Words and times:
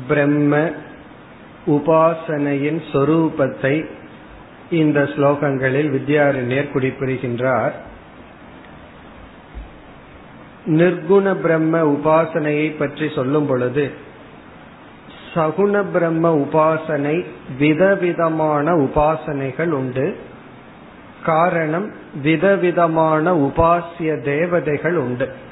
பிரம்ம 0.07 0.69
உபாசனையின் 1.67 2.81
சொரூபத்தை 2.91 3.85
இந்த 4.69 5.01
ஸ்லோகங்களில் 5.01 5.89
வித்யாரண்யர் 5.97 6.71
குறிப்பிடுகின்றார். 6.71 7.73
நிர்குண 10.65 11.35
பிரம்ம 11.35 11.81
உபாசனையை 11.81 12.77
பற்றி 12.77 13.11
சொல்லும் 13.15 13.45
பொழுது 13.45 13.91
சகுண 15.33 15.83
பிரம்ம 15.91 16.35
உபாசனை 16.35 17.25
விதவிதமான 17.57 18.71
உபாசனைகள் 18.71 19.69
உண்டு. 19.69 20.15
காரணம் 21.25 21.91
விதவிதமான 22.21 23.33
உபாசிய 23.33 24.21
தேவதைகள் 24.21 24.95
உண்டு. 24.95 25.43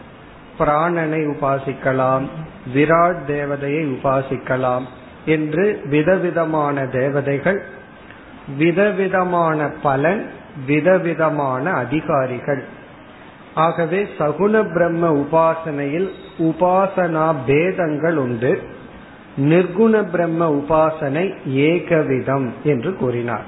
பிராணனை 0.60 1.22
உபாசிக்கலாம் 1.28 2.26
விராட் 2.74 3.22
தேவதையை 3.28 3.84
உபாசிக்கலாம் 3.96 4.84
என்று 5.26 5.82
விதவிதமான 5.90 6.86
தேவதைகள் 6.86 7.64
விதவிதமான 8.58 9.70
பலன் 9.82 10.30
விதவிதமான 10.68 11.72
அதிகாரிகள். 11.72 12.64
ஆகவே 13.54 14.08
சகுண 14.18 14.74
பிரம்ம 14.74 15.12
உபாசனையில் 15.12 16.10
உபாசனா 16.40 17.36
பேதங்கள் 17.46 18.16
உண்டு. 18.16 18.62
நிர்குண 19.38 20.04
பிரம்ம 20.12 20.50
உபாசனை 20.50 21.26
ஏகவிதம் 21.48 22.50
என்று 22.64 22.96
கூறினார். 22.96 23.46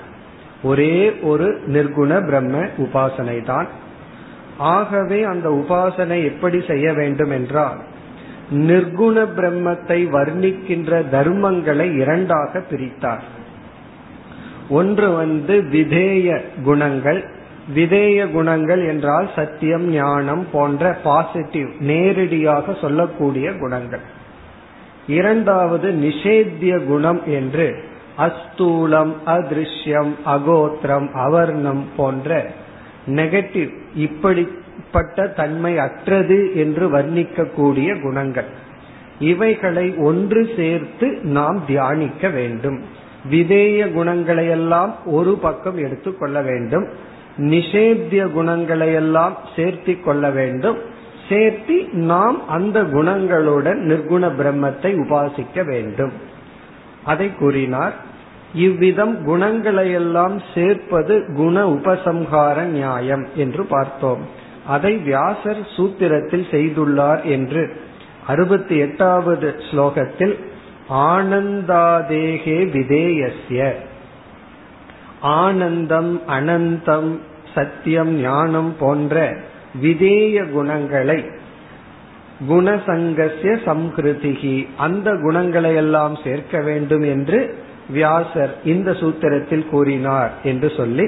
ஒரே 0.64 1.14
ஒரு 1.22 1.62
நிர்குண 1.68 2.26
பிரம்ம 2.26 2.58
உபாசனை 2.78 3.44
தான் 3.44 3.68
ஆகவே 4.58 5.24
அந்த 5.24 5.50
உபாசனை 5.50 6.24
எப்படி 6.24 6.64
செய்ய 6.68 6.94
வேண்டும் 6.94 7.30
என்றால் 7.30 7.78
நிர்குண 8.52 9.28
பிரம்மத்தை 9.38 10.00
வர்ணிக்கின்ற 10.10 11.04
தர்மங்களை 11.12 11.98
இரண்டாக 11.98 12.62
பிரித்தார். 12.72 13.24
ஒன்று 14.70 15.12
வந்து 15.12 15.62
விதேய 15.62 16.42
குணங்கள். 16.64 17.24
விதேய 17.74 18.32
குணங்கள் 18.32 18.88
என்றால் 18.88 19.30
சத்தியம் 19.36 19.90
ஞானம் 19.90 20.48
போன்ற 20.52 20.98
பாசிட்டிவ் 21.04 21.68
நேரடியாக 21.80 22.74
சொல்லக்கூடிய 22.74 23.52
குணங்கள். 23.52 24.24
இரண்டாவது 25.08 25.92
நிஷேத்திய 25.92 26.80
குணம் 26.80 27.22
என்று 27.26 27.84
அஸ்தூலம் 28.18 29.14
அதிருஷ்யம் 29.26 30.12
அகோத்திரம் 30.26 31.12
அவர்ணம் 31.12 31.86
போன்ற 31.98 32.52
நெகட்டிவ் 33.08 33.70
இப்படிப்பட்ட 33.96 35.28
தன்மை 35.28 35.78
அற்றது 35.78 36.52
என்று 36.56 36.90
வர்ணிக்கக்கூடிய 36.90 38.02
குணங்கள். 38.02 38.46
இவைகளை 39.20 39.96
ஒன்று 39.98 40.54
சேர்த்து 40.56 41.20
நாம் 41.22 41.64
தியானிக்க 41.68 42.30
வேண்டும். 42.30 42.82
விதேய 43.30 43.86
குணங்களையெல்லாம் 43.86 44.94
ஒரு 45.06 45.38
பக்கம் 45.38 45.78
எடுத்துக்கொள்ள 45.78 46.42
வேண்டும். 46.42 46.88
நிஷேத்திய 47.38 48.26
குணங்களையெல்லாம் 48.26 49.34
சேர்த்தி 49.56 50.04
கொள்ள 50.04 50.30
வேண்டும். 50.30 50.78
சேர்த்தி 51.30 51.92
நாம் 51.92 52.48
அந்த 52.48 52.84
குணங்களுடன் 52.84 53.80
நிர்குண 53.80 54.32
பிரம்மத்தை 54.40 54.92
உபாசிக்க 54.96 55.66
வேண்டும். 55.66 56.12
அதை 57.04 57.36
கூறினார் 57.36 57.94
இவ்விதம் 58.56 59.24
குணங்களை 59.24 59.92
எல்லாம் 59.92 60.42
சேர்ப்பது 60.54 61.26
குண 61.36 61.66
உபசம்ஹார 61.68 62.64
நியாயம் 62.64 63.28
என்று 63.36 63.66
பார்த்தோம். 63.66 64.20
அதை 64.68 64.98
வியாசர் 64.98 65.62
சூத்திரத்தில் 65.78 66.46
செய்துள்ளார் 66.52 67.24
என்று 67.24 67.64
அறுபத்தி 68.28 68.78
எட்டாவது 68.78 69.56
ஸ்லோகத்தில் 69.72 70.36
ஆனந்தாதேகே 70.90 72.60
விதேயஸ்ய 72.74 73.74
ஆனந்தம் 75.22 76.22
அனந்தம் 76.28 77.12
சத்தியம் 77.54 78.14
ஞானம் 78.22 78.76
போன்ற 78.80 79.38
விதேய 79.82 80.44
குணங்களை 80.54 81.20
குணசங்கசிய 82.50 83.52
சம்கிருதிகி 83.66 84.68
அந்த 84.78 85.10
குணங்களை 85.22 85.76
எல்லாம் 85.76 86.16
சேர்க்க 86.24 86.62
வேண்டும் 86.62 87.02
என்று 87.02 87.40
வியாசர் 87.90 88.54
இந்த 88.64 88.90
சூத்திரத்தில் 88.94 89.70
கூறினார் 89.70 90.32
என்று 90.44 90.70
சொல்லி 90.70 91.06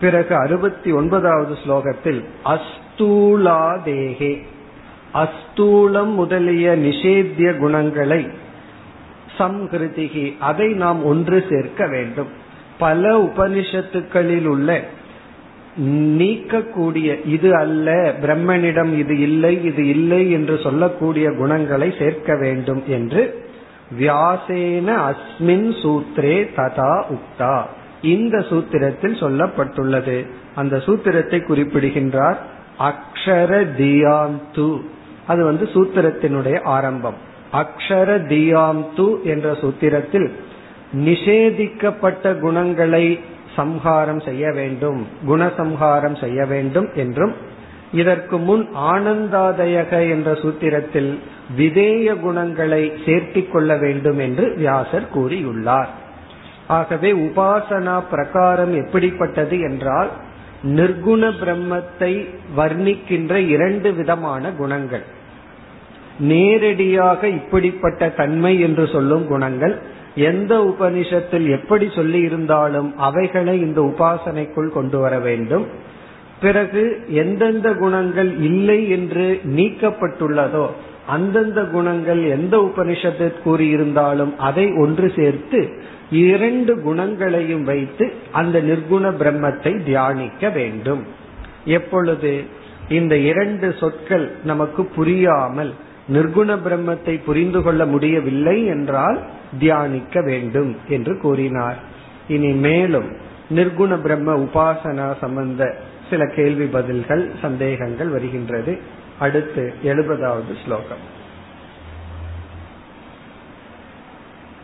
பிறகு 0.00 0.34
அறுபத்தி 0.36 0.90
ஒன்பதாவது 0.92 1.54
ஸ்லோகத்தில் 1.64 2.20
அஸ்தூலாதேகே 2.54 4.32
அஸ்தூலம் 5.14 6.14
முதலிய 6.14 6.68
நிஷேத்திய 6.78 7.48
குணங்களை 7.56 8.20
சம்கிருதிகி 9.38 10.26
அதை 10.40 10.68
நாம் 10.74 11.00
ஒன்று 11.04 11.38
சேர்க்க 11.48 11.86
வேண்டும் 11.86 12.30
பல 12.78 13.10
உபனிஷத்துக்களில் 13.20 14.44
உள்ள 14.44 14.70
நீக்கக்கூடிய 16.18 17.08
இது 17.26 17.50
அல்ல 17.56 17.88
பிரம்மனிடம் 18.22 18.92
இது 18.98 19.14
இல்லை 19.18 19.54
இது 19.62 19.82
இல்லை 19.86 20.30
என்று 20.30 20.56
சொல்லக்கூடிய 20.58 21.26
குணங்களை 21.30 21.88
சேர்க்க 21.98 22.36
வேண்டும் 22.36 22.82
என்று 22.88 23.22
வியாசேன 23.98 25.12
அஸ்மின் 25.12 25.72
சூத்ரே 25.82 26.48
ததா 26.56 27.04
உக்தா. 27.08 27.62
இந்த 28.02 28.38
சூத்திரத்தில் 28.38 29.20
சொல்லப்பட்டுள்ளது. 29.22 30.26
அந்த 30.54 30.76
சூத்திரத்தை 30.76 31.46
குறிப்பிடுகின்றார். 31.46 32.38
அக்ஷர 32.78 33.66
தியாந்து 33.78 34.80
அது 35.26 35.44
வந்து 35.44 35.68
சூத்திரத்தினுடைய 35.74 36.62
ஆரம்பம். 36.62 37.14
அக்ஷர 37.52 38.18
தியாந்து 38.28 39.22
என்ற 39.22 39.52
சூத்திரத்தில் 39.52 40.30
நிஷேதிக்கப்பட்ட 40.92 42.38
குணங்களை 42.38 43.20
சம்ஹாரம் 43.56 44.20
செய்ய 44.20 44.50
வேண்டும். 44.52 45.06
குணசம்ஹாரம் 45.28 46.20
செய்ய 46.20 46.44
வேண்டும் 46.44 46.88
என்றும் 46.94 47.34
இதற்கு 47.92 48.38
முன் 48.38 48.68
ஆனந்தாதயக 48.74 50.10
என்ற 50.10 50.32
சூத்திரத்தில் 50.32 51.18
விதேய 51.56 52.20
குணங்களை 52.20 52.92
சேர்த்திக் 53.04 53.50
கொள்ள 53.50 53.76
வேண்டும் 53.76 54.18
என்று 54.18 54.54
வியாசர் 54.56 55.06
கூறியுள்ளார். 55.14 55.86
ஆகவே 56.66 57.12
உபாசனா 57.12 58.02
பிரகாரம் 58.10 58.86
எப்படிப்பட்டது 58.86 59.60
என்றால் 59.60 60.08
நிர்குண 60.62 61.32
பிரம்மத்தை 61.42 62.28
வர்ணிக்கின்ற 62.56 63.34
இரண்டு 63.48 63.92
விதமான 63.94 64.50
குணங்கள். 64.50 65.02
நேரடியாக 66.18 67.28
இப்படிப்பட்ட 67.28 68.08
தன்மை 68.08 68.60
என்று 68.60 68.86
சொல்லும் 68.86 69.26
குணங்கள் 69.26 69.78
எந்த 70.14 70.74
உபனிஷத்தில் 70.74 71.50
எப்படி 71.50 71.90
சொல்லி 71.94 72.20
இருந்தாலும் 72.20 72.98
அவைகளை 72.98 73.60
இந்த 73.60 73.80
உபாசனைக்குள் 73.80 74.68
கொண்டு 74.68 74.98
வர 74.98 75.18
வேண்டும். 75.18 75.92
பிறகு 76.44 76.82
எந்தெந்த 77.22 77.68
குணங்கள் 77.74 78.30
இல்லை 78.48 78.80
என்று 78.96 79.26
நீக்கப்பட்டுள்ளதோ 79.56 80.66
அந்தந்த 81.14 81.60
குணங்கள் 81.72 82.20
எந்த 82.36 82.54
உபனிஷத்து 82.68 83.26
கூறியிருந்தாலும் 83.46 84.32
அதை 84.48 84.66
ஒன்று 84.82 85.08
சேர்த்து 85.16 85.60
இரண்டு 86.20 86.72
குணங்களையும் 86.86 87.64
வைத்து 87.64 88.04
அந்த 88.32 88.56
நிர்குண 88.60 89.04
பிரம்மத்தை 89.20 89.72
தியானிக்க 89.84 90.48
வேண்டும். 90.48 91.02
எப்பொழுது? 91.76 92.32
இந்த 92.88 93.14
இரண்டு 93.30 93.68
சொற்கள் 93.80 94.26
நமக்கு 94.44 94.82
புரியாமல் 94.96 95.72
நிர்குண 96.12 96.56
பிரம்மத்தை 96.66 97.14
புரிந்து 97.26 97.60
கொள்ள 97.62 97.82
முடியவில்லை 97.86 98.56
என்றால் 98.66 99.18
தியானிக்க 99.58 100.22
வேண்டும் 100.22 100.72
என்று 100.88 101.14
கூறினார். 101.18 101.78
இனி 102.28 102.52
மேலும் 102.66 103.08
நிர்குண 103.56 103.92
பிரம்ம 104.02 104.30
உபாசனா 104.44 105.08
சம்பந்த 105.20 105.62
சில 106.13 106.31
கேள்வி 106.35 106.65
பதில்கள் 106.65 107.31
சந்தேகங்கள் 107.41 108.07
வருகின்றது 108.07 108.77
அடுத்து 109.19 109.73
எழுபதாவது 109.83 110.55
ஸ்லோகம் 110.65 111.17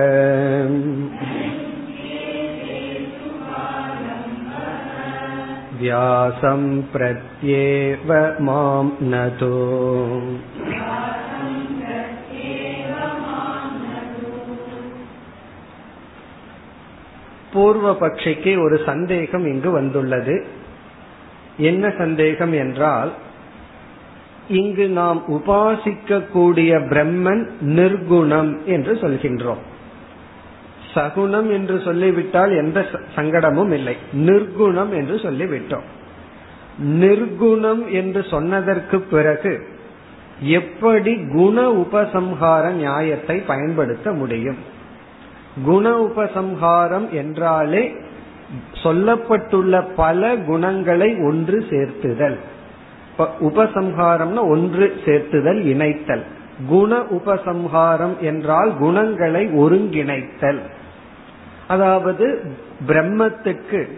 व्यासं 5.80 6.82
प्रत्येव 6.92 8.40
मां 8.40 9.12
नतो 9.12 9.54
பூர்வ 17.54 17.94
பட்சிக்கு 17.94 18.64
ஒரு 18.64 18.82
சந்தேகம் 18.86 19.46
இங்கு 19.46 19.72
வந்துள்ளது 19.72 20.46
என்ன 21.58 21.94
சந்தேகம் 21.98 22.54
என்றால் 22.54 23.12
இங்கு 24.49 24.89
நாம் 24.89 25.23
உபாசிக்க 25.29 26.27
கூடிய 26.27 26.77
பிரம்மன் 26.77 27.49
நிர்குணம் 27.61 28.65
என்று 28.65 28.95
சொல்கின்றோம். 28.95 29.63
சகுணம் 30.95 31.51
என்று 31.51 31.81
சொல்லிவிட்டால் 31.85 32.51
எந்த 32.51 32.87
சங்கடமும் 33.17 33.73
இல்லை. 33.73 33.97
நிர்குணம் 34.13 34.91
என்று 34.91 35.15
சொல்லிவிட்டோம். 35.15 35.87
நிர்குணம் 36.85 37.89
என்று 37.89 38.25
சொன்னதற்கு 38.31 39.01
பிறகு 39.01 39.67
எப்படி 40.41 41.17
குண 41.33 41.71
உபசம்ஹார 41.71 42.71
நியாயத்தை 42.71 43.39
பயன்படுத்த 43.39 44.13
முடியும்? 44.13 44.57
குண 45.65 46.01
உபசம்ஹாரம் 46.03 47.11
என்றாலே 47.11 47.95
சொல்லப்பட்டுள்ள 48.83 49.87
பல 49.97 50.37
குணங்களை 50.37 51.15
ஒன்று 51.15 51.65
சேர்த்துதல். 51.71 52.39
உபசம்ஹாரம்னா 53.19 54.41
ஒன்று 54.41 54.97
சேர்த்துதல் 55.05 55.65
இணைத்தல். 55.65 56.23
குண 56.69 56.99
உபசம்ஹாரம் 56.99 58.19
என்றால் 58.19 58.77
குணங்களை 58.79 59.47
ஒருங்கிணைத்தல். 59.47 60.59
அதாவது 61.69 62.43
பிரம்மத்துக்கு 62.87 63.89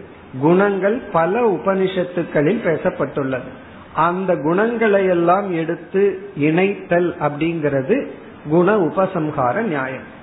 குணங்கள் 0.41 1.01
பல 1.11 1.49
உபனிஷத்துக்களில் 1.49 2.63
பேசப்பட்டுள்ளது. 2.65 3.49
அந்த 3.93 4.35
குணங்களை 4.35 5.05
எல்லாம் 5.05 5.53
எடுத்து 5.53 6.19
இணைத்தல் 6.35 7.15
அப்படிங்கிறது 7.19 8.07
குண 8.49 8.77
உபசம்ஹார 8.77 9.61
நியாயம். 9.61 10.19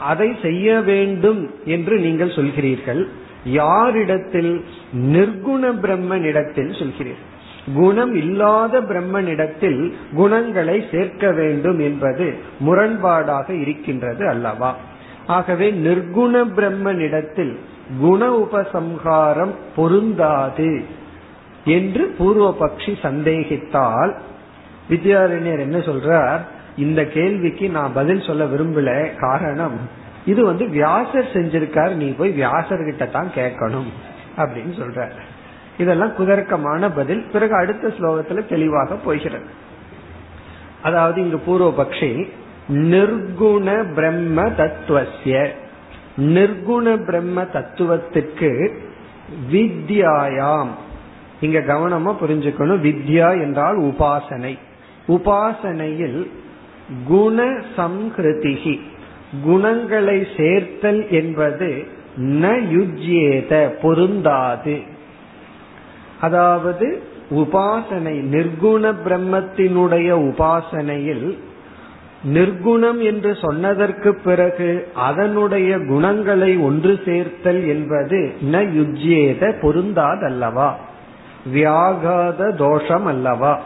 அதை 0.00 0.36
செய்ய 0.42 0.80
வேண்டும் 0.80 1.50
என்று 1.64 1.98
நீங்கள் 1.98 2.28
சொல்கிறீர்கள். 2.28 3.06
யாரிடத்தில்? 3.44 4.64
நிர்குண 4.94 5.72
பிரம்மனிடத்தில் 5.82 6.72
சொல்கிறீர்கள். 6.78 7.34
குணம் 7.74 8.14
இல்லாத 8.14 8.80
பிரம்மனிடத்தில் 8.80 9.94
குணங்களை 10.14 10.84
சேர்க்க 10.90 11.32
வேண்டும் 11.32 11.78
என்பது 11.78 12.38
முரண்பாடாக 12.60 13.50
இருக்கின்றது 13.50 14.28
அல்லவா? 14.28 14.76
ஆகவே 15.26 15.72
நிர்குண 15.72 16.44
பிரம்மனிடத்தில் 16.56 17.58
குண 18.00 18.30
உபசம்ஹாரம் 18.30 19.54
பொருந்தாது 19.76 20.82
என்று 21.64 22.14
பூர்வபக்ஷி 22.18 22.96
சந்தேகித்தால் 23.02 24.16
வித்யாரண்யர் 24.88 25.58
என்ன 25.58 25.78
சொல்றார்? 25.78 26.40
இந்த 26.76 27.04
கேள்விக்கு 27.04 27.70
நான் 27.70 27.92
பதில் 27.92 28.20
சொல்ல 28.20 28.44
விரும்பல 28.44 29.16
காரணம் 29.16 29.78
இது 30.24 30.44
வந்து 30.44 30.68
வியாசர் 30.68 31.32
செஞ்சிருக்கார் 31.32 31.94
நீ 31.94 32.10
போய் 32.10 32.30
வியாசர்கிட்ட 32.30 33.10
தான் 33.10 33.30
கேட்கணும் 33.34 33.90
அப்படின்னு 34.36 34.78
சொல்ற 34.78 35.12
இதெல்லாம் 35.78 36.12
குதர்க்கமான 36.18 36.90
பதில். 36.94 37.24
பிறகு 37.32 37.54
அடுத்த 37.54 37.88
ஸ்லோகத்துல 37.88 38.48
தெளிவாக 38.48 38.94
போகிறது 38.94 39.44
அதாவது 40.82 41.20
இங்கு 41.20 41.40
பூர்வபக்ஷி 41.46 42.28
நிர்குண 42.68 43.94
பிரம்ம 43.94 44.50
தத்துவசிய 44.50 45.52
நிர்குண 46.18 47.04
பிரம்ம 47.04 47.42
தத்துவத்துக்கு 47.42 48.78
வித்யாயாம். 49.52 50.68
இங்க 51.40 51.58
கவனமா 51.58 52.16
புரிஞ்சுக்கணும். 52.20 52.82
வித்யா 52.82 53.40
என்றால் 53.40 53.78
உபாசனை. 53.78 54.58
உபாசனையில் 55.08 56.30
குண 57.06 57.44
சம்ஹிருதிகி 57.76 58.80
குணங்களை 59.44 60.26
சேர்த்தல் 60.36 61.10
என்பது 61.10 61.86
ந 62.16 62.44
யுஜ்யேத 62.74 63.68
பொருந்தாது. 63.82 64.94
அதாவது 66.20 67.02
உபாசனை 67.30 68.22
நிர்குண 68.22 68.94
பிரம்மத்தினுடைய 69.04 70.10
உபாசனையில் 70.10 71.36
நிர்குணம் 72.24 72.98
என்று 72.98 73.34
சொன்னதற்கு 73.34 74.14
பிறகு 74.14 74.86
அதனுடைய 74.94 75.78
குணங்களை 75.78 76.56
ஒன்று 76.56 76.98
சேர்த்தல் 77.04 77.64
என்பது 77.66 78.32
ந 78.42 78.56
யுஜ்யேத 78.76 79.42
பொருந்தாதல்லவா? 79.62 80.70
வியாகாத 81.54 82.54
தோஷம் 82.56 83.06
அல்லவா 83.06 83.60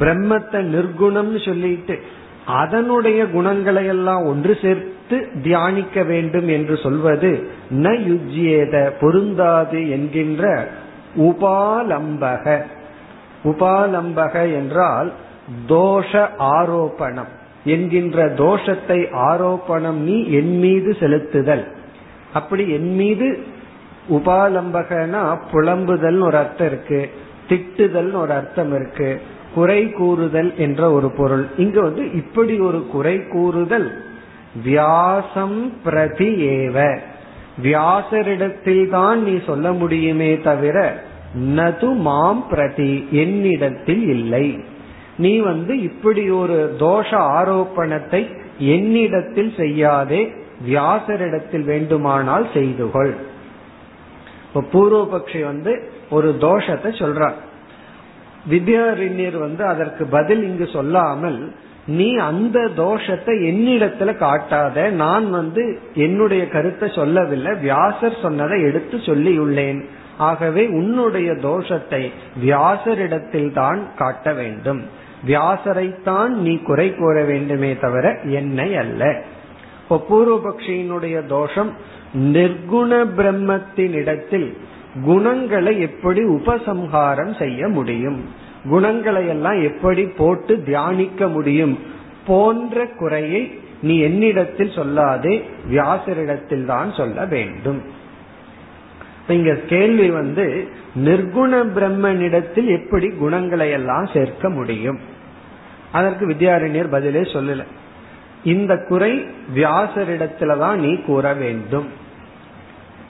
பிரம்மத்தை 0.00 0.60
நிர்குணம்னு 0.74 1.44
சொல்லிட்டு 1.44 1.98
அதனுடைய 2.44 3.26
குணங்களை 3.26 3.86
எல்லாம் 3.86 4.22
ஒன்று 4.26 4.58
சேர்த்து 4.62 5.28
தியானிக்க 5.42 6.02
வேண்டும் 6.02 6.48
என்று 6.48 6.76
சொல்வது 6.76 7.48
ந 7.70 7.88
யுஜ்யேத 7.88 8.90
பொருந்தாது 9.00 9.90
என்கின்ற 9.90 10.68
உபாலம்பக. 11.16 12.62
உபாலம்பக 13.44 14.54
என்றால் 14.54 15.12
தோஷ 15.68 16.28
ஆரோப்பணம் 16.38 17.28
என்கின்ற 17.64 18.26
தோஷத்தை 18.26 19.06
ஆரோப்பணம் 19.14 20.00
நீ 20.00 20.30
என் 20.30 20.58
மீது 20.58 20.96
செலுத்துதல். 21.00 21.64
அப்படி 22.32 22.70
என் 22.70 22.94
மீது 22.94 23.46
உபாலம்பகனா 24.10 25.38
புலம்புதல் 25.52 26.20
ஒரு 26.20 26.36
அர்த்தம் 26.36 26.66
இருக்கு. 26.66 27.10
திட்டுதல் 27.48 28.12
ஒரு 28.12 28.32
அர்த்தம் 28.32 28.74
இருக்கு. 28.74 29.20
குறை 29.54 29.90
கூறுதல் 29.90 30.54
என்ற 30.56 30.92
ஒரு 30.92 31.10
பொருள். 31.10 31.46
இங்க 31.56 31.80
வந்து 31.80 32.12
இப்படி 32.12 32.60
ஒரு 32.60 32.86
குறை 32.86 33.26
கூறுதல் 33.26 34.04
வியாசம் 34.64 35.72
பிரதி 35.84 36.46
ஏவ. 36.46 36.98
வியாசரிடத்தில் 37.62 38.88
தான் 38.88 39.22
நீ 39.22 39.40
சொல்ல 39.46 39.72
முடியுமே 39.72 40.38
தவிர 40.38 41.02
நது 41.36 41.94
மாம் 41.94 42.46
பிரதி 42.48 43.06
என்னிடத்தில் 43.10 44.08
இல்லை. 44.08 44.46
நீ 45.16 45.38
வந்து 45.38 45.82
இப்படி 45.82 46.30
ஒரு 46.30 46.76
தோஷ 46.78 47.08
ஆரோப்பணத்தை 47.10 48.22
என்னிடத்தில் 48.58 49.52
செய்யாதே 49.56 50.32
வியாசரிடத்தில் 50.66 51.64
வேண்டுமானால் 51.64 52.46
செய்துகொள். 52.54 53.14
இப்ப 54.46 54.64
பூர்வபக்ஷி 54.72 55.44
வந்து 55.44 55.90
ஒரு 56.10 56.36
தோஷத்தை 56.40 56.90
சொல்றார். 57.02 57.34
வித்யாரிணியர் 58.50 59.38
வந்து 59.38 59.64
அதற்கு 59.64 60.06
பதில் 60.06 60.42
இங்கு 60.42 60.66
சொல்லாமல் 60.66 61.52
நீ 61.86 62.16
அந்த 62.16 62.58
தோஷத்தை 62.76 63.34
என்னிடத்துல 63.50 64.16
காட்டாத 64.16 64.90
நான் 64.90 65.30
வந்து 65.30 65.78
என்னுடைய 65.94 66.48
கருத்தை 66.48 66.88
சொல்லவில்லை 66.94 67.52
வியாசர் 67.54 68.22
சொன்னதை 68.22 68.62
எடுத்து 68.62 68.96
சொல்லியுள்ளேன். 68.96 69.84
ஆகவே 70.18 70.66
உன்னுடைய 70.66 71.32
தோஷத்தை 71.32 72.12
வியாசரிடத்தில் 72.44 73.52
தான் 73.52 73.86
காட்ட 73.96 74.32
வேண்டும். 74.32 74.82
வியாசரைத்தான் 75.26 76.28
நீ 76.28 76.56
குறை 76.56 76.94
கூற 76.94 77.24
வேண்டுமே 77.24 77.76
தவிர 77.76 78.20
என்னை 78.22 78.76
அல்ல. 78.76 79.22
இப்போ 79.82 80.04
பூர்வபக்ஷியினுடைய 80.10 81.26
தோஷம் 81.26 81.70
நிர்குண 82.14 83.04
பிரம்மத்தின் 83.16 83.92
இடத்தில் 83.92 84.56
குணங்களை 85.04 85.80
எப்படி 85.80 86.22
உபசம்ஹாரம் 86.22 87.36
செய்ய 87.36 87.68
முடியும்? 87.68 88.24
குணங்களை 88.68 89.28
எல்லாம் 89.28 89.62
எப்படி 89.62 90.04
போட்டு 90.06 90.62
தியானிக்க 90.62 91.28
முடியும்? 91.28 91.78
போன்ற 92.26 92.86
குறையை 92.86 93.58
நீ 93.82 93.98
என்னிடத்தில் 93.98 94.70
சொல்லாதே 94.70 95.42
வியாசரிடத்தில் 95.70 96.64
தான் 96.64 96.92
சொல்ல 96.92 97.24
வேண்டும். 97.24 98.04
இங்க 99.28 99.54
கேள்வி 99.54 100.10
வந்து 100.10 100.68
நிர்குண 101.04 101.68
பிரம்மனிடத்தில் 101.76 102.82
எப்படி 102.82 103.08
குணங்களை 103.08 103.70
எல்லாம் 103.70 104.06
சேர்க்க 104.06 104.50
முடியும்? 104.50 104.98
அதற்கு 105.92 106.26
வித்யாரண்யர் 106.26 106.90
பதிலே 106.90 107.20
சொல்லல. 107.20 107.64
இந்த 108.44 108.76
குறை 108.76 109.26
வியாசரிடத்துலதான் 109.54 110.74
நீ 110.74 110.96
கூற 110.96 111.34
வேண்டும். 111.34 112.04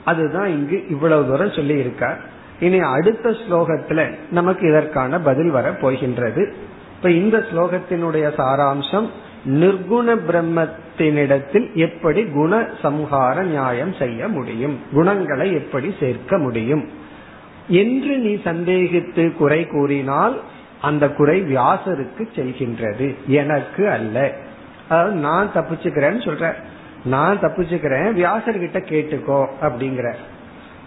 அதுதான் 0.05 0.47
இங்கு 0.47 0.87
இவ்வளவு 0.89 1.27
தூரம் 1.27 1.51
சொல்லி 1.51 1.77
இருக்கார் 1.77 2.19
இனி 2.59 2.79
அடுத்த 2.79 3.29
ஸ்லோகத்துல 3.29 4.15
நமக்கு 4.31 4.69
இதற்கான 4.69 5.19
பதில் 5.19 5.49
வர 5.49 5.71
போகின்றது 5.71 6.53
இப்ப 6.95 7.11
இந்த 7.11 7.37
ஸ்லோகத்தினுடைய 7.37 8.31
சாராம்சம் 8.37 9.09
நிர்குண 9.45 10.19
பிரம்மத்தினிடத்தில் 10.29 11.73
எப்படி 11.73 12.25
குண 12.25 12.67
சம்ஹார 12.81 13.43
நியாயம் 13.43 13.93
செய்ய 13.93 14.27
முடியும்? 14.27 14.79
குணங்களை 14.91 15.53
எப்படி 15.53 15.93
சேர்க்க 15.99 16.37
முடியும்? 16.37 16.89
என்று 17.67 18.17
நீ 18.17 18.33
சந்தேகித்து 18.33 19.35
குறை 19.35 19.67
கூறினால் 19.67 20.41
அந்த 20.81 21.09
குறை 21.09 21.41
வியாசருக்கு 21.41 22.27
செல்கின்றது. 22.35 23.15
எனக்கு 23.27 23.89
அல்ல. 23.89 24.33
அதாவது 24.89 25.15
நான் 25.15 25.51
தப்பிச்சுக்கிறேன்னு 25.53 26.21
சொல்ற. 26.23 26.53
நான் 27.05 27.39
தப்பிச்சுக்கிறேன் 27.39 28.23
வியாசர்கிட்ட 28.23 28.79
கேட்டுக்கோ 28.89 29.47
அப்படிங்கிற. 29.61 30.13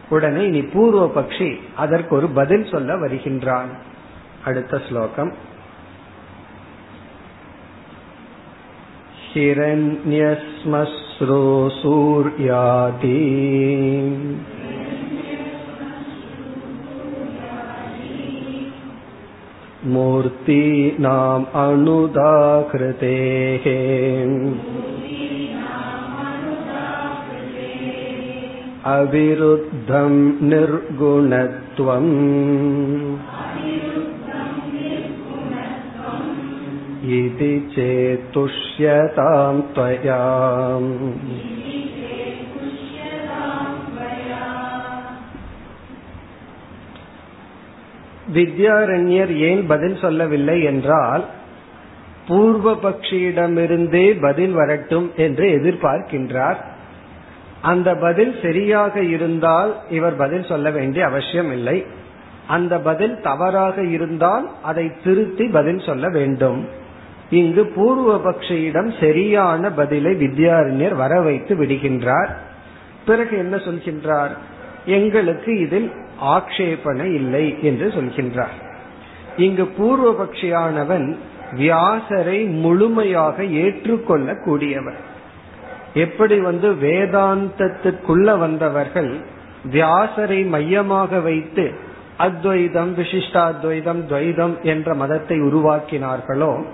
உடனே 0.08 0.44
இனி 0.44 0.62
பூர்வ 0.62 1.12
பக்ஷி 1.14 1.60
அதற்கு 1.76 2.16
ஒரு 2.16 2.28
பதில் 2.28 2.68
சொல்ல 2.70 2.96
வருகின்றான். 2.96 3.68
அடுத்த 4.44 4.80
ஸ்லோகம். 4.88 5.34
हिरण्यश्मश्रो 9.35 11.43
सूर्यादि 11.79 13.21
मूर्तीनाम् 19.93 21.45
अनुदाकृतेः 21.65 23.65
अविरुद्धं 28.93 30.15
निर्गुणत्वम् 30.49 32.11
इति 37.09 37.53
चेतुष्यतां 37.75 39.55
त्वया 39.73 40.21
வித்யாரண்யர் 48.35 49.33
ஏன் 49.49 49.63
பதில் 49.67 49.97
சொல்லவில்லை 49.97 50.55
என்றால் 50.63 51.23
பூர்வ 52.27 52.71
பக்ஷியிடமிருந்தே 52.83 54.05
பதில் 54.19 54.51
வரட்டும் 54.51 55.07
என்று 55.15 55.47
எதிர்பார்க்கின்றார் 55.49 56.59
அந்த 57.61 57.89
பதில் 57.95 58.33
சரியாக 58.41 59.03
இருந்தால் 59.07 59.71
இவர் 59.89 60.15
பதில் 60.15 60.47
சொல்ல 60.47 60.69
வேண்டிய 60.69 61.03
அவசியம் 61.05 61.51
இல்லை 61.51 61.77
அந்த 62.47 62.73
பதில் 62.79 63.15
தவறாக 63.21 63.77
இருந்தால் 63.83 64.47
அதை 64.61 64.85
திருத்தி 65.03 65.45
பதில் 65.49 65.79
சொல்ல 65.79 66.09
வேண்டும் 66.09 66.59
இங்கு 67.30 67.66
பூர்வ 67.66 68.30
பக்ஷியிடம் 68.30 69.00
சரியான 69.00 69.70
பதிலை 69.70 70.12
வித்யாரண்யர் 70.12 70.94
வர 70.94 71.20
வைத்து 71.20 71.56
விடுகின்றார். 71.56 72.28
பிறகு 73.06 73.38
என்ன 73.38 73.56
சொல்கின்றார்? 73.56 74.30
எங்களுக்கு 74.84 75.60
இதில் 75.60 75.92
ஆக்ஷேபனை 76.22 77.04
இல்லை 77.04 77.62
என்று 77.62 77.88
சொல்கின்றார். 77.88 78.56
இங்கு 79.36 79.66
பூர்வ 79.66 80.24
பக்ஷியானவன் 80.24 81.16
வியாசரை 81.58 82.46
முழுமையாக 82.46 83.44
ஏற்றுக்கொள்ள 83.44 84.32
கூடியவர் 84.32 84.98
எப்படி 85.94 86.38
வந்து 86.38 86.72
வேதாந்தத்துக்குள்ள 86.72 88.38
வந்தவர்கள் 88.38 89.16
வியாசரை 89.72 90.48
மையமாக 90.48 91.20
வைத்து 91.20 91.70
அத்வைதம் 92.18 92.96
விசிஷ்டாத்வைதம் 92.96 94.02
துவைதம் 94.08 94.60
என்ற 94.62 94.94
மதத்தை 94.94 95.38
உருவாக்கினார்களோ 95.40 96.64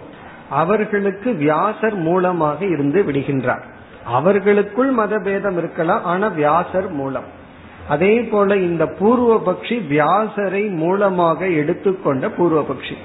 அவர்களுக்கு 0.51 1.35
வியாசர் 1.35 1.95
மூலமாக 1.95 2.67
இருந்து 2.67 3.03
விடுகின்றார். 3.03 3.63
அவர்களுக்குள் 4.05 4.95
மதபேதம் 4.95 5.57
இருக்கலாம் 5.57 6.05
ஆனா 6.05 6.27
வியாசர் 6.27 6.91
மூலம். 6.91 7.25
அதே 7.89 8.23
போல 8.23 8.57
இந்த 8.57 8.87
பூர்வ 8.87 9.43
பக்ஷி 9.47 9.77
வியாசரை 9.91 10.71
மூலமாக 10.71 11.49
எடுத்துக்கொண்ட 11.49 12.31
பூர்வ 12.31 12.67
பக்ஷி 12.69 12.97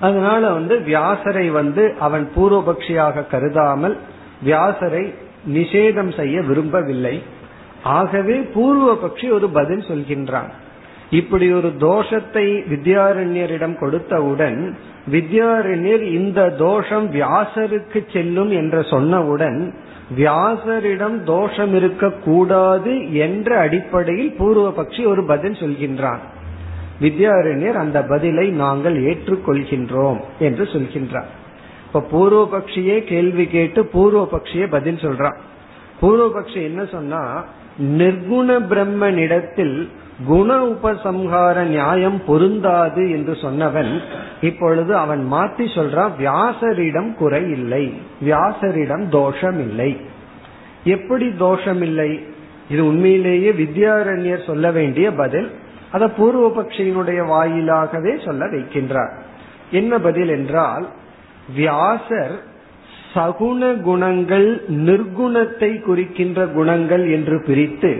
அதனால 0.00 0.50
வந்து 0.50 0.78
வியாசரை 0.78 1.50
வந்து 1.50 1.94
அவன் 2.00 2.30
பூர்வ 2.34 2.72
பக்ஷியாக 2.72 3.26
கருதாமல் 3.26 3.98
வியாசரை 4.44 5.14
நிஷேதம் 5.54 6.16
செய்ய 6.16 6.42
விரும்பவில்லை. 6.42 7.22
ஆகவே 7.82 8.38
பூர்வ 8.38 8.94
பக்ஷி 8.94 9.32
ஒரு 9.32 9.48
பதில் 9.48 9.84
சொல்கின்றான். 9.88 10.50
இப்படி 11.14 11.46
ஒரு 11.52 11.70
தோஷத்தை 11.78 12.44
வித்யாரண்யரிடம் 12.72 13.76
கொடுத்தவுடன் 13.80 14.60
வித்யாரண்யர் 15.10 16.04
இந்த 16.18 16.40
தோஷம் 16.58 17.06
வியாசருக்கு 17.12 18.00
செல்லும் 18.12 18.50
என்று 18.50 18.80
சொன்னவுடன் 18.92 19.58
வியாசரிடம் 20.16 21.16
தோஷம் 21.24 21.72
இருக்கக்கூடாது 21.74 22.92
என்ற 23.26 23.58
அடிப்படையில் 23.58 24.32
பூர்வபக்ஷி 24.38 25.02
ஒரு 25.06 25.22
பதில் 25.26 25.60
சொல்கின்றான் 25.62 26.22
வித்யாரண்யர் 27.00 27.78
அந்த 27.84 27.98
பதிலை 28.04 28.46
நாங்கள் 28.62 28.96
ஏற்றுக்கொள்கின்றோம் 29.04 30.20
என்று 30.38 30.64
சொல்கின்றார். 30.64 31.30
இப்ப 31.86 32.02
பூர்வபக்ஷியே 32.12 32.96
கேள்வி 33.04 33.46
கேட்டு 33.46 33.80
பூர்வபக்ஷிய 33.94 34.64
பதில் 34.70 35.02
சொல்றான் 35.02 35.38
பூர்வபக்ஷி 36.02 36.60
என்ன 36.62 36.82
சொன்னா 36.84 37.22
நிர்குண 37.78 38.58
பிரம்மனிடத்தில் 38.70 39.88
குண 40.26 40.58
உபசம்ஹார 40.64 41.62
நியாயம் 41.62 42.22
பொருந்தாது 42.26 43.10
என்று 43.10 43.32
சொன்னவன் 43.32 44.00
இப்பொழுது 44.40 44.96
அவன் 44.96 45.32
மாத்தி 45.32 45.64
சொல்றான் 45.74 46.10
வியாசரிடம் 46.18 47.14
குறை 47.14 47.50
இல்லை. 47.50 47.94
வியாசரிடம் 48.24 49.08
தோஷம் 49.08 49.58
இல்லை 49.58 50.00
எப்படி 50.84 51.32
தோஷம் 51.32 51.82
இல்லை 51.82 52.26
இது 52.68 52.86
உண்மையிலேயே 52.86 53.50
வித்யாரண்யர் 53.50 54.46
சொல்ல 54.46 54.70
வேண்டிய 54.70 55.12
பதில். 55.12 55.50
அத 55.92 56.06
பூர்வபக்ஷியினுடைய 56.06 57.26
வாயிலாகவே 57.26 58.24
சொல்ல 58.24 58.44
வைக்கின்றார். 58.44 59.12
என்ன 59.70 59.98
பதில் 59.98 60.28
என்றால் 60.28 60.88
வியாசர் 61.54 62.52
சகுண 63.14 63.80
குணங்கள் 63.82 64.48
நிர்குணத்தை 64.68 65.70
குறிக்கின்ற 65.82 66.46
குணங்கள் 66.46 67.04
என்று 67.08 67.36
பிரித்து 67.46 67.92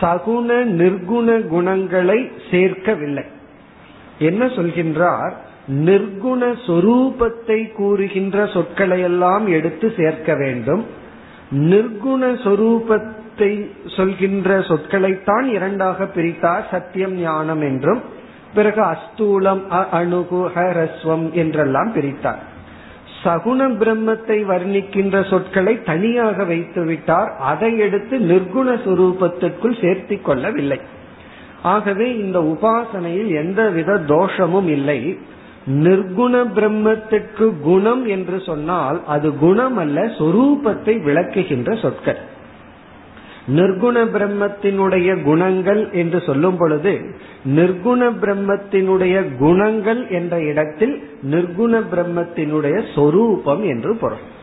சகுண 0.00 0.48
நிர்குண 0.80 1.28
குணங்களை 1.46 2.18
சேர்க்கவில்லை. 2.50 3.24
என்ன 4.18 4.44
சொல்கின்றார்? 4.46 5.34
நிர்குண 5.88 6.42
சொரூபத்தை 6.66 7.58
கூறுகின்ற 7.72 8.46
சொற்களை 8.46 9.00
எல்லாம் 9.00 9.46
எடுத்து 9.46 9.92
சேர்க்க 9.96 10.34
வேண்டும். 10.34 10.82
நிர்குண 11.50 12.22
சொரூபத்தை 12.44 13.52
சொல்கின்ற 13.96 14.58
சொற்களைத்தான் 14.60 15.46
இரண்டாக 15.56 16.08
பிரித்தார் 16.16 16.64
சத்தியம் 16.70 17.16
ஞானம் 17.20 17.60
என்றும் 17.60 18.02
பிறகு 18.54 18.82
அஸ்தூலம் 18.92 19.62
அணுகு 19.90 20.42
ஹரஸ்வம் 20.54 21.26
என்றெல்லாம் 21.32 21.92
பிரித்தார். 21.92 22.42
சகுண 23.24 23.60
பிரம்மத்தை 23.80 24.36
வர்ணிக்கின்ற 24.44 25.28
சொற்களை 25.30 25.82
தனியாக 25.82 26.44
வைத்து 26.44 26.84
விட்டார் 26.84 27.30
அதை 27.40 27.78
எடுத்து 27.78 28.18
நிர்குண 28.18 28.68
சுரூபத்திற்குள் 28.84 29.76
சேர்த்தி 29.80 30.22
கொள்ளவில்லை. 30.22 30.80
ஆகவே 31.62 32.16
இந்த 32.16 32.38
உபாசனையில் 32.40 33.30
எந்தவித 33.34 33.98
தோஷமும் 33.98 34.68
இல்லை. 34.68 35.18
நிர்குண 35.66 36.34
பிரம்மத்திற்கு 36.54 37.46
குணம் 37.60 38.06
என்று 38.06 38.40
சொன்னால் 38.40 39.00
அது 39.06 39.36
குணம் 39.36 39.76
அல்ல 39.76 40.00
சொரூபத்தை 40.18 40.94
விளக்குகின்ற 41.02 41.80
சொற்கள். 41.80 42.20
நிர்குண 43.48 43.96
பிரம்மத்தினுடைய 44.04 45.22
குணங்கள் 45.22 45.92
என்று 45.92 46.20
சொல்லும் 46.20 46.56
பொழுது 46.56 47.00
நிர்குண 47.46 48.10
பிரம்மத்தினுடைய 48.22 49.36
குணங்கள் 49.36 50.08
என்ற 50.08 50.40
இடத்தில் 50.40 51.02
நிர்குண 51.30 51.82
பிரம்மத்தினுடைய 51.94 52.94
சொரூபம் 52.94 53.62
என்று 53.64 53.96
பொருள். 53.96 54.38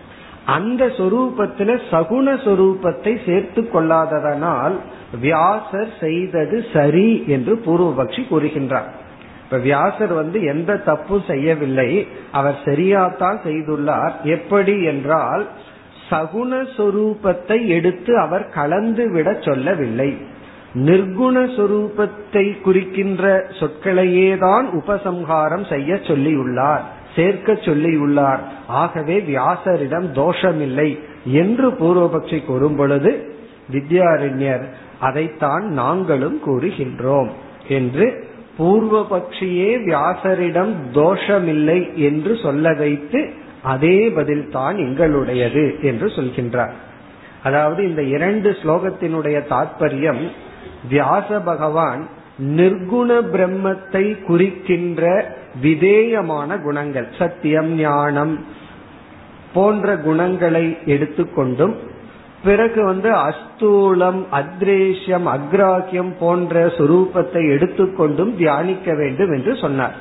அந்த 0.46 0.86
சொரூபத்துல 0.86 1.80
சகுண 1.92 2.34
சொரூபத்தை 2.46 3.18
சேர்த்து 3.26 3.70
கொள்ளாததனால் 3.74 4.76
வியாசர் 5.22 5.90
செய்தது 6.00 6.66
சரி 6.74 7.24
என்று 7.28 7.56
பூர்வபக்ஷி 7.66 8.24
கூறுகின்றார். 8.30 8.90
இப்ப 9.44 9.58
வியாசர் 9.58 10.14
வந்து 10.14 10.44
எந்த 10.44 10.78
தப்பும் 10.78 11.24
செய்யவில்லை 11.28 12.08
அவர் 12.32 12.58
சரியாத்தான் 12.66 13.38
செய்துள்ளார். 13.44 14.12
எப்படி 14.24 14.84
என்றால் 14.84 15.48
சகுண 16.10 16.52
சொரூபத்தை 16.78 17.58
எடுத்து 17.68 18.12
அவர் 18.20 18.46
கலந்து 18.50 19.06
விட 19.12 19.38
சொல்லவில்லை. 19.42 20.10
நிர்குண 20.88 21.36
சொரூபத்தை 21.58 22.46
குறிக்கின்ற 22.62 23.24
சொற்களையே 23.60 24.30
தான் 24.38 24.66
உபசம்ஹாரம் 24.74 25.66
செய்ய 25.70 26.00
சொல்லியுள்ளார் 26.10 26.84
சேர்க்க 27.16 27.54
சொல்லியுள்ளார். 27.68 28.42
ஆகவே 28.68 29.16
வியாசரிடம் 29.30 30.08
தோஷமில்லை 30.14 30.90
என்று 31.34 31.70
பூர்வபக்ஷி 31.72 32.40
கூறும் 32.46 32.76
பொழுது 32.76 33.12
வித்யாரண்யர் 33.72 34.66
அதைத்தான் 35.00 35.66
நாங்களும் 35.82 36.38
கூறுகின்றோம் 36.46 37.32
என்று 37.68 38.06
பூர்வபக்ஷியே 38.58 39.72
வியாசரிடம் 39.88 40.72
தோஷமில்லை 40.94 41.80
என்று 41.96 42.36
சொல்ல 42.36 42.74
வைத்து 42.74 43.20
அதே 43.64 44.10
பதில் 44.10 44.50
தான் 44.50 44.76
எங்களுடையது 44.76 45.82
என்று 45.82 46.08
சொல்கின்றார். 46.08 46.74
அதாவது 47.44 47.88
இந்த 47.88 48.04
இரண்டு 48.04 48.58
ஸ்லோகத்தினுடைய 48.62 49.38
தாற்பயம் 49.50 50.22
வியாச 50.90 51.40
பகவான் 51.40 52.08
நிர்குண 52.38 53.10
பிரம்மத்தை 53.34 54.24
குறிக்கின்ற 54.26 55.34
விதேயமான 55.62 56.58
குணங்கள் 56.58 57.08
சத்தியம் 57.18 57.76
ஞானம் 57.76 58.46
போன்ற 59.54 59.96
குணங்களை 59.98 60.78
எடுத்துக்கொண்டும் 60.86 61.76
பிறகு 62.44 62.84
வந்து 62.84 63.10
அஸ்தூலம் 63.12 64.20
அத்ரேஷ்யம் 64.32 65.28
அக்ராக்கியம் 65.36 66.12
போன்ற 66.20 66.66
சுரூபத்தை 66.68 67.42
எடுத்துக்கொண்டும் 67.56 68.36
தியானிக்க 68.38 68.94
வேண்டும் 68.94 69.34
என்று 69.34 69.56
சொன்னார். 69.56 69.96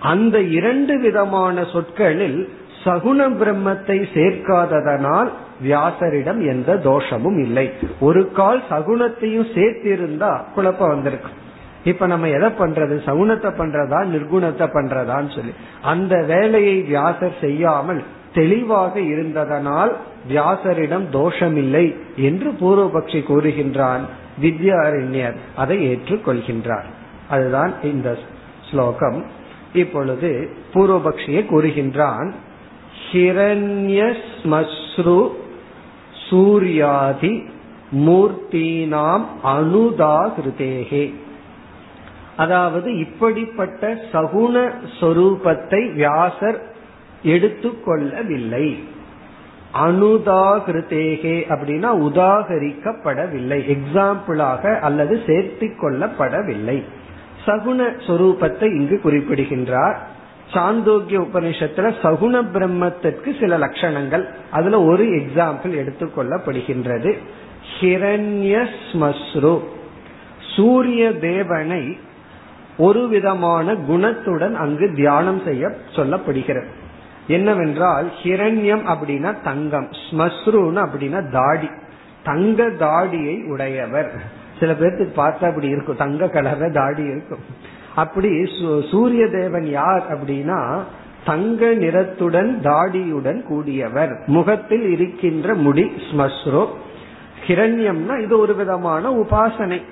அந்த 0.00 0.40
இரண்டு 0.40 1.00
விதமான 1.00 1.64
சொற்களில் 1.64 2.48
சகுண 2.84 3.30
பிரம்மத்தை 3.40 4.06
சேர்க்காததனால் 4.14 5.28
வியாசரிடம் 5.64 6.46
எந்த 6.48 6.76
தோஷமும் 6.76 7.38
இல்லை. 7.38 7.70
ஒரு 8.00 8.32
கால் 8.32 8.62
சகுணத்தையும் 8.70 9.52
சேர்த்திருந்தா 9.54 10.44
குழப்பம் 10.54 10.88
வந்திருக்கும். 10.88 11.46
இப்ப 11.84 12.06
நம்ம 12.06 12.28
எதை 12.28 12.48
பண்றது? 12.48 12.94
சகுனத்தை 13.06 13.50
பண்றதா? 13.50 14.00
நிர்குணத்தை 14.06 14.68
பண்றதான்னு 14.72 15.34
சொல்லி. 15.34 15.52
அந்த 15.82 16.22
வேலையை 16.22 16.82
வியாசர் 16.82 17.36
செய்யாமல் 17.40 18.02
தெளிவாக 18.34 19.00
இருந்ததனால் 19.00 19.92
வியாசரிடம் 20.28 21.04
தோஷமில்லை 21.12 21.96
என்று 22.16 22.50
பூர்வபக்ஷி 22.50 23.20
கூறுகின்றான் 23.22 24.00
வித்யாரண்யர். 24.42 25.36
அதை 25.56 25.94
ஏற்றுக்கொள்கின்றார். 25.94 26.88
அதுதான் 27.28 27.72
இந்த 27.82 28.18
ஸ்லோகம். 28.70 29.24
இப்பொழுது 29.72 30.50
பூர்வபக்ஷியை 30.74 31.42
கூறுகின்றான். 31.46 32.32
ஹிரண்யஸ்மஸ்ரு 33.12 35.28
சூர்யாதி 36.30 37.44
மூர்த்தீனாம் 37.96 39.24
அனுதாகிருதேகே. 39.44 41.14
அதாவது 42.36 42.98
இப்படிப்பட்ட 42.98 43.98
சகுண 44.12 44.72
சொரூபத்தை 45.00 45.92
வியாசர் 45.92 46.66
எடுத்துக்கொள்ளவில்லை. 47.22 48.78
அனுதாகிருதேகே 49.74 51.54
அப்படின்னா 51.54 52.08
உதாகரிக்கப்படவில்லை. 52.08 53.74
எக்ஸாம்பிளாக 53.74 54.80
அல்லது 54.80 55.22
சேர்த்து 55.26 55.66
கொள்ளப்படவில்லை 55.66 56.82
சகுண 57.46 57.92
சொரூபத்தை 58.06 58.76
இங்கு 58.76 59.00
குறிப்பிடுகின்றார். 59.02 60.16
சாந்தோக்கிய 60.52 61.20
உபனிஷத்துல 61.20 61.94
சகுண 62.02 62.42
பிரம்மத்திற்கு 62.52 63.40
சில 63.40 63.58
லட்சணங்கள். 63.58 64.24
அதுல 64.50 64.82
ஒரு 64.82 65.04
எக்ஸாம்பிள் 65.04 65.86
எடுத்துக்கொள்ளப்படுகின்றது. 65.86 67.18
ஹிரண்யஸ்மஸ்ரு. 67.80 69.60
சூரிய 70.56 71.18
தேவனை 71.18 71.98
ஒரு 72.76 73.08
விதமான 73.08 73.74
குணத்துடன் 73.74 74.54
அங்கு 74.54 74.92
தியானம் 74.94 75.42
செய்ய 75.44 75.74
சொல்லப்படுகிறது. 75.96 76.66
என்னவென்றால் 77.26 78.12
ஹிரண்யம் 78.22 78.82
அப்படின்னா 78.86 79.42
தங்கம் 79.42 79.88
ஸ்மஸ்ருன்னு 80.10 80.88
அப்படின்னா 80.88 81.30
தாடி. 81.30 81.68
தங்க 82.22 82.70
தாடியை 82.70 83.42
உடையவர். 83.44 84.12
சில 84.60 84.72
பேர்த்துக்கு 84.72 85.10
பார்த்தா 85.16 85.44
அப்படி 85.44 85.68
இருக்கும். 85.68 85.96
தங்க 85.96 86.26
கலர்ல 86.26 86.72
தாடி 86.72 87.02
இருக்கும். 87.02 87.76
அப்படி 87.94 88.28
சூரிய 88.90 89.28
தேவன் 89.28 89.66
யார் 89.66 90.04
அப்படின்னா 90.08 90.82
தங்க 91.24 91.66
நிறத்துடன் 91.66 92.60
தாடியுடன் 92.62 93.42
கூடியவர். 93.52 94.26
முகத்தில் 94.26 94.90
இருக்கின்ற 94.90 95.54
முடி 95.54 95.82
ஸ்மஸ்ரோ. 95.82 96.66
ஹிரண்யம்னா 97.46 98.22
இது 98.22 98.38
ஒரு 98.38 98.54
விதமான 98.54 99.10
உபாசனை. 99.10 99.82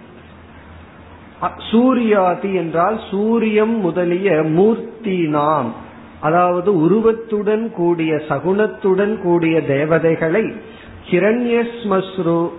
சூரியாதி 1.72 2.54
என்றால் 2.54 3.00
சூரியம் 3.10 3.80
முதலிய 3.80 4.42
மூர்த்தி 4.42 5.28
நாம் 5.28 5.74
அதாவது 6.20 6.80
உருவத்துடன் 6.80 7.72
கூடிய 7.72 8.14
சகுனத்துடன் 8.28 9.22
கூடிய 9.22 9.62
தேவதைகளை 9.62 10.52
ஹிரண்யஸ்மஸ்ரு 11.10 12.50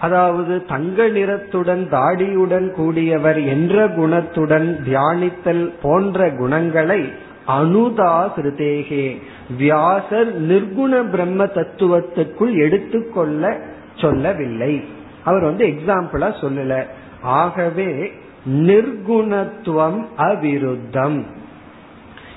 அதாவது 0.00 0.64
தங்க 0.64 1.08
நிறத்துடன் 1.08 1.82
தாடியுடன் 1.90 2.68
கூடியவர் 2.78 3.46
என்ற 3.46 3.86
குணத்துடன் 3.88 4.68
தியானித்தல் 4.88 5.72
போன்ற 5.82 6.30
குணங்களை 6.30 7.12
அனுதாகிருதேகே 7.48 9.16
வியாசர் 9.58 10.30
நிர்குண 10.42 11.10
பிரம்ம 11.10 11.44
தத்துவத்துக்குள் 11.44 12.54
எடுத்துக்கொள்ள 12.56 13.60
சொல்லவில்லை. 13.94 14.84
அவர் 15.24 15.42
வந்து 15.42 15.66
எக்ஸாம்பிளா 15.66 16.28
சொல்லல. 16.40 16.82
ஆகவே 17.22 18.12
நிர்குணத்துவம் 18.46 20.00
அவிருத்தம். 20.16 21.18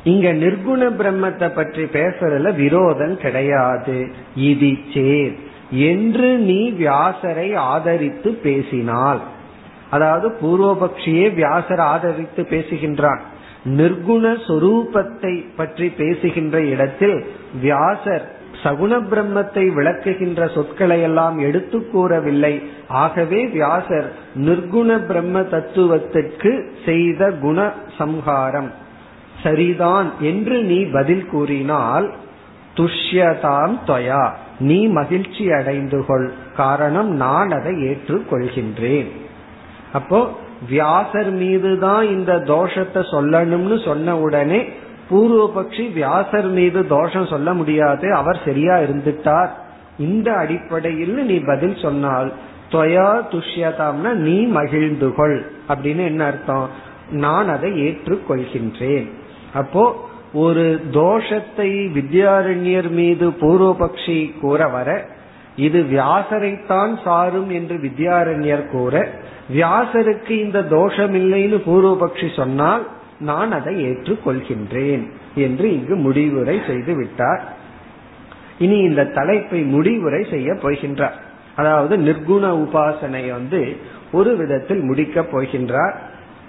இங்க 0.03 0.33
நிர்குண 0.33 0.81
பிரம்மத்தை 0.99 1.49
பற்றி 1.55 1.83
பேசுறதுல 1.83 2.55
விரோதம் 2.55 3.17
கிடையாது. 3.17 4.07
இது 4.35 4.77
சேர் 4.93 5.49
என்று 5.71 6.37
நீ 6.37 6.71
வியாசரை 6.71 7.55
ஆதரித்து 7.55 8.31
பேசினால். 8.31 9.21
அதாவது 9.89 10.37
பூர்வபக்ஷியே 10.41 11.33
வியாசர் 11.33 11.79
ஆதரித்து 11.79 12.43
பேசுகின்றான். 12.49 13.21
நிர்குண 13.63 14.37
சொரூபத்தை 14.47 15.45
பற்றி 15.55 15.89
பேசுகின்ற 15.89 16.61
இடத்தில் 16.63 17.25
வியாசர் 17.61 18.39
சகுண 18.63 18.93
பிரம்மத்தை 19.11 19.73
விளக்குகின்ற 19.77 20.53
சொற்களை 20.53 21.01
எல்லாம் 21.01 21.39
எடுத்து 21.39 21.89
கூறவில்லை. 21.89 22.61
ஆகவே 22.87 23.45
வியாசர் 23.45 24.11
நிர்குண 24.35 25.05
பிரம்ம 25.05 25.41
தத்துவத்திற்கு 25.41 26.71
செய்த 26.85 27.31
குண 27.31 27.71
சம்ஹாரம். 27.97 28.71
சரிதான் 29.43 30.11
என்று 30.19 30.63
நீ 30.63 30.83
பதில் 30.83 31.25
கூறினால் 31.25 32.13
துஷ்யதாம் 32.75 33.77
தொயா. 33.85 34.33
நீ 34.61 34.87
மகிழ்ச்சி 34.87 35.51
அடைந்து 35.51 36.05
கொள். 36.05 36.31
காரணம் 36.55 37.09
நான் 37.09 37.49
அதை 37.49 37.71
ஏற்றுக்கொள்கின்றேன். 37.71 39.09
அப்போ 39.93 40.19
வியாசர் 40.69 41.31
மீதுதான் 41.31 42.07
இந்த 42.07 42.33
தோஷத்தை 42.35 43.01
சொல்லணும்னு 43.11 43.85
சொன்ன 43.85 44.17
உடனே 44.17 44.69
பூர்வபக்ஷி 45.09 45.93
வியாசர் 45.93 46.49
மீது 46.49 46.87
தோஷம் 46.87 47.25
சொல்ல 47.25 47.53
முடியாது. 47.53 48.13
அவர் 48.13 48.39
சரியா 48.45 48.75
இருந்துட்டார். 48.77 49.49
இந்த 49.99 50.33
அடிப்படையில் 50.33 51.13
நீ 51.13 51.39
பதில் 51.39 51.77
சொன்னால் 51.81 52.33
தொயா 52.71 53.09
துஷ்யதாம்னா 53.31 54.11
நீ 54.11 54.45
மகிழ்ந்து 54.45 55.15
கொள். 55.15 55.51
அப்படின்னு 55.69 56.03
என்ன 56.05 56.25
அர்த்தம்? 56.25 56.69
நான் 57.11 57.49
அதை 57.49 57.71
ஏற்றுக்கொள்கின்றேன். 57.71 59.09
அப்போ 59.53 60.09
ஒரு 60.33 60.81
தோஷத்தை 60.91 61.91
வித்யாரண்யர் 61.91 62.89
மீது 62.89 63.29
பூர்வபக்ஷி 63.29 64.39
கூற 64.39 64.67
வர 64.67 65.05
இது 65.55 65.81
வியாசரைத்தான் 65.81 67.03
சாரும் 67.03 67.49
என்று 67.49 67.75
வித்யாரண்யர் 67.75 68.67
கூற 68.67 69.09
வியாசருக்கு 69.53 70.29
இந்த 70.29 70.63
தோஷம் 70.63 71.15
இல்லைன்னு 71.15 71.61
பூர்வபக்ஷி 71.65 72.35
சொன்னால் 72.35 72.87
நான் 73.19 73.51
அதை 73.51 73.91
ஏற்றுக்கொள்கின்றேன் 73.91 75.11
என்று 75.35 75.73
இங்கு 75.73 75.95
முடிவுரை 75.95 76.61
செய்து 76.67 76.95
விட்டார். 76.95 77.53
இனி 78.59 78.77
இந்த 78.77 79.05
தலைப்பை 79.05 79.61
முடிவுரை 79.61 80.27
செய்ய 80.29 80.53
போகின்றார். 80.53 81.19
அதாவது 81.55 81.97
நிர்குண 81.97 82.45
உபாசனை 82.45 83.31
வந்து 83.31 83.77
ஒரு 84.11 84.35
விதத்தில் 84.35 84.79
முடிக்கப் 84.79 85.37
போகின்றார். 85.37 85.93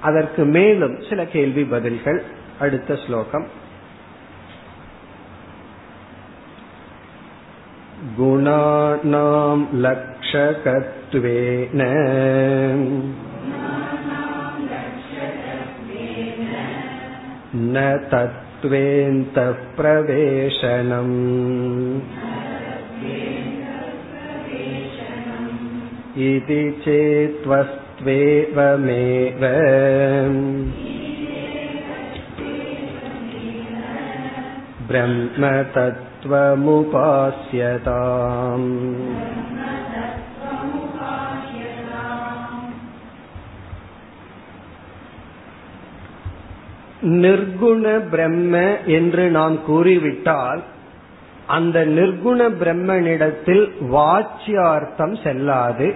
அதற்கு 0.00 0.44
மேலும் 0.44 1.02
சில 1.08 1.24
கேள்வி 1.24 1.64
பதில்கள். 1.64 2.22
அடுத்த 2.60 2.96
ஸ்லோகம். 3.06 3.46
गुणानां 8.17 9.57
लक्षकत्वेन 9.85 11.81
न 17.55 17.85
तत्त्वेऽन्तः 18.11 19.51
प्रवेशनम् 19.77 21.17
इति 26.27 26.61
चेत्त्वस्त्वेवमेव 26.85 27.87
ब्रह्मतत्त्वमुपास्यताम् 36.21 38.67
நிர்குண 47.17 48.09
பிரம்ம 48.09 48.79
என்று 48.89 49.29
நாம் 49.29 49.63
கூறிவிட்டால் 49.63 50.63
அந்த 51.47 51.89
நிர்குண 51.89 52.61
பிரம்மனிடத்தில் 52.61 53.73
வாச்சியார்த்தம் 53.91 55.23
செல்லாது 55.23 55.95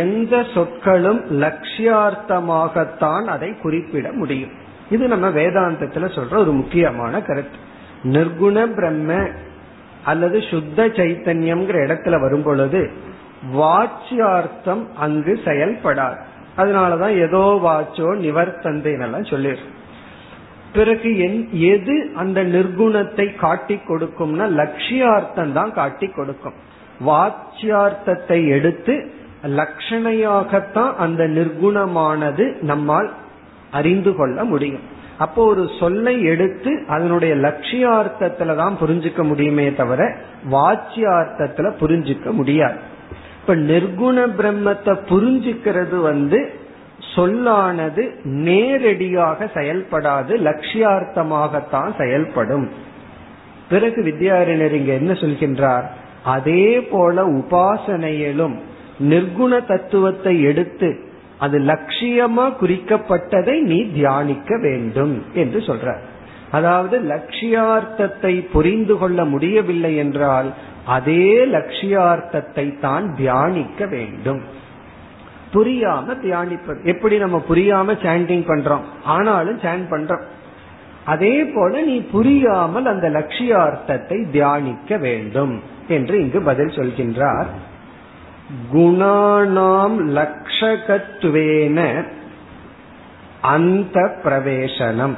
எந்த 0.00 0.46
சொற்களும் 0.54 1.40
லட்சியார்த்தமாகத்தான் 1.40 3.26
அதை 3.26 3.58
குறிப்பிட 3.62 4.12
முடியும் 4.12 4.50
இது 4.90 5.08
நம்ம 5.08 5.30
வேதாந்தத்துல 5.30 6.14
சொல்ற 6.14 6.36
ஒரு 6.36 6.52
முக்கியமான 6.52 7.20
கருத்து 7.20 7.58
நிர்குண 8.15 8.57
பிரம்ம 8.77 9.11
அல்லது 10.11 10.37
சுத்த 10.51 10.87
சைத்தன்யம்ங்கிற 10.97 11.77
இடத்துல 11.87 12.15
வரும் 12.25 12.45
பொழுது 12.47 12.81
வாச்சியார்த்தம் 13.55 14.83
அங்கு 15.05 15.33
செயல்படாது. 15.45 16.19
அதனாலதான் 16.57 17.15
ஏதோ 17.25 17.43
வாச்சோ 17.65 18.07
நிவர்த்தந்தைன்னெல்லாம் 18.25 19.27
சொல்லிடு 19.31 19.65
பிறகு 20.73 21.11
எது 21.73 21.95
அந்த 22.21 22.39
நிர்குணத்தை 22.55 23.27
காட்டி 23.43 23.75
கொடுக்கும்னா 23.89 24.45
லட்சியார்த்தம் 24.61 25.53
தான் 25.57 25.71
காட்டி 25.79 26.07
கொடுக்கும். 26.07 26.57
வாச்சியார்த்தத்தை 27.05 28.39
எடுத்து 28.57 28.95
லட்சணையாகத்தான் 29.59 30.93
அந்த 31.05 31.23
நிர்குணமானது 31.37 32.45
நம்மால் 32.71 33.09
அறிந்து 33.71 34.11
கொள்ள 34.15 34.37
முடியும். 34.51 34.85
அப்போ 35.17 35.45
ஒரு 35.45 35.69
சொல்லை 35.79 36.23
எடுத்து 36.23 36.83
அதனுடைய 36.87 37.35
லட்சியார்த்தத்துல 37.35 38.55
தான் 38.55 38.77
புரிஞ்சுக்க 38.81 39.23
முடியுமே 39.23 39.73
தவிர 39.73 40.15
வாச்சியார்த்தத்துல 40.51 41.71
புரிஞ்சுக்க 41.81 42.31
முடியாது. 42.31 42.77
இப்ப 43.41 43.55
நிர்குண 43.55 44.17
பிரம்மத்தை 44.39 44.93
புரிஞ்சுக்கிறது 45.09 45.97
வந்து 46.01 46.51
சொல்லானது 47.15 48.03
நேரடியாக 48.23 49.45
செயல்படாது 49.53 50.33
லட்சியார்த்தமாகத்தான் 50.47 51.91
செயல்படும். 51.97 52.69
பிறகு 53.69 54.03
வித்யாரண்யர் 54.03 54.71
இங்க 54.71 54.93
என்ன 54.93 55.13
சொல்கின்றார்? 55.13 55.85
அதே 56.23 56.81
போல 56.81 57.25
உபாசனையிலும் 57.25 58.55
நிர்குண 58.99 59.65
தத்துவத்தை 59.65 60.41
எடுத்து 60.41 60.89
அது 61.39 61.59
லட்சியமா 61.59 62.45
குறிக்கப்பட்டதை 62.61 63.61
நீ 63.61 63.91
தியானிக்க 63.91 64.57
வேண்டும் 64.57 65.23
என்று 65.33 65.59
சொல்றார் 65.59 66.03
அதாவது 66.51 66.99
லட்சியார்த்தத்தை 66.99 68.49
புரிந்து 68.51 68.97
கொள்ள 68.97 69.25
முடியவில்லை 69.25 69.95
என்றால் 69.95 70.53
அதே 70.85 71.45
லட்சியார்த்தத்தை 71.45 72.79
தான் 72.79 73.15
தியானிக்க 73.15 73.85
வேண்டும். 73.85 74.41
புரியாம 75.53 76.15
தியானிப்பது. 76.23 76.79
எப்படி 76.83 77.17
நம்ம 77.17 77.41
புரியாம 77.49 77.95
சாண்டிங் 78.03 78.45
பண்றோம்? 78.47 78.85
ஆனாலும் 79.03 79.59
சாண்ட் 79.59 79.87
பண்றோம். 79.91 80.23
அதே 81.05 81.43
போல 81.43 81.81
நீ 81.81 82.01
புரியாமல் 82.01 82.85
அந்த 82.85 83.09
லட்சியார்த்தத்தை 83.09 84.29
தியானிக்க 84.31 84.97
வேண்டும் 84.97 85.61
என்று 85.87 86.19
இங்கு 86.19 86.41
பதில் 86.41 86.67
சொல்கின்றார். 86.67 87.47
குணானாம் 88.73 89.95
லக்ஷகத்துவேன 90.15 92.03
அந்த 93.41 94.17
பிரவேசனம். 94.23 95.13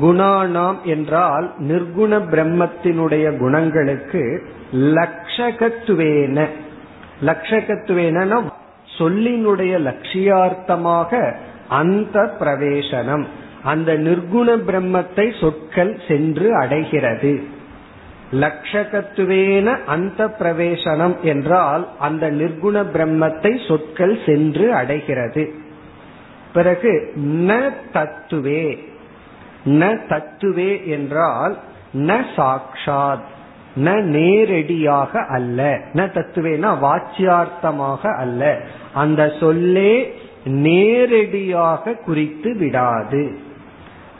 குணானாம் 0.00 0.82
என்றால் 0.82 1.52
நிர்குண 1.58 2.20
பிரம்மத்தினுடைய 2.32 3.38
குணங்களுக்கு 3.38 4.46
லக்ஷகத்துவேன. 4.72 6.46
லக்ஷகத்துவேன 7.24 8.42
சொல்லினுடைய 8.98 9.74
லட்சியார்த்தமாக 9.80 11.34
அந்த 11.68 12.36
பிரவேசனம். 12.40 13.24
அந்த 13.64 13.92
நிர்குண 13.92 14.58
பிரம்மத்தை 14.66 15.40
சொற்கள் 15.40 16.00
சென்று 16.08 16.56
அடைகிறது. 16.56 17.58
லட்சகத்துவேன 18.32 19.84
அந்த 19.86 20.26
பிரவேசனம் 20.38 21.20
என்றால் 21.20 21.88
அந்த 21.98 22.30
நிர்குண 22.30 22.84
பிரம்மத்தை 22.94 23.66
சொற்கள் 23.68 24.18
சென்று 24.26 24.74
அடைகிறது. 24.74 25.52
பிறகு 26.52 27.12
ந 27.16 27.70
தத்துவே 27.92 28.78
ந 29.64 29.98
தத்துவே 30.08 30.86
என்றால் 30.86 31.58
ந 31.94 32.24
சாக்ஷாத் 32.36 33.26
ந 33.76 34.00
நேரடியாக 34.00 35.20
அல்ல. 35.20 35.80
ந 35.92 36.06
தத்துவேனா 36.14 36.70
வாச்சியார்த்தமாக 36.78 38.16
அல்ல. 38.16 38.60
அந்த 38.94 39.32
சொல்லே 39.40 40.14
நேரடியாக 40.44 41.92
குறித்து 41.92 42.56
விடாது. 42.56 43.38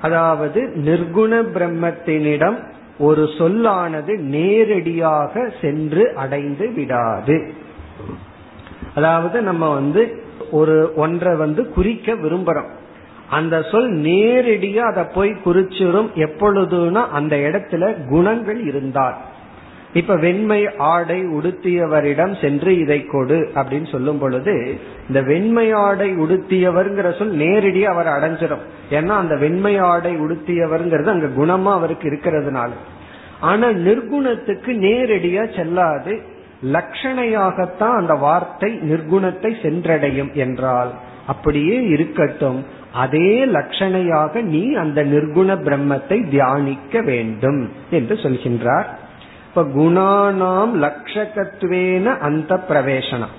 அதாவது 0.00 0.72
நிர்குண 0.76 1.42
பிரம்மத்தினிடம் 1.54 2.56
ஒரு 3.00 3.28
சொல்லானது 3.38 4.18
நேரடியாக 4.18 5.52
சென்று 5.60 6.04
அடைந்து 6.14 6.66
விடாது. 6.70 7.36
அதாவது 8.94 9.42
நம்ம 9.42 9.74
வந்து 9.74 10.02
ஒரு 10.50 10.92
ஒன்றை 10.96 11.36
வந்து 11.36 11.62
குறிக்க 11.70 12.14
விரும்புறோம். 12.14 12.70
அந்த 13.30 13.62
சொல் 13.62 13.90
நேரடியா 13.94 14.84
அதை 14.90 15.04
போய் 15.14 15.36
குறிச்சிடும் 15.44 16.08
எப்பொழுதுனா 16.14 17.02
அந்த 17.08 17.36
இடத்துல 17.36 18.08
குணங்கள் 18.08 18.60
இருந்தால். 18.66 19.16
இப்ப 19.92 20.16
வெண்மை 20.16 20.68
ஆடை 20.76 21.26
உடுத்தியவரிடம் 21.26 22.40
சென்று 22.40 22.79
இதை 22.79 23.05
கொடு 23.05 23.50
அப்படின்னு 23.55 23.88
சொல்லும் 23.90 24.18
பொழுது 24.18 24.79
இந்த 25.09 25.22
வெண்மை 25.22 25.72
ஆடை 25.72 26.16
உடுத்தியவர்ங்கிற 26.16 27.18
சொல் 27.18 27.35
நேரடியா 27.37 27.83
அவர் 27.83 28.07
அடைஞ்சிடும் 28.07 28.64
ஏன்னா 28.90 29.14
அந்த 29.22 29.37
வெண்மை 29.37 29.79
ஆடை 29.79 30.12
உடுத்தியவர்ங்கிறது 30.16 31.07
அங்க 31.07 31.31
குணமா 31.40 31.72
அவருக்கு 31.72 32.11
இருக்கிறதுனால. 32.11 32.70
ஆனா 33.40 33.68
நிர்குணத்துக்கு 33.68 34.72
நேரடியா 34.87 35.57
செல்லாது 35.57 36.20
லட்சணையாகத்தான் 36.64 37.96
அந்த 37.96 38.14
வார்த்தை 38.14 38.70
நிர்குணத்தை 38.83 39.53
சென்றடையும் 39.64 40.33
என்றால் 40.33 40.90
அப்படியே 41.26 41.83
இருக்கட்டும். 41.83 42.64
அதே 42.92 43.44
லட்சணையாக 43.44 44.42
நீ 44.42 44.74
அந்த 44.74 45.05
நிர்குண 45.05 45.50
பிரம்மத்தை 45.66 46.31
தியானிக்க 46.31 47.00
வேண்டும் 47.00 47.70
என்று 47.90 48.14
சொல்கின்றார். 48.14 48.88
இப்ப 49.50 49.62
குணானாம் 49.62 50.72
லட்சகத்துவேன 50.84 52.18
அந்த 52.18 52.64
பிரவேசனம் 52.68 53.34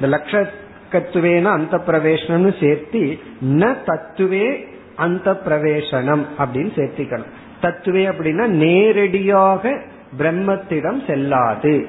இந்த 0.00 0.06
லட்சகத்துவேன 0.16 1.42
அந்த 1.42 1.76
பிரவேசனம்னு 1.86 2.60
சேர்த்து 2.60 3.18
ந 3.42 3.74
தத்துவே 3.86 4.72
அந்த 4.96 5.40
பிரவேசனம் 5.46 6.24
அப்படின்னு 6.38 6.72
சேர்த்திக்கணும். 6.78 7.32
தத்துவே 7.62 8.02
அப்படின்னா 8.10 8.46
நேரடியாக 8.46 9.80
பிரம்மத்திடம் 10.18 11.06
செல்லாது. 11.06 11.86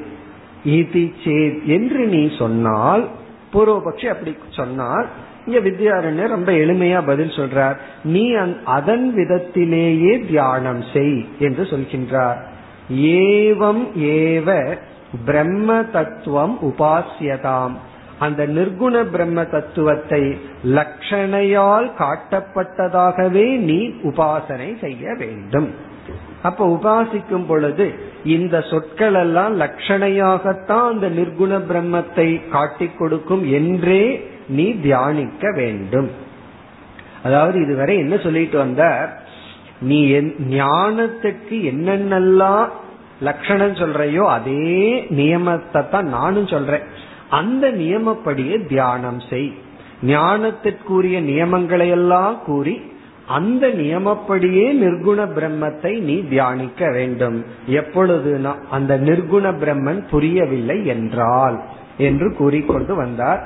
இது 0.64 1.12
சேத் 1.24 1.64
என்று 1.64 2.06
நீ 2.06 2.38
சொன்னால் 2.38 3.08
பூர்வபக்ஷி 3.54 4.06
அப்படி 4.06 4.38
சொன்னால் 4.50 5.08
இங்க 5.46 5.60
வித்யாரண்யர் 5.70 6.28
ரொம்ப 6.28 6.52
எளிமையா 6.52 7.06
பதில் 7.06 7.30
சொல்றார். 7.30 7.76
நீ 8.04 8.34
அதன் 8.64 9.14
விதத்திலேயே 9.14 10.26
தியானம் 10.28 10.84
செய் 10.94 11.26
என்று 11.40 11.64
சொல்கின்றார். 11.64 12.38
ஏவம் 12.90 13.84
ஏவ 13.96 14.78
பிரம்ம 15.26 15.84
தத்துவம் 15.84 16.58
உபாசியதாம் 16.62 17.76
அந்த 18.20 18.48
நிர்குண 18.48 19.04
பிரம்ம 19.04 19.44
தத்துவத்தை 19.44 20.38
லட்சணையால் 20.64 21.90
காட்டப்பட்டதாகவே 21.98 23.58
நீ 23.58 23.88
உபாசனை 23.88 24.80
செய்ய 24.80 25.14
வேண்டும். 25.14 25.70
அப்ப 26.42 26.68
உபாசிக்கும் 26.68 27.46
பொழுது 27.48 27.94
இந்த 28.24 28.62
சொற்கள் 28.62 29.14
எல்லாம் 29.14 29.60
லட்சணையாகத்தான் 29.60 30.86
அந்த 30.92 31.08
நிர்குண 31.10 31.60
பிரம்மத்தை 31.70 32.50
காட்டிக் 32.50 32.98
கொடுக்கும் 32.98 33.52
என்றே 33.52 34.30
நீ 34.48 34.80
தியானிக்க 34.80 35.52
வேண்டும். 35.52 36.10
அதாவது 37.24 37.62
இதுவரை 37.62 37.98
என்ன 37.98 38.18
சொல்லிட்டு 38.18 38.58
வந்த 38.58 38.84
நீ 39.80 40.00
ஞானத்துக்கு 40.50 41.58
என்னென்னலாம் 41.72 42.70
லட்சணம் 43.20 43.76
சொல்றையோ 43.76 44.24
அதே 44.28 45.08
நியமத்தை 45.10 45.90
தான் 45.90 46.08
நானும் 46.08 46.48
சொல்றேன். 46.48 46.82
அந்த 47.30 47.70
நியமப்படியே 47.70 48.66
தியானம் 48.68 49.22
செய். 49.30 49.54
ஞானத்திற்குரிய 50.04 51.18
நியமங்களை 51.22 51.90
எல்லாம் 51.90 52.42
கூறி 52.44 52.94
அந்த 53.26 53.68
நியமப்படியே 53.68 54.66
நிர்குண 54.82 55.20
பிரம்மத்தை 55.38 56.00
நீ 56.00 56.16
தியானிக்க 56.22 56.92
வேண்டும். 56.92 57.46
எப்பொழுது 57.68 58.50
அந்த 58.70 58.98
நிர்குண 58.98 59.52
பிரம்மன் 59.62 60.02
புரியவில்லை 60.10 60.86
என்றால் 60.86 61.60
என்று 61.98 62.36
கூறிக்கொண்டு 62.36 62.96
வந்தார். 62.96 63.42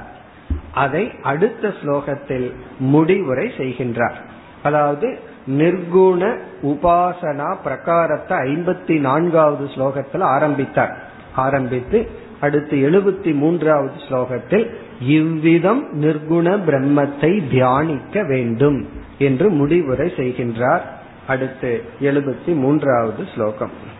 அதை 0.71 1.11
அடுத்த 1.21 1.73
ஸ்லோகத்தில் 1.81 2.53
முடிவுரை 2.79 3.51
செய்கின்றார். 3.57 4.17
அதாவது 4.63 5.19
நிர்குண 5.49 6.38
உபாசனா 6.63 7.55
பிரகாரத்தை 7.65 8.29
ஐம்பத்தி 8.29 8.99
நான்காவது 8.99 9.65
ஸ்லோகத்தில் 9.65 10.19
ஆரம்பித்தார். 10.19 11.03
ஆரம்பித்து 11.35 12.09
அடுத்து 12.41 12.77
எழுபத்தி 12.77 13.33
மூன்றாவது 13.33 13.93
ஸ்லோகத்தில் 14.09 14.69
இவ்விதம் 15.01 16.01
நிர்குண 16.01 16.59
பிரம்மத்தை 16.67 17.49
தியானிக்க 17.49 18.23
வேண்டும் 18.23 18.88
என்று 19.17 19.49
முடிவுரை 19.49 20.13
செய்கின்றார். 20.15 20.81
அடுத்து 21.27 21.83
எழுபத்தி 22.01 22.45
மூன்றாவது 22.45 23.23
ஸ்லோகம். 23.35 23.97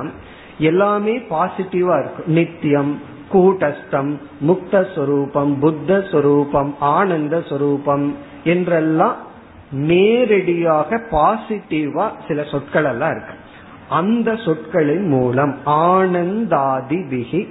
எல்லாமே 0.69 1.15
பாசிட்டிவா 1.33 1.95
இருக்கும். 2.01 2.29
நித்தியம் 2.37 2.93
கூட்டஸ்தம் 3.33 4.11
முக்த 4.47 4.73
ஸ்வரூபம் 4.93 5.53
புத்த 5.59 5.91
ஸ்வரூபம் 6.09 6.71
ஆனந்த 6.79 7.35
சொரூபம் 7.49 8.05
என்றெல்லாம் 8.43 9.17
நேரடியாக 9.89 10.99
பாசிட்டிவா 11.11 12.05
சில 12.27 12.43
சொற்கள் 12.51 12.89
எல்லாம் 12.91 13.13
இருக்கு. 13.15 13.35
அந்த 13.89 14.29
சொற்களின் 14.45 15.07
மூலம் 15.07 15.53
ஆனந்தாதி 15.65 16.99
விகி 17.11 17.41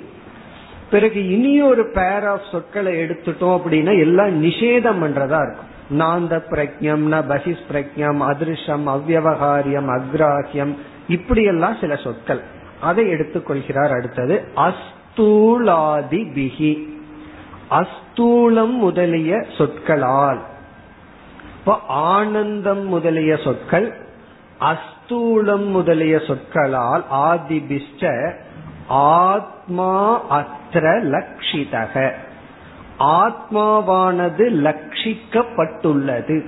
பிறகு 0.90 1.20
இனி 1.34 1.52
ஒரு 1.62 1.84
பேர் 1.98 2.26
ஆஃப் 2.26 2.48
சொற்களை 2.52 2.92
எடுத்துட்டோம் 3.02 3.56
அப்படின்னா 3.56 3.92
எல்லாம் 4.06 4.32
நிஷேதம் 4.44 5.02
பண்றதா 5.02 5.40
இருக்கும். 5.46 5.70
நாந்த 5.98 6.38
பிரஜம் 6.48 7.12
ந 7.12 7.14
பகிஸ் 7.14 7.62
பிரஜம் 7.66 8.22
அதிருஷம் 8.22 8.86
அவ்வகாரியம் 8.94 9.90
அக்ராஹியம் 9.96 10.76
இப்படியெல்லாம் 11.08 11.76
சில 11.80 11.96
சொற்கள். 11.96 12.42
அதை 12.80 13.04
எடுத்துக்கொள்கிறார் 13.06 13.96
அடுத்தது 13.96 14.44
அஸ்தூலாதி 14.56 16.22
பிகி 16.36 16.72
அஸ்தூலம் 17.70 18.74
முதலிய 18.76 19.44
சொற்களால். 19.58 20.40
இப்போ 21.58 21.74
ஆனந்தம் 21.88 22.84
முதலிய 22.86 23.36
சொற்கள் 23.36 23.88
அஸ்தூலம் 24.60 25.66
முதலிய 25.66 26.20
சொற்களால் 26.26 27.04
ஆதிபிஷ்ட 27.10 28.32
ஆத்மா 28.88 30.20
அத்திர 30.38 30.86
லக்ஷிதக. 31.14 32.10
ஆத்மாவானது 33.02 34.48
லட்சிக்கப்பட்டுள்ளது. 34.64 36.46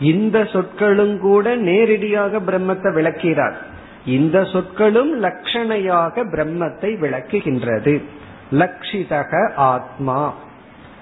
இந்த 0.00 0.44
சொற்களும் 0.44 1.18
கூட 1.18 1.54
நேரடியாக 1.54 2.38
பிரம்மத்தை 2.38 2.92
விளக்கிறார் 2.92 3.74
இந்த 4.04 4.44
சொற்களும் 4.44 5.22
லட்சணையாக 5.22 6.24
பிரம்மத்தை 6.32 6.98
விளக்குகின்றது. 6.98 8.02
லட்சிதக 8.52 9.52
ஆத்மா. 9.56 10.34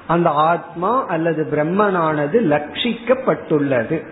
அந்த 0.06 0.30
ஆத்மா 0.30 1.06
அல்லது 1.06 1.46
பிரம்மனானது 1.50 2.38
லட்சிக்கப்பட்டுள்ளது. 2.50 4.02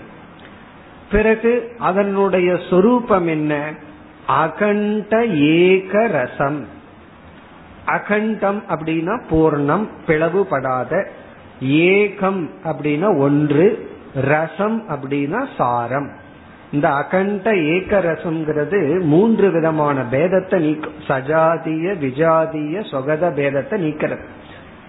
பிறகு 1.11 1.75
அதனுடைய 1.79 2.59
சொரூபம் 2.71 3.27
என்ன? 3.27 3.73
அகண்ட 4.27 5.25
ஏக 5.25 6.07
ரசம். 6.07 6.67
அகண்டம் 7.87 8.62
அப்படின்னா 8.68 9.21
பூர்ணம் 9.31 9.88
பிளவுபடாத. 10.07 11.07
ஏகம் 11.61 12.49
அப்படின்னா 12.64 13.18
ஒன்று 13.18 13.90
ரசம் 14.14 14.85
அப்படின்னா 14.88 15.47
சாரம். 15.57 16.11
இந்த 16.73 16.88
அகண்ட 16.88 17.57
ஏக 17.57 18.01
ரசம்ங்கிறது 18.01 19.01
மூன்று 19.01 19.51
விதமான 19.51 20.03
பேதத்தை 20.11 20.59
நீக்கும் 20.59 20.92
சஜாதிய 21.07 21.95
விஜாதிய 21.99 22.81
சொகத 22.90 23.31
பேதத்தை 23.31 23.77
நீக்கிறது. 23.79 24.25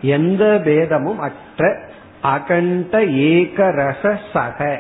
எந்த 0.02 0.62
பேதமும் 0.64 1.20
அற்ற 1.20 1.80
அகண்ட 2.22 3.04
ஏக 3.04 3.72
ரச 3.72 4.20
சக. 4.34 4.80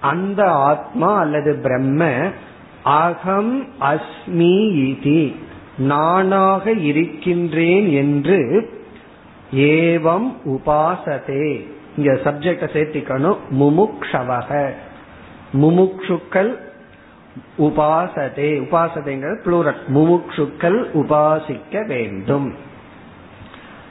அந்த 0.00 0.50
ஆத்மா 0.50 1.18
அல்லது 1.18 1.54
பிரம்ம 1.54 2.30
அகம் 2.82 3.66
அஸ்மி 3.80 5.34
நானாக 5.78 6.70
இருக்கின்றேன் 6.70 7.88
என்று 7.88 8.70
ஏவம் 9.54 10.34
உபாசதே. 10.44 11.66
இங்க 11.96 12.12
சப்ஜெக்ட 12.12 12.68
சேர்த்திக்கணும். 12.72 13.36
முமுக்ஷவக. 13.58 14.72
முமுக்ஷுக்கள் 15.60 16.56
உபாசதே. 17.58 18.60
உபாசதைங்கிறது 18.60 19.40
புளூரல் 19.44 19.76
முமுக்ஷுக்கள் 19.94 20.86
உபாசிக்க 20.94 21.86
வேண்டும். 21.86 22.54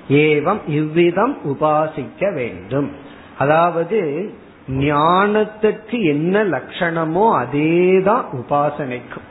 ஏவம் 0.10 0.60
இவ்விதம் 0.68 1.38
உபாசிக்க 1.46 2.34
வேண்டும். 2.34 2.92
அதாவது 3.38 4.30
ஞானத்துக்கு 4.68 6.04
என்ன 6.04 6.44
லட்சணமோ 6.44 7.44
அதேதான் 7.44 8.24
உபாசனைக்கும். 8.34 9.30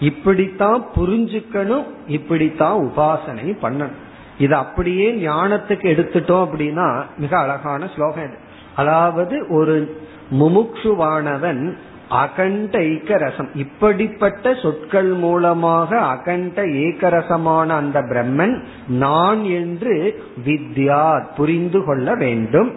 இப்படித்தான் 0.00 0.86
புரிஞ்சுக்கணும் 0.96 1.84
இப்படித்தான் 2.06 2.78
உபாசனை 2.80 3.56
பண்ணணும். 3.62 3.98
இது 4.38 4.54
அப்படியே 4.54 5.12
ஞானத்துக்கு 5.12 5.86
எடுத்துட்டோம் 5.94 6.44
அப்படின்னா 6.46 7.04
மிக 7.18 7.38
அழகான 7.38 7.88
ஸ்லோகம் 7.94 8.24
இது. 8.24 8.36
அதாவது 8.76 9.46
ஒரு 9.48 10.04
முமுட்சுவானவன் 10.30 11.72
அகண்ட 12.08 12.78
ஏக்கரசம் 12.78 13.48
இப்படிப்பட்ட 13.54 14.54
சொற்கள் 14.54 15.12
மூலமாக 15.12 15.98
அகண்ட 15.98 16.62
ஏக்கரசமான 16.62 17.66
அந்த 17.66 18.00
பிரம்மன் 18.00 18.62
நான் 18.88 19.44
என்று 19.44 20.22
வித்யா 20.44 21.26
புரிந்து 21.36 21.84
கொள்ள 21.84 22.14
வேண்டும். 22.14 22.72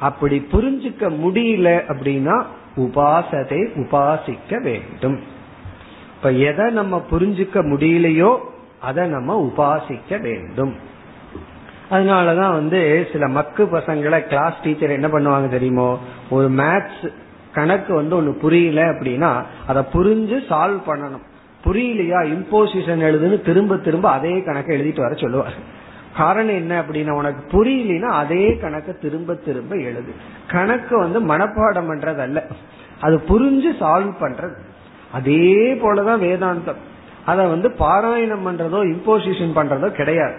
அப்படி 0.00 0.46
புரிஞ்சுக்க 0.52 1.10
முடியல 1.24 1.68
அப்படின்னா 1.88 2.42
உபாசத்தை 2.76 3.60
உபாசிக்க 3.74 4.62
வேண்டும். 4.62 5.34
இப்ப 6.26 6.38
எதை 6.38 6.70
நம்ம 6.70 7.06
புரிஞ்சுக்க 7.10 7.58
முடியலையோ 7.72 8.38
அதை 8.80 9.08
நம்ம 9.08 9.34
உபாசிக்க 9.42 10.20
வேண்டும். 10.20 10.72
அதனாலதான் 11.90 12.52
வந்து 12.52 13.08
சில 13.12 13.28
மக்கு 13.28 13.64
பசங்களை 13.64 14.26
கிளாஸ் 14.26 14.62
டீச்சர் 14.62 14.90
என்ன 14.90 15.08
பண்ணுவாங்க 15.08 15.48
தெரியுமோ 15.48 15.98
ஒரு 16.30 16.50
மேத்ஸ் 16.50 17.06
கணக்கு 17.52 17.94
வந்து 17.94 18.16
ஒன்னு 18.16 18.32
புரியல 18.32 18.80
அப்படின்னா 18.84 19.42
அதை 19.66 19.82
புரிஞ்சு 19.92 20.36
சால்வ் 20.50 20.82
பண்ணணும். 20.86 21.24
புரியலையா 21.64 22.20
இம்போசிஷன் 22.34 23.06
எழுதுன்னு 23.08 23.40
திரும்ப 23.40 23.76
திரும்ப 23.76 24.10
அதே 24.10 24.42
கணக்கை 24.42 24.76
எழுதிட்டு 24.76 25.00
வர 25.00 25.14
சொல்லுவார். 25.14 25.56
காரணம் 26.16 26.54
என்ன 26.54 26.80
அப்படின்னா 26.80 27.10
உனக்கு 27.10 27.42
புரியலனா 27.56 28.12
அதே 28.24 28.56
கணக்கை 28.56 28.94
திரும்ப 29.00 29.34
திரும்ப 29.34 29.76
எழுது. 29.76 30.12
கணக்கு 30.48 30.98
வந்து 30.98 31.20
மனப்பாடம் 31.20 31.90
பண்றது 31.92 32.18
அல்ல 32.18 32.46
அது 33.00 33.16
புரிஞ்சு 33.28 33.70
சால்வ் 33.80 34.14
பண்றது. 34.20 34.65
அதே 35.16 35.46
போலதான் 35.82 36.24
வேதாந்தம். 36.26 36.80
அதை 37.30 37.44
வந்து 37.46 37.68
பாராயணம் 37.78 38.44
பண்றதோ 38.46 38.80
இம்போசிஷன் 38.94 39.56
பண்றதோ 39.58 39.88
கிடையாது. 40.00 40.36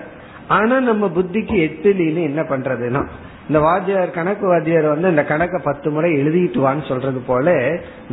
ஆனா 0.48 0.76
நம்ம 0.90 1.06
புத்திக்கு 1.16 1.56
எத்திலின்னு 1.68 2.22
என்ன 2.30 2.42
பண்றதுன்னா 2.52 3.02
இந்த 3.48 3.60
வாத்தியார் 3.66 4.18
கணக்கு 4.18 4.46
வாத்தியார் 4.48 4.88
வந்து 4.94 5.12
இந்த 5.14 5.24
கணக்கை 5.24 5.60
பத்து 5.64 5.88
முறை 5.92 6.10
எழுதிட்டு 6.22 6.60
வான்னு 6.64 6.84
சொல்றது 6.88 7.20
போல 7.28 7.54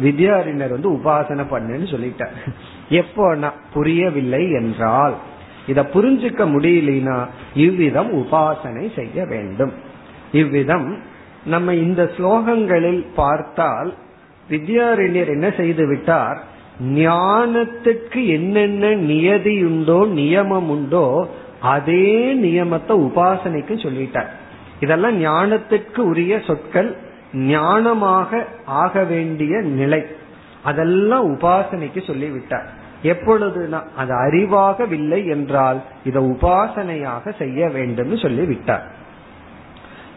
வித்யாரிணர் 0.05 0.75
வந்து 0.77 0.91
உபாசனை 0.97 1.45
பண்ணுன்னு 1.53 1.87
சொல்லிட்டார். 1.93 2.37
எப்போனா 3.01 3.51
புரியவில்லை 3.75 4.43
என்றால் 4.61 5.17
இத 5.67 5.83
புரிஞ்சுக்க 5.95 6.45
முடியலனா 6.55 7.19
இவ்விதம் 7.67 8.11
உபாசனை 8.21 8.85
செய்ய 8.99 9.19
வேண்டும். 9.25 9.75
இவ்விதம் 10.41 10.89
நம்ம 11.55 11.75
இந்த 11.85 12.03
ஸ்லோகங்களில் 12.17 13.03
பார்த்தால் 13.15 13.91
வித்யாரண்யர் 14.49 15.31
என்ன 15.37 15.49
செய்து 15.61 15.85
விட்டார்? 15.87 16.39
ஞானத்துக்கு 16.81 18.27
என்னென்ன 18.27 18.87
நியதியுண்டோ 18.87 20.07
நியமம் 20.09 20.69
உண்டோ 20.69 21.29
அதே 21.61 22.35
நியமத்தை 22.35 22.95
உபாசனைக்கு 23.09 23.75
சொல்லிட்டார். 23.75 24.27
இதெல்லாம் 24.81 25.21
ஞானத்திற்கு 25.21 25.99
உரிய 25.99 26.41
சொற்கள் 26.47 26.97
ஞானமாக 27.35 28.43
ஆக 28.65 29.05
வேண்டிய 29.05 29.61
நிலை. 29.61 30.05
அதெல்லாம் 30.63 31.37
உபாசனைக்கு 31.37 32.07
சொல்லிவிட்டார். 32.07 32.67
எப்பொழுதுனா 33.03 33.83
அது 33.97 34.13
அறிவாகவில்லை 34.15 35.27
என்றால் 35.27 35.83
இதை 36.05 36.23
உபாசனையாக 36.23 37.33
செய்ய 37.39 37.69
வேண்டும் 37.69 38.17
சொல்லிவிட்டார். 38.17 38.85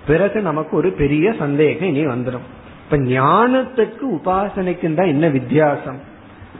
பிறகு 0.07 0.41
நமக்கு 0.41 0.77
ஒரு 0.77 0.91
பெரிய 0.91 1.33
சந்தேகம் 1.39 1.87
இனி 1.87 2.05
வந்துடும் 2.05 2.45
இப்ப 2.83 2.97
ஞானத்துக்கு 2.97 4.01
உபாசனைக்கு 4.01 4.93
தான் 4.93 5.07
என்ன 5.07 5.27
வித்தியாசம்? 5.27 6.15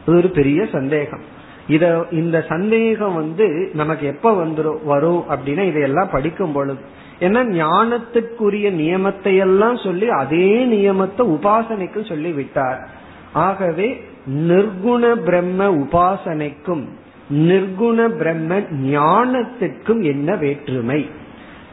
இது 0.06 0.16
ஒரு 0.16 0.28
பெரிய 0.28 0.66
சந்தேகம். 0.72 1.24
இத 1.66 2.06
இந்த 2.10 2.44
சந்தேகம் 2.48 3.14
வந்து 3.14 3.70
நமக்கு 3.74 4.06
எப்ப 4.06 4.44
வந்துரும் 4.44 4.84
வரும் 4.84 5.24
அப்படின்னா 5.30 5.62
இதையெல்லாம் 5.62 6.10
படிக்கும் 6.10 6.52
பொழுது. 6.52 6.80
ஏன்னா 7.20 7.40
ஞானத்துக்குரிய 7.54 8.68
நியமத்தை 8.72 9.36
எல்லாம் 9.36 9.76
சொல்லி 9.76 10.08
அதே 10.08 10.64
நியமத்தை 10.64 11.22
உபாசனைக்கு 11.36 12.08
சொல்லி 12.08 12.32
விட்டார். 12.32 12.88
ஆகவே 13.32 13.88
நிர்குண 14.26 15.14
பிரம்ம 15.14 15.70
உபாசனைக்கும் 15.70 16.84
நிர்குண 17.30 18.08
பிரம்ம 18.08 18.58
ஞானத்திற்கும் 18.90 20.02
என்ன 20.02 20.36
வேற்றுமை? 20.36 21.00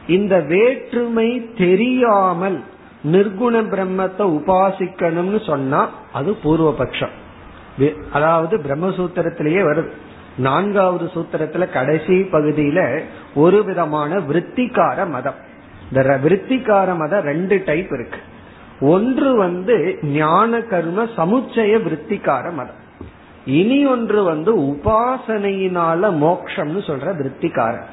இந்த 0.06 0.34
வேற்றுமை 0.40 1.50
தெரியாமல் 1.58 2.58
நிர்குண 3.04 3.56
பிரம்மத்தை 3.72 4.24
உபாசிக்கணும்னு 4.38 5.46
சொன்னா 5.46 5.88
அது 6.12 6.36
பூர்வபக்ஷம். 6.44 7.14
அதாவது 8.12 8.56
பிரம்மசூத்திரத்திலேயே 8.56 9.62
வருது. 9.62 9.90
நான்காவது 10.36 11.04
சூத்திரத்துல 11.04 11.72
கடைசி 11.72 12.20
பகுதியில 12.20 13.00
ஒரு 13.34 13.64
விதமான 13.64 14.16
விற்த்திகார 14.16 15.08
மதம். 15.08 15.34
இந்த 15.92 16.20
விற்த்திகார 16.24 16.96
மதம் 16.96 17.20
ரெண்டு 17.20 17.62
டைப் 17.66 17.92
இருக்கு. 17.92 18.18
ஒன்று 18.80 19.36
வந்து 19.36 19.98
ஞான 20.02 20.60
கர்ம 20.60 21.04
சமுச்சய 21.04 21.82
விற்த்திகார 21.82 22.52
மதம். 22.52 22.84
இனி 23.46 23.86
ஒன்று 23.86 24.24
வந்து 24.24 24.60
உபாசனையினால 24.60 26.10
மோக்ஷம்னு 26.10 26.80
சொல்ற 26.86 27.14
விற்த்திகாரன் 27.14 27.84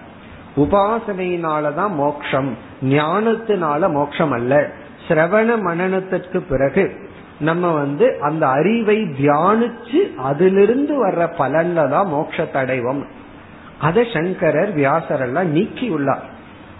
உபாசனையினாலதான் 0.55 1.89
மோக்ஷம் 1.89 2.57
ஞானத்தினால 2.83 3.91
மோக்ஷம் 3.91 4.31
அல்ல. 4.31 4.69
சிரவண 5.07 5.57
மனநத்திற்கு 5.57 6.37
பிறகு 6.49 7.02
நம்ம 7.43 7.71
வந்து 7.71 8.05
அந்த 8.21 8.43
அறிவை 8.57 8.97
தியானிச்சு 9.19 9.99
அதிலிருந்து 10.29 10.93
வர்ற 11.05 11.23
பலன்ல 11.37 11.89
தான் 11.89 12.11
மோட்ச 12.13 12.45
தடைவம் 12.51 13.01
அதை 13.79 14.03
சங்கரர் 14.13 14.71
வியாசர் 14.73 15.21
எல்லாம் 15.21 15.49
நீக்கி 15.51 15.87
உள்ளார் 15.89 16.27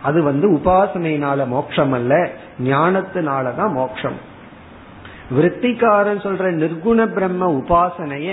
அது 0.01 0.19
வந்து 0.23 0.47
உபாசனையினால 0.51 1.47
மோட்சம் 1.47 1.91
அல்ல 1.91 2.13
ஞானத்தினாலதான் 2.63 3.71
மோட்சம். 3.71 4.17
விற்த்திகாரன் 5.37 6.23
சொல்ற 6.25 6.49
நிர்குண 6.61 7.05
பிரம்ம 7.13 7.43
உபாசனைய 7.59 8.31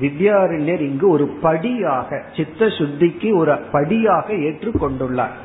வித்யாரண்யர் 0.00 0.82
இங்கு 0.88 1.06
ஒரு 1.10 1.26
படியாக 1.42 2.18
சித்த 2.36 2.66
சுத்திக்கு 2.78 3.28
ஒரு 3.36 3.54
படியாக 3.72 4.26
ஏற்றுக்கொண்டுள்ளார். 4.48 5.36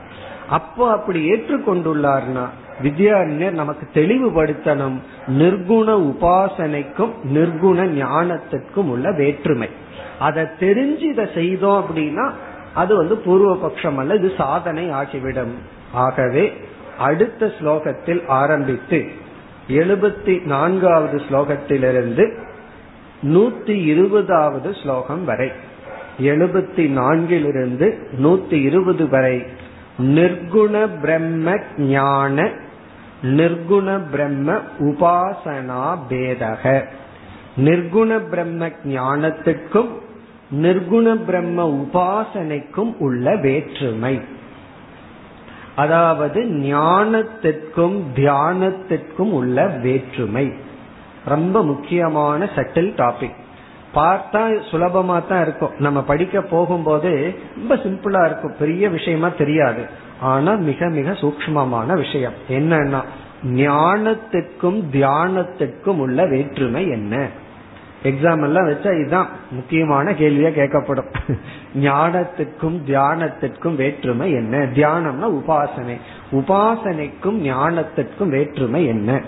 அப்போ 0.50 0.84
அப்படி 0.92 1.20
ஏற்றுக்கொண்டுள்ளார்னா 1.32 2.46
வித்யாரண்யர் 2.84 3.60
நமக்கு 3.62 3.88
தெளிவுபடுத்தணும். 3.94 4.98
நிர்குண 5.28 5.88
உபாசனைக்கும் 6.10 7.14
நிர்குண 7.34 7.80
ஞானத்திற்கும் 8.02 8.90
உள்ள 8.90 9.12
வேற்றுமை. 9.12 9.70
அதை 10.20 10.44
தெரிஞ்சு 10.60 11.02
இதை 11.02 11.26
செய்தோம் 11.34 11.86
அப்படின்னா 11.86 12.32
அது 12.74 12.96
வந்து 12.96 13.16
பூர்வபக்ஷம் 13.26 13.98
அல்ல 13.98 14.16
இது 14.16 14.32
சாதனை 14.38 14.90
ஆகிவிடும். 14.92 15.56
ஆகவே 15.92 16.54
அடுத்த 16.98 17.52
ஸ்லோகத்தில் 17.60 18.28
ஆரம்பித்து 18.28 19.06
எழுபத்தி 19.68 20.46
நான்காவது 20.46 21.22
ஸ்லோகத்திலிருந்து 21.30 22.24
நூத்தி 23.24 23.86
இருபதாவது 23.86 24.76
ஸ்லோகம் 24.84 25.26
வரை 25.26 25.52
எழுபத்தி 26.20 26.84
நான்கிலிருந்து 26.98 27.88
நூத்தி 28.24 28.58
இருபது 28.64 29.10
வரை 29.10 29.46
நிர்குண 30.00 30.88
பிரம்ம 31.02 31.58
ஞான 31.78 32.50
நிர்குண 33.24 34.02
பிரம்ம 34.12 34.54
உபாசனா 34.80 35.98
பேதக. 36.10 36.86
நிர்குண 37.58 38.20
பிரம்ம 38.30 38.68
ஞானத்துக்கும் 38.68 39.90
நிர்குண 40.62 41.16
பிரம்ம 41.26 41.70
உபாசனைக்கும் 41.70 42.96
உள்ள 42.98 43.36
வேற்றுமை. 43.36 44.22
அதாவது 45.76 46.44
ஞானத்திற்கும் 46.44 48.04
தியானத்திற்கும் 48.16 49.32
உள்ள 49.32 49.68
வேற்றுமை. 49.68 50.54
ரொம்ப 51.26 51.64
முக்கியமான 51.64 52.50
சட்டில் 52.56 52.94
டாபிக். 52.98 53.40
பார்த்தா 53.96 54.60
சுலபமா 54.72 55.28
தான் 55.28 55.42
இருக்கும். 55.42 55.72
நம்ம 55.80 56.02
படிக்க 56.02 56.42
போகும்போது 56.42 57.36
ரொம்ப 57.58 57.76
சிம்பிளா 57.76 58.26
இருக்கும். 58.26 58.56
பெரிய 58.60 58.90
விஷயமா 58.90 59.28
தெரியாது. 59.28 59.86
ஆனா 60.20 60.54
மிக 60.54 60.90
மிக 60.90 61.12
சூக்மமான 61.12 61.96
விஷயம். 61.96 62.34
என்னன்னா 62.50 63.02
ஞானத்துக்கும் 63.56 64.84
தியானத்துக்கும் 64.92 65.98
உள்ள 65.98 66.26
வேற்றுமை 66.26 66.90
என்ன? 66.90 67.28
எக்ஸாம் 68.04 68.44
எல்லாம் 68.44 68.70
வச்சா 68.70 69.00
இதுதான் 69.00 69.28
முக்கியமான 69.52 70.12
கேள்வியா 70.12 70.50
கேட்கப்படும். 70.52 71.38
ஞானத்துக்கும் 71.76 72.82
தியானத்திற்கும் 72.88 73.76
வேற்றுமை 73.76 74.32
என்ன? 74.32 74.58
தியானம்னா 74.58 75.30
உபாசனை. 75.30 75.98
உபாசனைக்கும் 76.32 77.42
ஞானத்திற்கும் 77.42 78.30
வேற்றுமை 78.30 78.86
என்ன? 78.86 79.22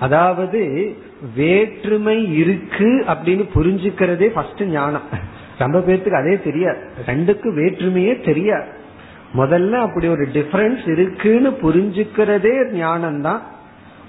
அதாவது 0.00 0.92
வேற்றுமை 1.36 2.36
இருக்கு 2.36 3.04
அப்படின்னு 3.08 3.44
புரிஞ்சுக்கிறதே 3.54 4.26
ஃபர்ஸ்ட் 4.26 4.62
ஞானம். 4.64 5.02
ரொம்ப 5.58 5.78
பேர்த்துக்கு 5.78 6.20
அதே 6.22 6.38
தெரியாது. 6.40 6.78
ரெண்டுக்கும் 7.06 7.58
வேற்றுமையே 7.60 8.20
தெரியாது. 8.20 8.64
முதல்ல 9.34 9.72
அப்படி 9.72 10.08
ஒரு 10.08 10.28
டிஃபரன்ஸ் 10.32 10.88
இருக்குன்னு 10.88 11.50
புரிஞ்சுக்கிறதே 11.50 12.72
ஞானம் 12.72 13.20
தான் 13.20 13.42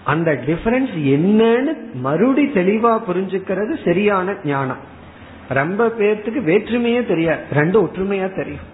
அந்த 0.04 0.32
டிஃபரன்ஸ் 0.32 0.94
என்னன்னு 1.16 1.74
மறுபடி 1.94 2.46
தெளிவா 2.46 3.02
புரிஞ்சுக்கிறது 3.08 3.84
சரியான 3.84 4.36
ஞானம். 4.44 4.78
ரொம்ப 5.50 5.88
பேர்த்துக்கு 6.00 6.42
வேற்றுமையே 6.52 7.06
தெரியாது. 7.06 7.42
ரெண்டும் 7.52 7.86
ஒற்றுமையா 7.88 8.36
தெரியும். 8.36 8.68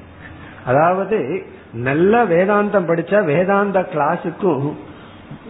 அதாவது 0.66 1.44
நல்ல 1.74 2.24
வேதாந்தம் 2.24 2.90
படிச்சா 2.90 3.26
வேதாந்த 3.26 3.90
கிளாஸுக்கும் 3.94 4.74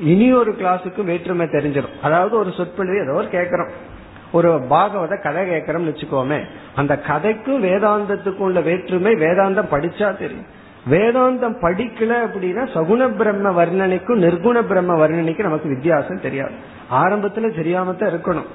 இனி 0.01 0.33
ஒரு 0.33 0.51
கிளாஸுக்கும் 0.51 1.03
வேற்றுமை 1.03 1.45
தெரிஞ்சிடும். 1.45 1.99
அதாவது 2.01 2.37
ஒரு 2.37 2.51
சொற்பொழிவு 2.51 3.03
ஏதோ 3.03 3.13
ஒரு 3.13 3.29
கேட்கிறோம். 3.29 3.69
ஒரு 4.31 4.53
பாகவத 4.69 5.21
கதை 5.21 5.49
கேட்கறோம்னு 5.49 5.89
வச்சுக்கோமே 5.89 6.43
அந்த 6.75 7.01
கதைக்கும் 7.07 7.63
வேதாந்தத்துக்கும் 7.63 8.37
உள்ள 8.37 8.61
வேற்றுமை 8.61 9.13
வேதாந்தம் 9.13 9.71
படிச்சா 9.71 10.17
தெரியும். 10.17 10.61
வேதாந்தம் 10.89 11.57
படிக்கல 11.61 12.15
அப்படின்னா 12.25 12.63
சகுண 12.73 13.15
பிரம்ம 13.15 13.65
வர்ணனைக்கும் 13.65 14.21
நிர்குண 14.21 14.61
பிரம்ம 14.61 15.07
வர்ணனைக்கும் 15.07 15.41
நமக்கு 15.41 15.69
வித்தியாசம் 15.69 16.21
தெரியாது. 16.21 16.51
ஆரம்பத்துல 16.91 17.55
தெரியாம 17.55 17.91
இருக்கணும். 17.91 18.45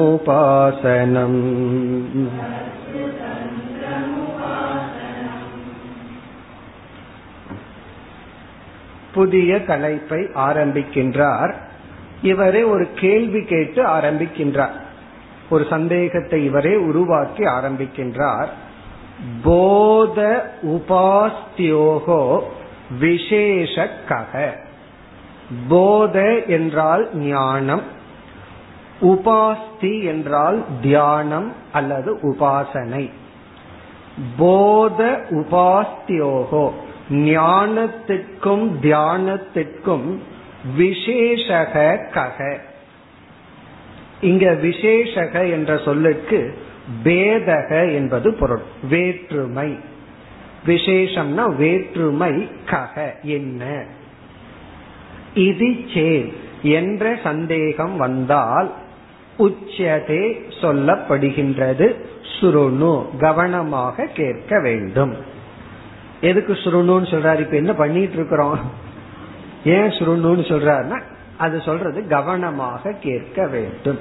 कर्तृतन्त्रमुपासनम् 0.05 1.41
புதிய 9.15 9.59
தலைப்பை 9.67 10.21
ஆரம்பிக்கின்றார் 10.47 11.53
இவரே 12.23 12.63
ஒரு 12.65 12.87
கேள்வி 12.95 13.43
கேட்டு 13.45 13.81
ஆரம்பிக்கின்றார் 13.87 14.75
ஒரு 15.50 15.64
சந்தேகத்தை 15.70 16.40
இவரே 16.46 16.74
உருவாக்கி 16.90 17.44
ஆரம்பிக்கின்றார். 17.44 18.50
போத 19.44 20.20
உபாஸ்தியோகோ 20.76 22.24
விசேஷ 23.00 23.88
கக 24.10 24.34
போத 25.70 26.18
என்றால் 26.48 27.04
ஞானம் 27.14 27.84
உபாஸ்தி 29.02 29.94
என்றால் 30.04 30.58
தியானம் 30.82 31.50
அல்லது 31.72 32.12
உபாசனை. 32.24 33.06
போத 34.38 35.02
உபாஸ்தியோகோ 35.32 36.66
ஞானத்திற்கும் 37.28 38.66
தியானத்திற்கும் 38.82 40.08
விசேஷக 40.78 41.76
கக. 42.14 42.40
இங்க 44.22 44.54
விசேஷக 44.54 45.46
என்ற 45.46 45.78
சொல்லுக்கு 45.78 46.58
பேதக 47.04 47.94
என்பது 47.94 48.34
பொருள். 48.34 48.62
வேற்றுமை. 48.90 49.78
விசேஷம்னா 50.66 51.56
வேற்றுமை 51.56 52.50
கக 52.66 53.12
என்ன? 53.22 53.86
இது 55.34 55.76
சே 55.94 56.34
என்ற 56.62 57.18
சந்தேகம் 57.24 57.98
வந்தால் 57.98 58.74
உச்சதே 59.40 60.42
சொல்லப்படுகின்றது. 60.62 61.96
சுருணு 62.40 63.18
கவனமாக 63.20 64.06
கேட்க 64.06 64.60
வேண்டும். 64.60 65.16
எதுக்கு 66.22 66.54
சுருணுன்னு 66.54 67.04
சொல்றாரு? 67.04 67.40
இப்ப 67.40 67.56
என்ன 67.56 67.74
பண்ணிட்டு 67.74 68.14
இருக்கிறோம்? 68.14 68.60
ஏன் 69.66 69.90
சுருணுன்னு 69.90 70.44
சொல்றாருன்னா 70.52 71.02
அது 71.40 71.58
சொல்றது 71.62 72.00
கவனமாக 72.08 72.94
கேட்க 73.00 73.48
வேண்டும். 73.48 74.00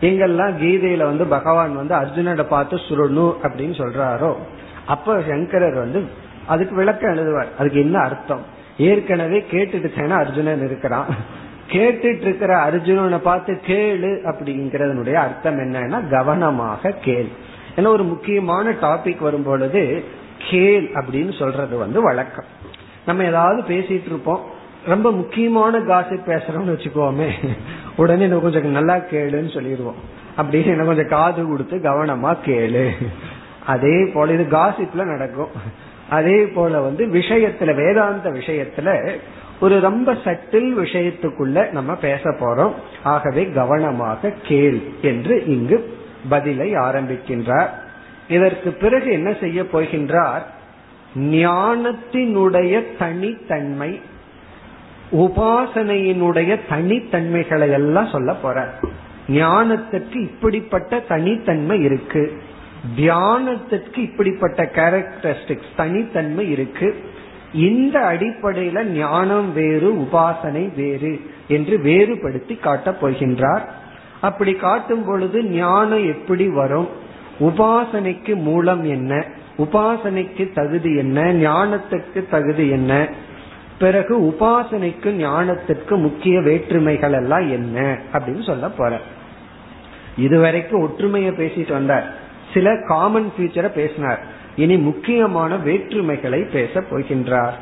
எங்கெல்லாம் 0.00 0.54
கீதையில 0.62 1.04
வந்து 1.10 1.24
பகவான் 1.26 1.74
வந்து 1.76 1.94
அர்ஜுனனை 1.94 2.44
பார்த்து 2.48 2.76
சுருணு 2.88 3.26
அப்படின்னு 3.44 3.76
சொல்றாரோ 3.82 4.32
அப்ப 4.86 5.16
சங்கரர் 5.28 5.78
வந்து 5.84 6.00
அதுக்கு 6.46 6.74
விளக்கம் 6.76 7.12
எழுதுவார். 7.12 7.50
அதுக்கு 7.58 7.78
என்ன 7.80 7.96
அர்த்தம்? 7.98 8.44
ஏற்கனவே 8.78 9.38
கேட்டுட்டு 9.50 10.12
அர்ஜுனன் 10.22 10.64
இருக்கிறான். 10.66 11.08
கேட்டுட்டு 11.70 12.26
இருக்கிற 12.26 12.52
அர்ஜுனனை 12.66 13.18
பார்த்து 13.18 13.52
கேளு 13.66 14.10
அப்படிங்கறதனுடைய 14.30 15.16
அர்த்தம் 15.26 15.58
என்னன்னா 15.58 15.98
கவனமாக 16.10 16.92
கேள். 17.06 17.30
ஏன்னா 17.76 17.88
ஒரு 17.96 18.04
முக்கியமான 18.04 18.66
டாபிக் 18.82 19.26
வரும் 19.28 19.46
பொழுது 19.48 19.82
கேள் 20.50 20.86
அப்படின்னு 20.98 21.32
சொல்றது 21.38 21.76
வந்து 21.76 21.98
வழக்கம். 22.02 22.50
நம்ம 23.06 23.24
ஏதாவது 23.24 23.60
பேசிட்டு 23.68 24.10
இருப்போம் 24.12 24.44
ரொம்ப 24.86 25.12
முக்கியமான 25.12 25.78
காசிப் 25.78 26.22
பேசுறோம்னு 26.26 26.74
வச்சுக்கோமே. 26.74 27.30
உடனே 27.96 28.26
நம்ம 28.26 28.42
கொஞ்சம் 28.42 28.66
நல்லா 28.66 28.96
கேளுன்னு 28.96 29.54
சொல்லிடுவோம். 29.54 29.94
அப்படின்னு 30.36 30.66
என்ன 30.66 30.84
கொஞ்சம் 30.84 31.08
காது 31.08 31.48
கொடுத்து 31.48 31.76
கவனமா 31.76 32.36
கேளு. 32.44 32.90
அதே 33.66 34.10
போல 34.14 34.32
இது 34.32 34.58
காசிப்ல 34.58 35.04
நடக்கும். 35.04 35.48
அதே 36.10 36.46
போல 36.46 36.80
வந்து 36.80 37.06
விஷயத்துல 37.06 37.74
வேதாந்த 37.74 38.30
விஷயத்துல 38.30 39.16
ஒரு 39.60 39.80
ரொம்ப 39.80 40.12
சட்டில் 40.12 40.78
விஷயத்துக்குள்ள 40.78 41.72
நம்ம 41.72 41.94
பேச 41.94 42.30
போறோம். 42.30 42.72
ஆகவே 43.02 43.50
கவனமாக 43.50 44.34
கேள் 44.42 44.80
என்று 45.02 45.44
இங்கு 45.44 45.96
பதிலை 46.28 46.72
ஆரம்பிக்கின்றார். 46.72 47.68
இதற்கு 48.28 48.70
பிறகு 48.70 49.12
என்ன 49.12 49.34
செய்ய 49.40 49.62
போகின்றார்? 49.62 50.42
ஞானத்தினுடைய 51.18 52.82
தனித்தன்மை 52.98 54.00
உபாசனையினுடைய 55.12 56.60
தனித்தன்மைகளை 56.70 57.72
எல்லாம் 57.72 58.06
சொல்ல 58.06 58.34
போற. 58.34 58.74
ஞானத்திற்கு 59.28 60.14
இப்படிப்பட்ட 60.14 60.98
தனித்தன்மை 60.98 61.82
இருக்கு. 61.82 62.42
தியானத்திற்கு 62.96 63.98
இப்படிப்பட்ட 63.98 64.70
கேரக்டரிஸ்டிக்ஸ் 64.74 65.76
தனித்தன்மை 65.76 66.50
இருக்கு. 66.50 66.96
இந்த 67.52 68.00
அடிப்படையில 68.00 68.84
ஞானம் 68.84 69.52
வேறு 69.52 69.92
உபாசனை 69.92 70.74
வேறு 70.74 71.20
என்று 71.48 71.78
வேறுபடுத்தி 71.78 72.54
காட்டப் 72.54 73.06
போகின்றார். 73.06 73.60
அப்படி 74.20 74.52
காட்டும் 74.52 75.04
பொழுது 75.04 75.44
ஞானம் 75.44 76.06
எப்படி 76.06 76.48
வரும்? 76.48 76.88
உபாசனைக்கு 77.40 78.34
மூலம் 78.34 78.84
என்ன? 78.84 79.24
உபாசனைக்கு 79.58 80.52
தகுதி 80.52 80.96
என்ன? 80.96 81.22
ஞானத்துக்கு 81.22 82.28
தகுதி 82.30 82.68
என்ன? 82.68 83.08
பிறகு 83.78 84.20
உபாசனைக்கு 84.20 85.04
ஞானத்திற்கு 85.04 85.96
முக்கிய 85.96 86.40
வேற்றுமைகள் 86.40 87.12
எல்லாம் 87.12 87.50
என்ன 87.50 87.98
அப்படின்னு 88.12 88.46
சொல்ல 88.46 88.68
போற. 88.68 89.00
இதுவரைக்கும் 90.16 90.80
ஒற்றுமையை 90.80 91.30
பேசிட்டு 91.30 91.72
வந்தார். 91.72 92.14
சில 92.54 92.70
காமன் 92.86 93.32
ஃபியூச்சரை 93.38 93.68
பேசினார். 93.68 94.20
இனி 94.56 94.76
முக்கியமான 94.76 95.56
வேற்றுமைகளை 95.56 96.50
பேச 96.50 96.80
போகின்றார். 96.80 97.52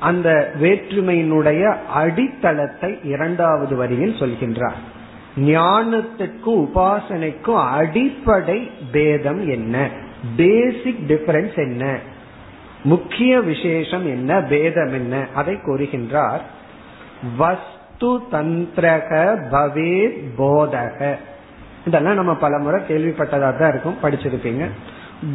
அந்த 0.00 0.54
வேற்றுமையினுடைய 0.60 1.76
அடித்தளத்தை 1.88 2.98
இரண்டாவது 3.02 3.76
வரியில் 3.76 4.16
சொல்கின்றார். 4.18 4.80
ஞானத்துக்கும் 5.36 6.66
உபாசனைக்கும் 6.66 7.64
அடிப்படை 7.64 8.70
பேதம் 8.92 9.48
என்ன? 9.48 9.88
பேசிக் 10.36 11.04
டிஃபரன்ஸ் 11.08 11.56
என்ன? 11.56 11.98
முக்கிய 12.84 13.40
விசேஷம் 13.40 14.06
என்ன 14.06 14.40
பேதம் 14.40 14.92
என்ன? 14.92 15.26
அதை 15.34 15.54
கூறுகின்றார். 15.54 16.40
வஸ்து 17.36 18.18
தந்திரக 18.32 19.38
பவே 19.52 20.22
போதக. 20.38 21.14
இதெல்லாம் 21.86 22.14
நம்ம 22.14 22.34
பல 22.34 22.58
முறை 22.58 22.82
கேள்விப்பட்டதா 22.88 23.56
தான் 23.56 23.68
இருக்கும் 23.68 23.96
படிச்சிருப்பீங்க. 24.02 24.68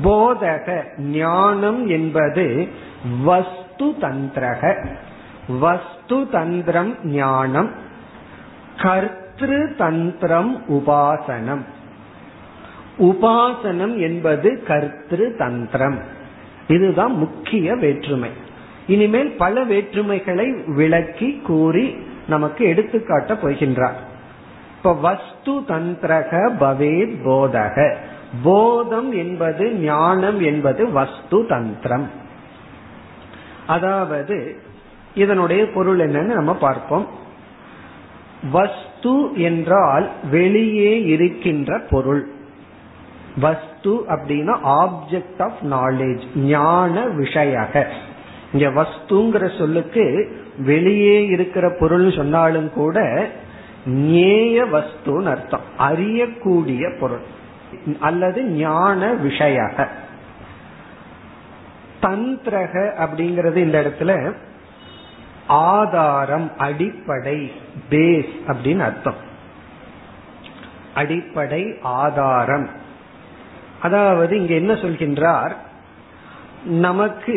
போதக 0.04 0.84
ஞானம் 0.98 1.88
என்பது 1.88 2.68
வஸ்து 3.24 3.86
தந்திரக. 4.02 4.86
வஸ்து 5.60 6.30
தந்திரம் 6.30 6.96
ஞானம். 7.04 7.72
கர்த்திரு 8.78 9.76
தந்திரம் 9.76 10.64
உபாசனம். 10.70 11.66
உபாசனம் 13.00 14.00
என்பது 14.00 14.64
கர்த்திரு 14.68 15.38
தந்திரம். 15.38 16.16
இதுதான் 16.68 17.12
முக்கிய 17.12 17.76
வேற்றுமை. 17.76 18.30
இனிமேல் 18.88 19.32
பல 19.32 19.66
வேற்றுமைகளை 19.66 20.74
விளக்கி 20.74 21.42
கூறி 21.44 21.96
நமக்கு 22.28 22.66
எடுத்துக்காட்ட 22.66 23.34
போகின்றார். 23.34 23.98
இப்ப 24.78 24.94
வஸ்து 24.94 25.52
தந்திரக 25.52 26.52
பவேத் 26.60 27.18
போதக. 27.26 27.96
போதம் 28.44 29.12
என்பது 29.12 29.74
ஞானம் 29.74 30.42
என்பது 30.42 30.92
வஸ்து 30.92 31.46
தந்திரம். 31.48 32.10
அதாவது 33.68 34.56
இதனுடைய 35.14 35.72
பொருள் 35.72 36.00
என்னன்னு 36.00 36.34
நம்ம 36.34 36.54
பார்ப்போம். 36.54 37.08
வஸ்து 38.52 39.36
என்றால் 39.36 40.10
வெளியே 40.32 41.04
இருக்கின்ற 41.04 41.80
பொருள். 41.90 42.28
வஸ்து 43.40 43.77
அப்படின்னா 43.88 44.58
ஆப்ஜெக்ட் 44.64 45.42
ஆஃப் 45.42 45.58
நாலேஜ் 45.72 46.22
ஞான 46.36 47.02
விஷயக. 47.02 47.88
இங்க 48.54 48.70
வஸ்துங்கிற 48.70 49.58
சொல்லுக்கு 49.58 50.36
வெளியே 50.58 51.26
இருக்கிற 51.26 51.76
பொருள் 51.80 52.12
சொன்னாலும் 52.12 52.72
கூட 52.74 53.28
ஞேய 53.88 54.66
வஸ்துன்னு 54.66 55.24
அர்த்தம். 55.24 55.62
அறியக்கூடிய 55.80 57.00
பொருள். 57.00 57.22
அல்லது 58.00 58.44
ஞான 58.44 59.14
விஷயக. 59.14 59.88
தந்திரக 62.02 62.92
அப்படிங்கறது 63.00 63.56
இந்த 63.56 63.82
இடத்துல 63.82 64.34
ஆதாரம் 65.48 66.52
அடிப்படை 66.58 67.52
பேஸ் 67.90 68.36
அப்படின்னு 68.48 68.80
அர்த்தம். 68.80 69.26
அடிப்படை 70.94 71.78
ஆதாரம். 71.82 72.70
அதாவது 73.82 74.34
இங்க 74.38 74.54
என்ன 74.54 74.74
சொல்கின்றார்? 74.74 75.54
நமக்கு 76.82 77.36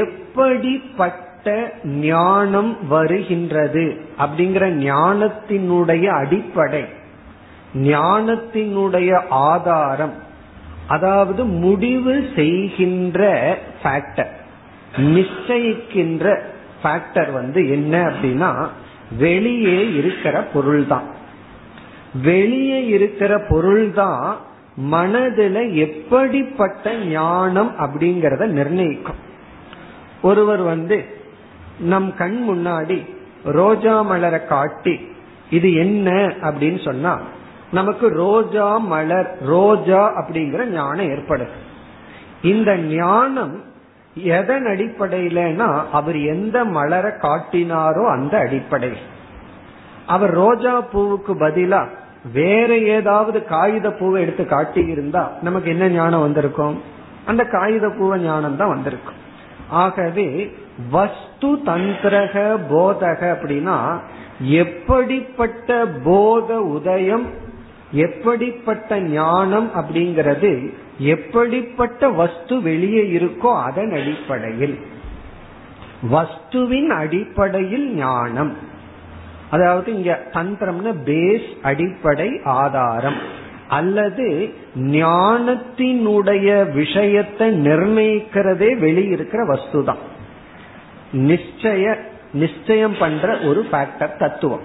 எப்படிப்பட்ட 0.00 1.22
ஞானம் 2.04 2.72
வருகின்றது 2.88 3.84
அப்படிங்கிற 4.18 4.64
ஞானத்தினுடைய 4.84 6.06
அடிப்படை 6.16 6.84
ஞானத்தினுடைய 7.86 9.10
ஆதாரம் 9.48 10.14
அதாவது 10.88 11.42
முடிவு 11.58 12.14
செய்கின்ற 12.34 13.20
ஃபேக்டர் 13.80 14.32
நிச்சயிக்கின்ற 15.12 16.26
ஃபேக்டர் 16.82 17.30
வந்து 17.32 17.60
என்ன 17.68 17.94
அப்படின்னா 18.10 18.50
வெளியே 19.18 19.78
இருக்கிற 19.92 20.36
பொருள் 20.52 20.86
தான் 20.86 21.08
வெளியே 22.22 22.80
இருக்கிற 22.88 23.32
பொருள் 23.48 23.86
தான் 23.94 24.22
மனதுல 24.78 25.74
எப்படிப்பட்ட 25.74 26.94
ஞானம் 26.94 27.72
அப்படிங்கறத 27.78 28.46
நிர்ணயிக்கும். 28.46 29.20
ஒருவர் 30.22 30.62
வந்து 30.62 31.04
நம் 31.78 32.14
கண் 32.14 32.44
முன்னாடி 32.48 33.04
ரோஜா 33.44 34.02
மலரை 34.02 34.46
காட்டி 34.46 35.08
இது 35.50 35.74
என்ன 35.74 36.10
அப்படின்னு 36.40 36.84
சொன்னா 36.84 37.18
நமக்கு 37.72 38.08
ரோஜா 38.08 38.78
மலர் 38.78 39.36
ரோஜா 39.46 40.12
அப்படிங்கிற 40.20 40.64
ஞானம் 40.66 41.08
ஏற்படுது. 41.08 41.56
இந்த 42.42 42.76
ஞானம் 42.76 43.64
எதன் 44.14 44.66
அடிப்படையிலனா 44.66 45.82
அவர் 45.92 46.16
எந்த 46.16 46.64
மலரை 46.64 47.10
காட்டினாரோ 47.10 48.04
அந்த 48.06 48.38
அடிப்படையில். 48.38 49.04
அவர் 50.06 50.30
ரோஜா 50.30 50.82
பூவுக்கு 50.82 51.32
பதிலா 51.40 51.86
வேற 52.32 52.78
ஏதாவது 52.78 53.44
காகித 53.44 53.90
பூவை 53.90 54.22
எடுத்து 54.22 54.46
காட்டி 54.46 54.86
இருந்தா 54.86 55.32
நமக்கு 55.42 55.70
என்ன 55.70 55.88
ஞானம் 55.88 56.20
வந்திருக்கும்? 56.20 56.82
அந்த 57.24 57.44
காகித 57.44 57.88
பூவ 57.88 58.18
ஞானம் 58.18 58.56
தான் 58.56 58.68
வந்திருக்கும். 58.68 59.14
ஆகவே 59.68 60.56
வஸ்து 60.90 61.50
தந்திரக 61.66 62.56
போதக 62.70 63.36
அப்படின்னா 63.36 64.00
எப்படிப்பட்ட 64.40 65.86
போத 65.86 66.60
உதயம் 66.60 67.26
எப்படிப்பட்ட 67.90 69.00
ஞானம் 69.00 69.70
அப்படிங்கிறது 69.74 70.74
எப்படிப்பட்ட 70.98 72.08
வஸ்து 72.08 72.62
வெளியே 72.62 73.18
இருக்கோ 73.18 73.62
அதன் 73.62 73.92
அடிப்படையில். 73.92 74.78
வஸ்துவின் 76.10 76.90
அடிப்படையில் 76.90 77.94
ஞானம். 77.94 78.56
அதாவது 79.56 79.88
இங்க 79.96 80.12
தந்திரம்னு 80.36 80.92
பேஸ் 81.08 81.48
அடிப்படை 81.70 82.28
ஆதாரம். 82.60 83.20
அல்லது 83.78 84.26
ஞானத்தினுடைய 84.96 86.48
விஷயத்தை 86.72 87.46
நிர்ணயிக்கிறதே 87.66 88.70
வெளியிருக்கிற 88.84 89.42
வஸ்து 89.52 89.80
தான் 89.84 90.02
நிச்சய 91.28 91.84
நிச்சயம் 92.42 92.96
பண்ற 93.00 93.26
ஒரு 93.48 93.60
ஃபேக்டர் 93.70 94.18
தத்துவம். 94.22 94.64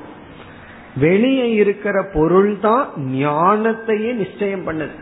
வெளியே 1.03 1.47
இருக்கிற 1.61 1.97
பொருள் 2.13 2.53
தான் 2.59 2.85
ஞானத்தையே 3.21 4.11
நிச்சயம் 4.21 4.65
பண்ணுது. 4.67 4.95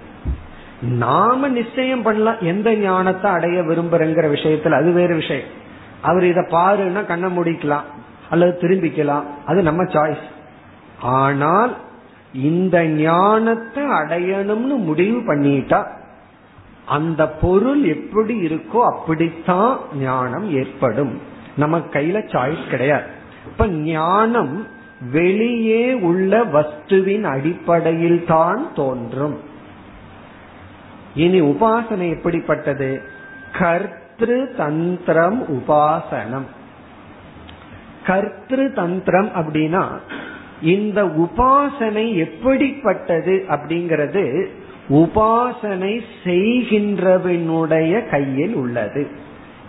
நாம 1.03 1.47
நிச்சயம் 1.59 2.03
பண்ணலாம். 2.07 2.41
எந்த 2.51 2.69
ஞானத்தை 2.83 3.29
அடைய 3.37 3.61
விரும்புறங்கிற 3.69 4.25
விஷயத்துல 4.35 4.77
அது 4.81 4.91
வேறு 4.99 5.15
விஷயம். 5.15 5.49
அவர் 6.09 6.25
இத 6.31 6.41
பாருன்னா 6.51 7.01
கண்ணை 7.05 7.29
முடிக்கலாம். 7.37 7.87
அல்லது 8.29 8.53
திரும்பிக்கலாம். 8.61 9.23
அது 9.45 9.63
நம்ம 9.63 9.83
சாய்ஸ் 9.83 10.25
ஆனால் 11.01 11.77
இந்த 12.33 12.83
ஞானத்தை 12.85 13.83
அடையணும்னு 13.83 14.75
முடிவு 14.77 15.19
பண்ணிட்டா 15.33 15.79
அந்த 16.85 17.29
பொருள் 17.29 17.83
எப்படி 17.83 18.35
இருக்கோ 18.47 18.79
அப்படித்தான் 18.83 19.79
ஞானம் 19.99 20.51
ஏற்படும். 20.51 21.13
நம்ம 21.55 21.77
கையில 21.77 22.17
சாய்ஸ் 22.33 22.69
கிடையாது. 22.69 23.07
இப்ப 23.45 23.67
ஞானம் 23.67 24.67
வெளியே 25.11 25.93
உள்ள 25.93 26.43
வஸ்துவின் 26.43 27.23
அடிப்படையில் 27.23 28.25
தான் 28.25 28.73
தோன்றும். 28.75 29.37
இனி 31.15 31.41
உபாசனை 31.41 32.07
எப்படிப்பட்டது? 32.09 33.01
கர்த்திரு 33.59 34.55
தந்திரம் 34.55 35.39
உபாசனம். 35.57 36.47
கர்த்திரு 38.09 38.73
தந்திரம் 38.73 39.31
அப்படின்னா 39.35 39.85
இந்த 40.61 41.03
உபாசனை 41.03 42.15
எப்படிப்பட்டது 42.15 43.45
அப்படிங்கிறது 43.49 44.45
உபாசனை 44.89 46.01
செய்கின்றவனுடைய 46.23 48.09
கையில் 48.09 48.53
உள்ளது. 48.53 49.07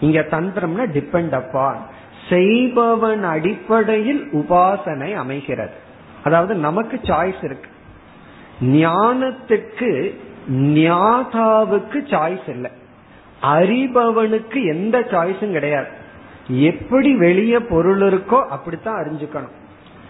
இங்க 0.00 0.20
தந்திரம்னா 0.30 0.84
டிபெண்ட் 0.86 1.32
அப்பான் 1.32 1.86
செய்பவன் 2.28 3.24
அடிப்படையில் 3.24 4.28
உபாசனை 4.32 5.14
அமைகிறது. 5.14 5.72
அதாவது 6.24 6.54
நமக்கு 6.54 7.00
சாய்ஸ் 7.02 7.44
இருக்கு. 7.44 7.70
ஞானத்துக்கு 8.62 10.14
ஞாதாவுக்கு 10.52 11.98
சாய்ஸ் 12.04 12.48
இல்லை. 12.48 12.70
அறிபவனுக்கு 13.42 14.64
எந்த 14.64 15.00
சாய்ஸும் 15.00 15.52
கிடையாது. 15.52 15.98
எப்படி 16.50 17.16
வெளியே 17.16 17.58
பொருள் 17.58 18.00
இருக்கோ 18.00 18.46
அப்படித்தான் 18.46 19.04
அறிஞ்சுக்கணும். 19.04 19.56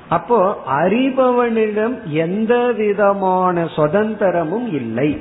அப்போ 0.09 0.63
அறிபவனிடம் 0.69 2.03
எந்த 2.03 2.73
விதமான 2.73 3.65
சுதந்திரமும் 3.65 4.73
இல்லை. 4.73 5.21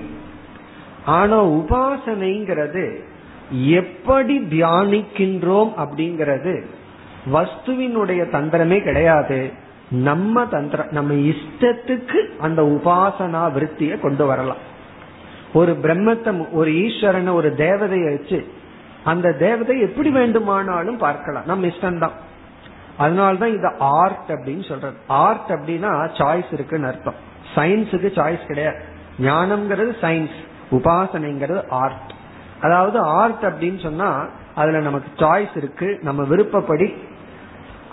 ஆனா 1.05 1.45
உபாசனைங்கிறது 1.45 2.99
எப்படி 3.51 4.39
தியானிக்கின்றோம் 4.39 5.71
அப்படிங்கிறது 5.77 6.63
வஸ்துவினுடைய 7.33 8.21
தந்திரமே 8.31 8.83
கிடையாது. 8.83 9.51
நம்ம 9.89 10.45
தந்திரம் 10.45 10.87
நம்ம 10.91 11.13
இஷ்டத்துக்கு 11.13 12.19
அந்த 12.39 12.61
உபாசனா 12.61 13.51
விருத்திய 13.51 13.99
கொண்டு 13.99 14.25
வரலாம். 14.25 14.57
ஒரு 15.53 15.77
பிரம்மத்தை 15.81 16.51
ஒரு 16.51 16.71
ஈஸ்வரனை 16.71 17.33
ஒரு 17.33 17.53
தேவதையை 17.57 18.17
வச்சு 18.17 18.47
அந்த 19.03 19.33
தேவதை 19.33 19.81
எப்படி 19.81 20.09
வேண்டுமானாலும் 20.09 20.97
பார்க்கலாம். 20.97 21.43
நம்ம 21.45 21.67
இஷ்டம்தான். 21.67 22.11
அதனால்தான் 22.97 23.49
இது 23.49 23.71
ஆர்ட் 23.79 24.29
அப்படின்னு 24.29 24.67
சொல்றது. 24.67 24.95
ஆர்ட் 25.07 25.49
அப்படின்னா 25.49 26.09
சாய்ஸ் 26.17 26.53
இருக்குன்னு 26.53 26.87
அர்த்தம். 26.87 27.13
சயின்ஸுக்கு 27.55 28.09
சாய்ஸ் 28.19 28.45
கிடையாது. 28.45 28.83
ஞானம்ங்கிறது 29.19 29.93
சயின்ஸ் 30.01 30.37
உபாசனைங்கிறது 30.71 31.69
ஆர்ட் 31.69 32.13
அதாவது 32.61 32.99
ஆர்ட் 32.99 33.43
அப்படின்னு 33.43 33.81
சொன்னா 33.81 34.27
அதுல 34.55 34.79
நமக்கு 34.79 35.25
சாய்ஸ் 35.25 35.57
இருக்கு. 35.57 35.99
நம்ம 36.01 36.23
விருப்பப்படி. 36.23 36.93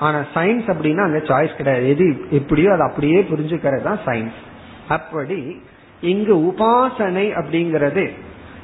ஆனா 0.00 0.18
சயின்ஸ் 0.18 0.66
அப்படின்னா 0.66 1.04
அங்க 1.04 1.18
சாய்ஸ் 1.18 1.56
கிடையாது. 1.56 1.88
எது 1.88 2.24
எப்படியோ 2.30 2.72
அது 2.72 2.82
அப்படியே 2.82 3.20
புரிஞ்சுக்கிறது 3.20 3.82
தான் 3.82 3.98
சயின்ஸ் 4.06 4.44
அப்படி 4.88 5.62
இங்கு 6.00 6.36
உபாசனை 6.36 7.34
அப்படிங்கிறது 7.34 8.12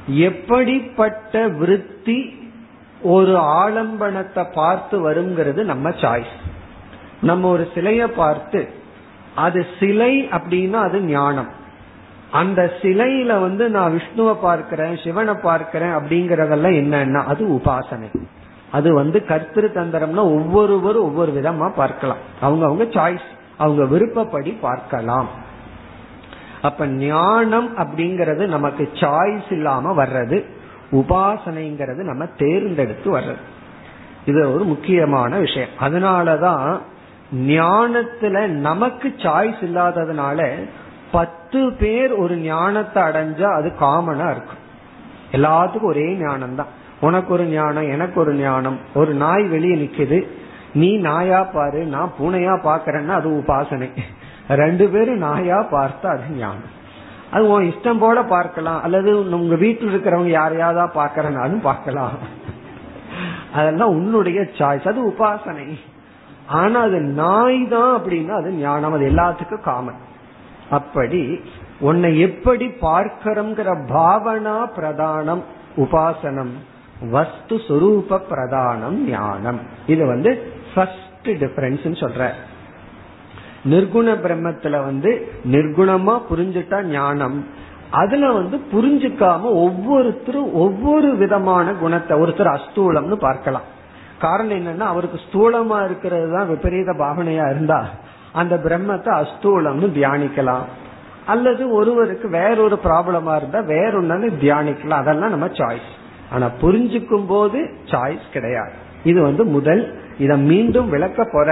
எப்படிப்பட்ட 0.07 1.47
விருத்தி 1.47 2.49
ஒரு 3.01 3.35
ஆலம்பனத்தை 3.35 4.53
பார்த்து 4.53 5.11
வருங்கிறது 5.11 5.63
நம்ம 5.63 5.89
சாய்ஸ் 5.89 6.33
நம்ம 7.21 7.49
ஒரு 7.49 7.67
சிலைய 7.73 8.07
பார்த்து 8.07 8.69
அது 9.35 9.65
சிலை 9.79 10.27
அப்படின்னா 10.27 10.71
அது 10.71 11.01
ஞானம். 11.01 11.47
அந்த 12.31 12.71
சிலையில 12.81 13.39
வந்து 13.39 13.69
நான் 13.69 13.99
விஷ்ணுவை 13.99 14.35
பார்க்கிறேன் 14.41 14.97
சிவனை 15.03 15.33
பார்க்கிறேன் 15.33 15.95
அப்படிங்கறதெல்லாம் 15.95 16.77
என்னன்னா 16.81 17.23
அது 17.23 17.61
உபாசனை. 17.61 18.09
அது 18.71 18.93
வந்து 18.93 19.19
கர்த்திரு 19.19 19.67
தந்திரம்னா 19.75 20.23
ஒவ்வொருவரும் 20.37 21.03
ஒவ்வொரு 21.03 21.41
விதமா 21.41 21.69
பார்க்கலாம். 21.75 22.17
அவங்க 22.41 22.65
அவங்க 22.65 22.83
சாய்ஸ் 22.83 23.27
அவங்க 23.57 23.83
விருப்பப்படி 23.85 24.51
பார்க்கலாம். 24.51 25.29
அப்ப 26.67 26.87
ஞானம் 26.87 27.69
அப்படிங்கறது 27.77 28.43
நமக்கு 28.55 28.83
சாய்ஸ் 28.93 29.49
இல்லாம 29.49 30.05
வர்றது 30.05 30.37
உபாசனைங்கிறது 30.91 32.01
நம்ம 32.09 32.25
தேர்ந்தெடுத்து 32.25 33.07
வர்றது. 33.17 33.43
இது 34.25 34.53
ஒரு 34.53 34.63
முக்கியமான 34.63 35.37
விஷயம். 35.37 35.73
அதனாலதான் 35.79 36.67
ஞானத்துல 37.35 38.45
நமக்கு 38.67 39.07
சாய்ஸ் 39.17 39.61
இல்லாததுனால 39.67 40.39
பத்து 41.11 41.61
பேர் 41.73 42.11
ஒரு 42.13 42.35
ஞானத்தை 42.35 43.03
அடைஞ்சா 43.03 43.49
அது 43.57 43.69
காமனா 43.79 44.27
இருக்கும். 44.35 44.61
எல்லாத்துக்கும் 45.31 45.91
ஒரே 45.93 46.07
ஞானம் 46.15 46.55
தான் 46.55 46.71
உனக்கு 47.01 47.33
ஒரு 47.33 47.45
ஞானம் 47.45 47.89
எனக்கு 47.89 48.19
ஒரு 48.19 48.33
ஞானம் 48.33 48.79
ஒரு 48.93 49.13
நாய் 49.13 49.45
வெளியே 49.47 49.75
நிக்குது 49.83 50.19
நீ 50.73 50.89
நாயா 50.97 51.43
பாரு 51.43 51.81
நான் 51.85 52.13
பூனையா 52.19 52.55
பாக்கிறேன்னா 52.67 53.15
அது 53.19 53.29
உபாசனை. 53.29 53.89
ரெண்டு 54.47 54.89
பேரும் 54.89 55.17
நாயா 55.17 55.59
பார்த்தா 55.71 56.05
அது 56.05 56.35
ஞானம். 56.37 56.71
அது 57.31 57.49
உன் 57.49 57.73
இஷ்டம் 57.73 57.99
போல 57.99 58.23
பார்க்கலாம். 58.23 58.81
அல்லது 58.81 59.31
உங்க 59.37 59.55
வீட்டில் 59.55 59.89
இருக்கிறவங்க 59.89 60.27
யாரையாவது 60.27 60.99
பாக்கிறனாலும் 60.99 61.63
பார்க்கலாம். 61.69 62.17
அதெல்லாம் 63.53 63.89
உன்னுடைய 63.89 64.41
சாய்ஸ் 64.57 64.87
அது 64.87 65.13
உபாசனை. 65.13 65.79
ஆனா 66.47 66.81
அது 66.81 66.99
நாய் 66.99 67.67
தான் 67.67 68.01
அப்படின்னா 68.01 68.29
அது 68.29 68.51
ஞானம். 68.51 68.93
அது 68.93 69.11
எல்லாத்துக்கும் 69.11 69.67
காமன் 69.69 69.99
அப்படி 70.69 71.39
உன்னை 71.79 72.19
எப்படி 72.19 72.65
பார்க்கிறோங்கிற 72.67 73.69
பாவனா 73.89 74.57
பிரதானம் 74.77 75.41
உபாசனம் 75.77 76.53
வஸ்து 77.11 77.55
சுரூப 77.67 78.19
பிரதானம் 78.31 78.97
ஞானம். 79.09 79.59
இது 79.87 80.05
வந்து 80.05 80.53
ஃபர்ஸ்ட் 80.73 81.27
டிஃபரன்ஸ் 81.27 82.03
சொல்ற. 82.03 82.29
நிர்குண 83.71 84.07
பிரம்மத்துல 84.23 84.79
வந்து 84.85 85.11
நிர்குணமா 85.53 86.15
புரிஞ்சுட்டா 86.31 86.79
ஞானம். 86.95 87.37
அதுல 88.01 88.31
வந்து 88.31 88.57
புரிஞ்சுக்காம 88.73 89.41
ஒவ்வொருத்தரும் 89.65 90.51
ஒவ்வொரு 90.63 91.09
விதமான 91.15 91.73
குணத்தை 91.81 92.13
ஒருத்தர் 92.23 92.55
அஸ்தூலம்னு 92.57 93.17
பார்க்கலாம். 93.27 93.67
காரணம் 94.19 94.57
என்னன்னா 94.59 94.85
அவருக்கு 94.93 95.17
ஸ்தூலமா 95.25 95.77
இருக்கிறது 95.85 96.27
தான் 96.31 96.47
விபரீத 96.47 96.91
பாவனையா 97.03 97.45
இருந்தா 97.53 97.79
அந்த 98.41 98.55
பிரம்மத்தை 98.65 99.11
அஸ்தூலம்னு 99.21 99.89
தியானிக்கலாம். 99.99 100.65
அல்லது 101.33 101.63
ஒருவருக்கு 101.71 102.29
வேறொரு 102.29 102.77
ப்ராப்ளமா 102.85 103.33
இருந்தா 103.35 103.59
வேறொன்னு 103.73 104.29
தியானிக்கலாம். 104.43 105.03
அதெல்லாம் 105.03 105.33
நம்ம 105.35 105.49
சாய்ஸ் 105.59 105.91
ஆனா 106.31 106.47
புரிஞ்சுக்கும் 106.61 107.27
போது 107.33 107.59
சாய்ஸ் 107.91 108.25
கிடையாது. 108.31 108.73
இது 109.03 109.19
வந்து 109.21 109.45
முதல். 109.55 109.83
இதை 110.23 110.35
மீண்டும் 110.49 110.89
விளக்க 110.89 111.21
போற 111.31 111.49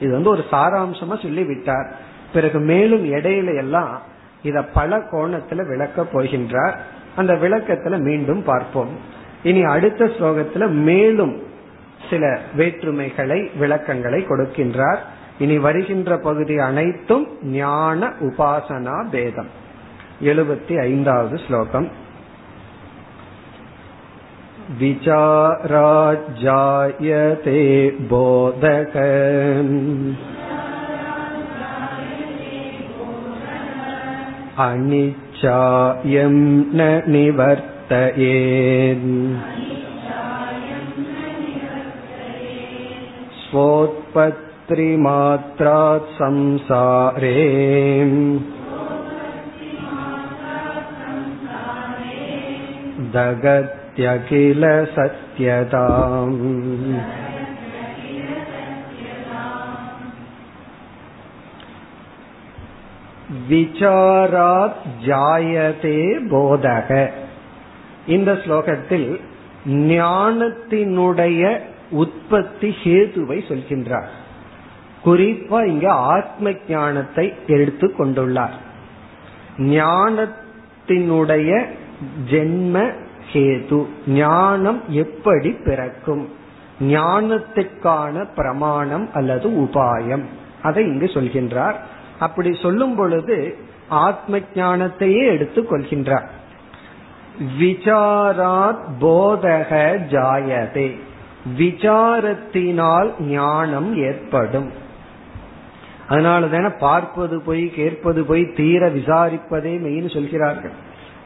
இது 0.00 0.12
வந்து 0.12 0.28
ஒரு 0.28 0.44
சாராம்சமா 0.50 1.22
சொல்லி 1.22 1.44
விட்டார் 1.44 1.94
பிறகு 2.32 2.58
மேலும் 2.58 3.12
இடையில 3.12 3.56
எல்லாம் 3.56 4.02
இத 4.42 4.62
பல 4.62 4.98
கோணத்துல 4.98 5.68
விளக்க 5.68 6.06
போகின்றார். 6.12 6.74
அந்த 7.16 7.32
விளக்கத்துல 7.32 7.98
மீண்டும் 7.98 8.42
பார்ப்போம். 8.42 8.88
இனி 9.42 9.62
அடுத்த 9.62 10.04
ஸ்லோகத்துல 10.04 10.68
மேலும் 10.68 11.42
சில 12.10 12.38
வேற்றுமைகளை 12.56 13.58
விளக்கங்களை 13.58 14.26
கொடுக்கின்றார். 14.28 14.96
இனி 15.38 15.58
வருகின்ற 15.58 16.18
பகுதி 16.18 16.58
அனைத்தும் 16.58 17.28
ஞான 17.42 18.12
உபாசனா 18.20 19.08
பேதம். 19.08 19.48
எழுபத்தி 20.22 20.80
ஐந்தாவது 20.80 21.38
ஸ்லோகம். 21.38 21.90
विचाराज्जायते 24.79 25.61
बोधक 28.11 28.95
अनिच्छायं 34.59 36.35
न 36.77 36.79
निवर्तयेत् 37.07 39.07
स्वोत्पत्तिमात्रात् 43.39 46.11
संसारे 46.19 47.35
दगत्यखिल 53.93 54.63
सत्यताम् 54.95 56.37
விசாராத் 63.49 64.79
ஜாயதே 65.05 65.97
போதக 66.29 66.89
இந்த 68.07 68.31
ஸ்லோகத்தில் 68.43 69.09
ஞானத்தினுடைய 69.91 71.41
உற்பத்தி 71.91 72.69
ஹேதுவை 72.81 73.37
சொல்கின்றார் 73.47 74.09
குறிப்பா 75.05 75.59
இங்க 75.65 75.87
ஆத்ம 76.13 76.53
ஞானத்தை 76.69 77.25
எடுத்து 77.47 77.89
கொண்டுள்ளார் 77.99 78.55
ஞானத்தினுடைய 79.69 81.51
ஜென்ம 82.31 82.75
ஹேது 83.32 83.86
ஞானம் 84.06 84.82
எப்படி 84.88 85.50
பிறக்கும்? 85.50 86.28
ஞானத்துக்கான 86.80 88.26
பிரமாணம் 88.36 89.08
அல்லது 89.14 89.48
உபாயம். 89.48 90.24
அதை 90.62 90.86
இங்கு 90.86 91.06
சொல்கின்றார். 91.06 91.74
அப்படி 92.18 92.58
சொல்லும் 92.62 92.94
பொழுது 92.94 93.56
ஆத்ம 93.88 94.38
ஞானத்தையே 94.38 95.26
எடுத்துக் 95.26 95.72
கொள்கின்றார். 95.72 96.26
விசாராத் 97.58 98.80
போதக 99.00 99.98
ஜாயதே. 100.10 100.98
விசாரத்தினால் 101.58 103.22
ஞானம் 103.22 103.96
ஏற்படும். 103.96 104.70
அதனால 106.08 106.46
தானே 106.46 106.68
பார்ப்பது 106.78 107.40
போய் 107.40 107.70
கேட்பது 107.70 108.24
போய் 108.24 108.52
தீர 108.52 108.90
விசாரிப்பதே 108.90 109.80
மெயின் 109.80 110.08
சொல்கிறார்கள். 110.08 110.70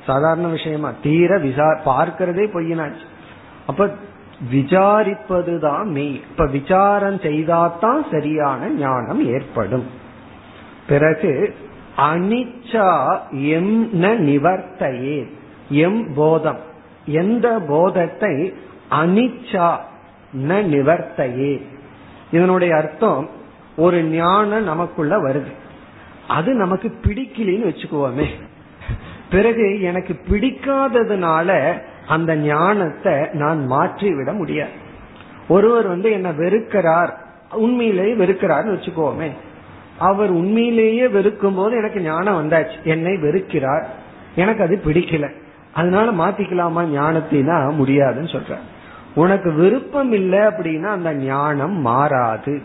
சாதாரண 0.08 0.46
விஷயமா. 0.46 0.92
தீர 1.02 1.38
விசா 1.38 1.66
பார்க்கிறதே 1.86 2.44
பொய்யினாச்சு. 2.54 3.06
அப்ப 3.66 3.94
விசாரிப்பதுதான் 4.52 5.84
மெய் 5.84 6.14
இப்ப 6.14 6.46
விசாரம் 6.46 7.16
செய்தாதான் 7.16 8.10
சரியான 8.10 8.68
ஞானம் 8.68 9.26
ஏற்படும். 9.26 9.86
பிறகு 10.88 11.54
அனிச்சா 11.96 13.18
எம் 13.30 14.02
ந 14.02 14.04
நிவர்த்தையே. 14.04 15.30
எம் 15.70 16.14
போதம். 16.14 16.58
எந்த 17.06 17.58
போதத்தை 17.68 18.54
அனிச்சா 18.90 19.76
ந 20.48 20.62
நிவர்த்தையே. 20.74 21.62
இதனுடைய 22.32 22.76
அர்த்தம் 22.76 23.28
ஒரு 23.76 24.02
ஞானம் 24.02 24.64
நமக்குள்ள 24.64 25.20
வருது. 25.22 25.52
அது 26.28 26.54
நமக்கு 26.54 26.98
பிடிக்கலன்னு 27.02 27.68
வச்சுக்குவோமே. 27.70 28.26
பிறகு 29.30 29.80
எனக்கு 29.80 30.16
பிடிக்காததுனால 30.30 31.80
அந்த 32.06 32.36
ஞானத்தை 32.36 33.12
நான் 33.32 33.66
மாற்றி 33.66 34.14
விட 34.14 34.32
முடியாது. 34.32 34.70
ஒருவர் 35.48 35.86
வந்து 35.86 36.10
என்ன 36.10 36.32
வெறுக்கிறார் 36.32 37.10
உண்மையிலேயே 37.52 38.14
வெறுக்கிறார்னு 38.14 38.72
வச்சுக்கோமே. 38.72 39.30
அவர் 39.98 40.30
உண்மையிலேயே 40.30 41.08
வெறுக்கும் 41.08 41.54
போது 41.54 41.76
எனக்கு 41.76 42.00
ஞானம் 42.00 42.48
வந்தாச்சு. 42.48 42.82
என்னை 42.84 43.12
வெறுக்கிறார். 43.12 43.84
எனக்கு 44.34 44.62
அது 44.62 44.80
பிடிக்கல. 44.84 45.30
அதனால 45.72 46.10
மாத்திக்கலாமா 46.10 46.82
ஞானத்தினா 46.86 47.72
முடியாதுன்னு 47.72 48.28
சொல்ற 48.28 48.56
உனக்கு 49.14 49.52
விருப்பம் 49.52 50.12
இல்லை 50.12 50.38
அப்படின்னா 50.38 50.86
அந்த 50.86 51.14
ஞானம் 51.14 51.80
மாறாது. 51.80 52.62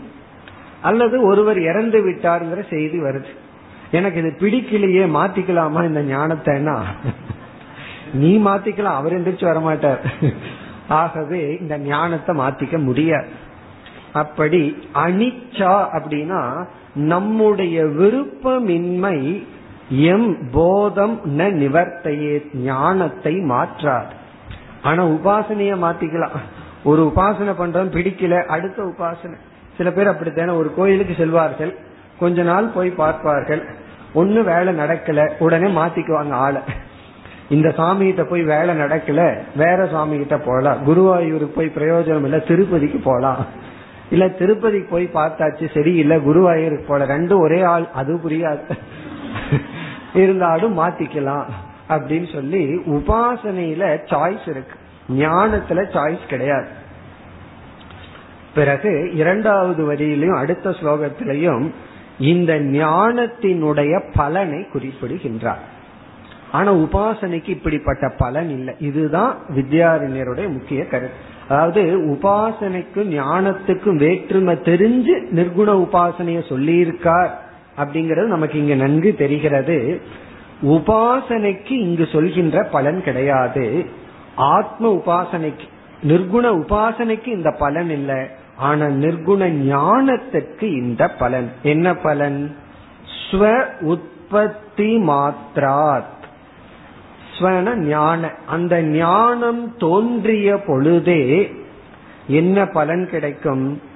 அல்லது 0.82 1.22
ஒருவர் 1.22 1.60
இறந்து 1.60 2.08
விட்டார்ங்கிற 2.08 2.68
செய்தி 2.70 3.00
வருது. 3.00 3.42
எனக்கு 3.98 4.18
இது 4.22 4.30
பிடிக்கலையே 4.42 5.04
மாத்திக்கலாமா 5.18 5.80
இந்த 5.90 6.02
ஞானத்தைன்னா 6.14 6.76
நீ 8.22 8.30
மாத்திக்கலாம் 8.46 8.98
அவர் 8.98 9.16
எந்திரிச்சு 9.16 9.46
வரமாட்டார். 9.50 10.02
ஆகவே 11.00 11.40
இந்த 11.62 11.74
ஞானத்தை 11.90 12.32
மாத்திக்க 12.42 12.76
முடியாது. 12.88 13.30
அப்படி 14.22 14.62
அனிச்சா 15.04 15.74
அப்படின்னா 15.96 16.42
நம்முடைய 17.12 17.76
விருப்பமின்மை 18.00 19.16
எம் 20.12 20.30
போதம் 20.56 21.16
ந 21.38 21.48
நிவர்த்தையே 21.62 22.34
ஞானத்தை 22.68 23.34
மாற்றாது 23.52 24.12
ஆனா 24.88 25.02
உபாசனைய 25.16 25.74
மாத்திக்கலாம். 25.86 26.36
ஒரு 26.90 27.02
உபாசனை 27.10 27.52
பண்றோம் 27.60 27.94
பிடிக்கல 27.96 28.38
அடுத்த 28.54 28.78
உபாசனை. 28.92 29.36
சில 29.76 29.88
பேர் 29.96 30.12
அப்படித்தானே 30.12 30.52
ஒரு 30.60 30.70
கோயிலுக்கு 30.78 31.14
செல்வார்கள் 31.18 31.72
கொஞ்ச 32.18 32.42
நாள் 32.48 32.74
போய் 32.74 32.90
பார்ப்பார்கள். 33.02 33.62
ஒண்ணு 34.14 34.40
வேலை 34.44 34.76
நடக்கல 34.78 35.30
உடனே 35.38 35.66
மாத்திக்குவாங்க 35.66 36.30
ஆளை. 36.30 36.60
இந்த 37.48 37.70
சாமி 37.70 38.04
கிட்ட 38.04 38.24
போய் 38.24 38.42
வேலை 38.42 38.74
நடக்கல 38.78 39.38
வேற 39.56 39.86
சாமி 39.86 40.16
கிட்ட 40.16 40.36
போகலாம் 40.38 40.78
குருவாயூருக்கு 40.86 41.56
போய் 41.56 41.72
பிரயோஜனம் 41.76 42.24
இல்ல 42.24 42.38
திருப்பதிக்கு 42.38 42.98
போகலாம் 42.98 43.46
இல்ல 44.10 44.28
திருப்பதிக்கு 44.28 44.88
போய் 44.90 45.10
பார்த்தாச்சு 45.14 45.66
சரி 45.74 45.94
இல்ல 45.94 46.16
குருவாயூருக்கு 46.16 46.86
போல. 46.86 47.06
ரெண்டும் 47.06 47.38
ஒரே 47.38 47.62
ஆள் 47.62 47.86
அது 47.94 48.14
புரியாது. 48.14 48.64
இருந்தாலும் 50.14 50.78
மாத்திக்கலாம் 50.78 51.44
அப்படின்னு 51.88 52.32
சொல்லி 52.32 52.62
உபாசனையில 52.86 53.84
சாய்ஸ் 54.10 54.46
இருக்கு. 54.46 54.76
ஞானத்துல 55.08 55.80
சாய்ஸ் 55.96 56.26
கிடையாது. 56.28 56.68
பிறகு 58.54 59.10
இரண்டாவது 59.14 59.82
வரியிலையும் 59.92 60.38
அடுத்த 60.38 60.70
ஸ்லோகத்திலையும் 60.70 61.70
இந்த 62.18 62.60
ஞானத்தினுடைய 62.60 64.02
பலனை 64.14 64.66
குறிப்பிடுகின்றார். 64.68 65.72
ஆனா 66.52 66.74
உபாசனைக்கு 66.74 67.48
இப்படிப்பட்ட 67.48 68.12
பலன் 68.18 68.50
இல்லை. 68.50 68.74
இதுதான் 68.78 69.38
வித்யாரண்யருடைய 69.56 70.48
முக்கிய 70.48 70.86
கருத்து. 70.86 71.32
அதாவது 71.48 71.82
உபாசனைக்கும் 72.06 73.10
ஞானத்துக்கும் 73.10 73.96
வேற்றுமை 73.96 74.54
தெரிஞ்சு 74.54 75.26
நிர்குண 75.30 75.88
உபாசனைய 75.88 76.42
சொல்லியிருக்கார் 76.48 77.30
அப்படிங்கறது 77.76 78.26
நமக்கு 78.26 78.58
இங்க 78.58 78.74
நன்கு 78.74 79.14
தெரிகிறது. 79.14 80.00
உபாசனைக்கு 80.62 81.72
இங்கு 81.72 82.08
சொல்கின்ற 82.12 82.62
பலன் 82.62 83.02
கிடையாது. 83.02 83.84
ஆத்ம 84.34 85.02
உபாசனைக்கு 85.04 85.68
நிர்குண 86.08 86.62
உபாசனைக்கு 86.62 87.26
இந்த 87.26 87.50
பலன் 87.50 87.90
இல்லை. 87.90 88.42
ஆனா 88.56 88.86
நிர்குண 88.86 89.50
ஞானத்திற்கு 89.50 90.62
இந்த 90.62 91.08
பலன். 91.08 91.52
என்ன 91.62 91.94
பலன்? 91.94 92.56
ஸ்வ 93.30 93.64
உற்பத்தி 93.80 94.98
மாத்ராத். 94.98 96.02
ஸ்வன 97.38 97.74
ஞான. 97.74 98.30
அந்த 98.46 98.82
ஞானம் 98.82 99.76
தோன்றிய 99.76 100.62
பொழுதே 100.66 101.52
என்ன 102.26 102.66
பலன் 102.66 103.08
கிடைக்கும்? 103.10 103.92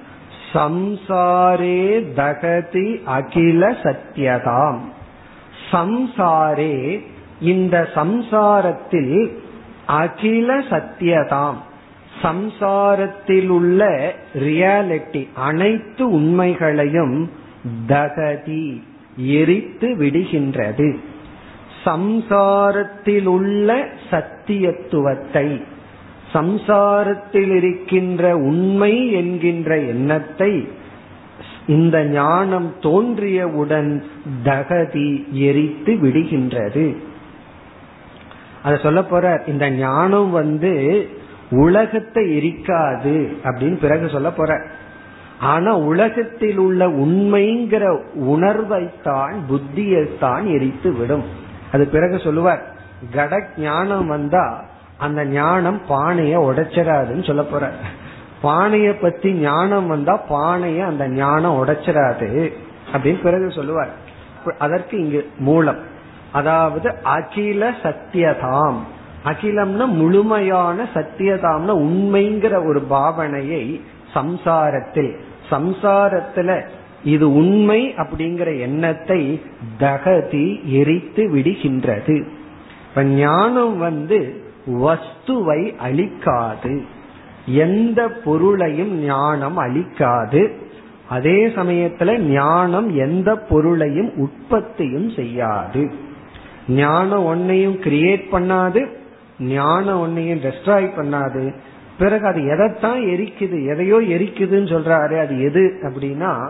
சம்சாரே 0.53 2.05
தகதி 2.15 3.03
அகில 3.03 3.69
சத்தியதாம் 3.69 4.79
சம்சாரே 5.71 7.05
இந்த 7.41 7.89
சம்சாரத்தில் 7.95 9.37
அகில 9.85 10.57
சத்தியதாம் 10.57 11.57
சம்சாரத்தில் 12.21 13.47
உள்ள 13.47 14.13
ரியாலிட்டி 14.35 15.27
அனைத்து 15.33 16.03
உண்மைகளையும் 16.09 17.29
தகதி 17.87 18.81
எரித்து 19.17 19.89
விடுகின்றது. 19.95 20.89
சம்சாரத்தில் 21.85 23.25
உள்ள 23.25 23.87
சத்தியத்துவத்தை 24.11 25.61
சம்சாரத்தில் 26.33 27.53
இருக்கின்ற 27.55 28.23
உண்மை 28.37 29.11
என்கின்ற 29.11 29.77
எண்ணத்தை 29.77 30.67
இந்த 31.65 31.97
ஞானம் 32.03 32.73
தோன்றியவுடன் 32.81 34.01
தகதி 34.43 35.09
எரித்து 35.47 35.93
விடுகின்றது. 35.93 36.95
அத 38.63 38.77
சொல்ல 38.77 39.03
போற 39.03 39.25
இந்த 39.47 39.69
ஞானம் 39.69 40.31
வந்து 40.31 40.73
உலகத்தை 41.51 42.37
எரிக்காது 42.37 43.35
அப்படின்னு 43.43 43.75
பிறகு 43.75 44.09
சொல்ல 44.09 44.31
போற. 44.31 44.61
ஆனா 45.39 45.77
உலகத்தில் 45.77 46.57
உள்ள 46.57 46.87
உண்மைங்கிற 46.87 47.99
உணர்வைத்தான் 48.15 49.33
புத்தியைத்தான் 49.49 50.45
எரித்து 50.45 50.93
விடும். 50.93 51.23
அது 51.71 51.87
பிறகு 51.87 52.19
சொல்லுவார் 52.19 52.63
கட 53.13 53.47
ஞானம் 53.57 54.07
வந்தா 54.07 54.65
அந்த 54.97 55.25
ஞானம் 55.25 55.81
பானைய 55.89 56.37
உடைச்சிடாதுன்னு 56.37 57.25
சொல்ல 57.25 57.43
போற. 57.43 57.71
பானைய 58.43 59.01
பத்தி 59.01 59.31
ஞானம் 59.31 59.87
வந்தா 59.87 60.21
பானைய 60.29 60.85
அந்த 60.85 61.07
ஞானம் 61.07 61.65
உடைச்சிடாது 61.65 62.53
அப்படின்னு 62.93 63.21
பிறகு 63.21 63.51
சொல்லுவார். 63.51 63.89
அதற்கு 64.59 64.99
இங்கு 64.99 65.29
மூலம். 65.37 65.79
அதாவது 66.31 66.95
அகில 67.03 67.69
சத்தியதாம். 67.69 68.77
அகிலம்னா 69.25 69.87
முழுமையான 69.87 70.87
சத்தியதாம்னா 70.93 71.73
உண்மைங்கிற 71.73 72.65
ஒரு 72.65 72.83
பாவனையை 72.89 73.81
சம்சாரத்தில். 74.13 75.15
சம்சாரத்துல 75.51 76.61
இது 77.03 77.33
உண்மை 77.33 77.93
அப்படிங்கிற 77.93 78.59
எண்ணத்தை 78.59 79.41
தகதி 79.79 80.63
எரித்து 80.63 81.35
விடுகின்றது. 81.35 82.27
இப்ப 82.89 83.03
ஞானம் 83.03 83.77
வந்து 83.77 84.41
வஸ்துவை 84.67 85.75
அழிக்காது. 85.89 86.81
எந்த 87.45 88.07
பொருளையும் 88.07 89.03
ஞானம் 89.03 89.59
அழிக்காது. 89.59 90.51
அதே 91.09 91.47
சமயத்துல 91.47 92.17
ஞானம் 92.17 92.95
எந்த 92.95 93.35
பொருளையும் 93.35 94.11
உற்பத்தியும் 94.15 95.09
செய்யாது. 95.09 95.91
ஞானம் 96.67 97.25
ஒன்னையும் 97.25 97.77
கிரியேட் 97.87 98.23
பண்ணாது 98.31 98.97
ஞானம் 99.39 100.01
ஒன்னையும் 100.01 100.39
டெஸ்ட்ராய் 100.39 100.89
பண்ணாது. 100.97 101.55
பிறகு 101.97 102.25
அது 102.27 102.41
எதைத்தான் 102.41 102.99
எரிக்குது 102.99 103.67
எதையோ 103.67 103.95
எரிக்குதுன்னு 103.95 104.67
சொல்றாரு 104.67 105.19
அது 105.19 105.41
எது 105.41 105.79
அப்படின்னா 105.81 106.49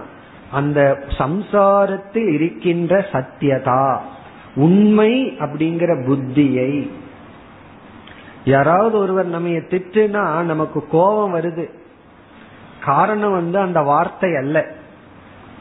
அந்த 0.52 1.04
சம்சாரத்தில் 1.18 2.34
இருக்கின்ற 2.34 3.06
சத்தியதா. 3.12 3.98
உண்மை 4.56 5.38
அப்படிங்கிற 5.40 6.04
புத்தியை. 6.04 6.90
யாராவது 8.46 8.98
ஒருவர் 8.98 9.26
நம்ம 9.26 9.48
திட்டுனா 9.48 10.42
நமக்கு 10.42 10.88
கோபம் 10.88 11.36
வருது. 11.36 11.70
காரணம் 12.86 13.32
வந்து 13.32 13.60
அந்த 13.60 13.82
வார்த்தை 13.82 14.36
அல்ல. 14.36 14.66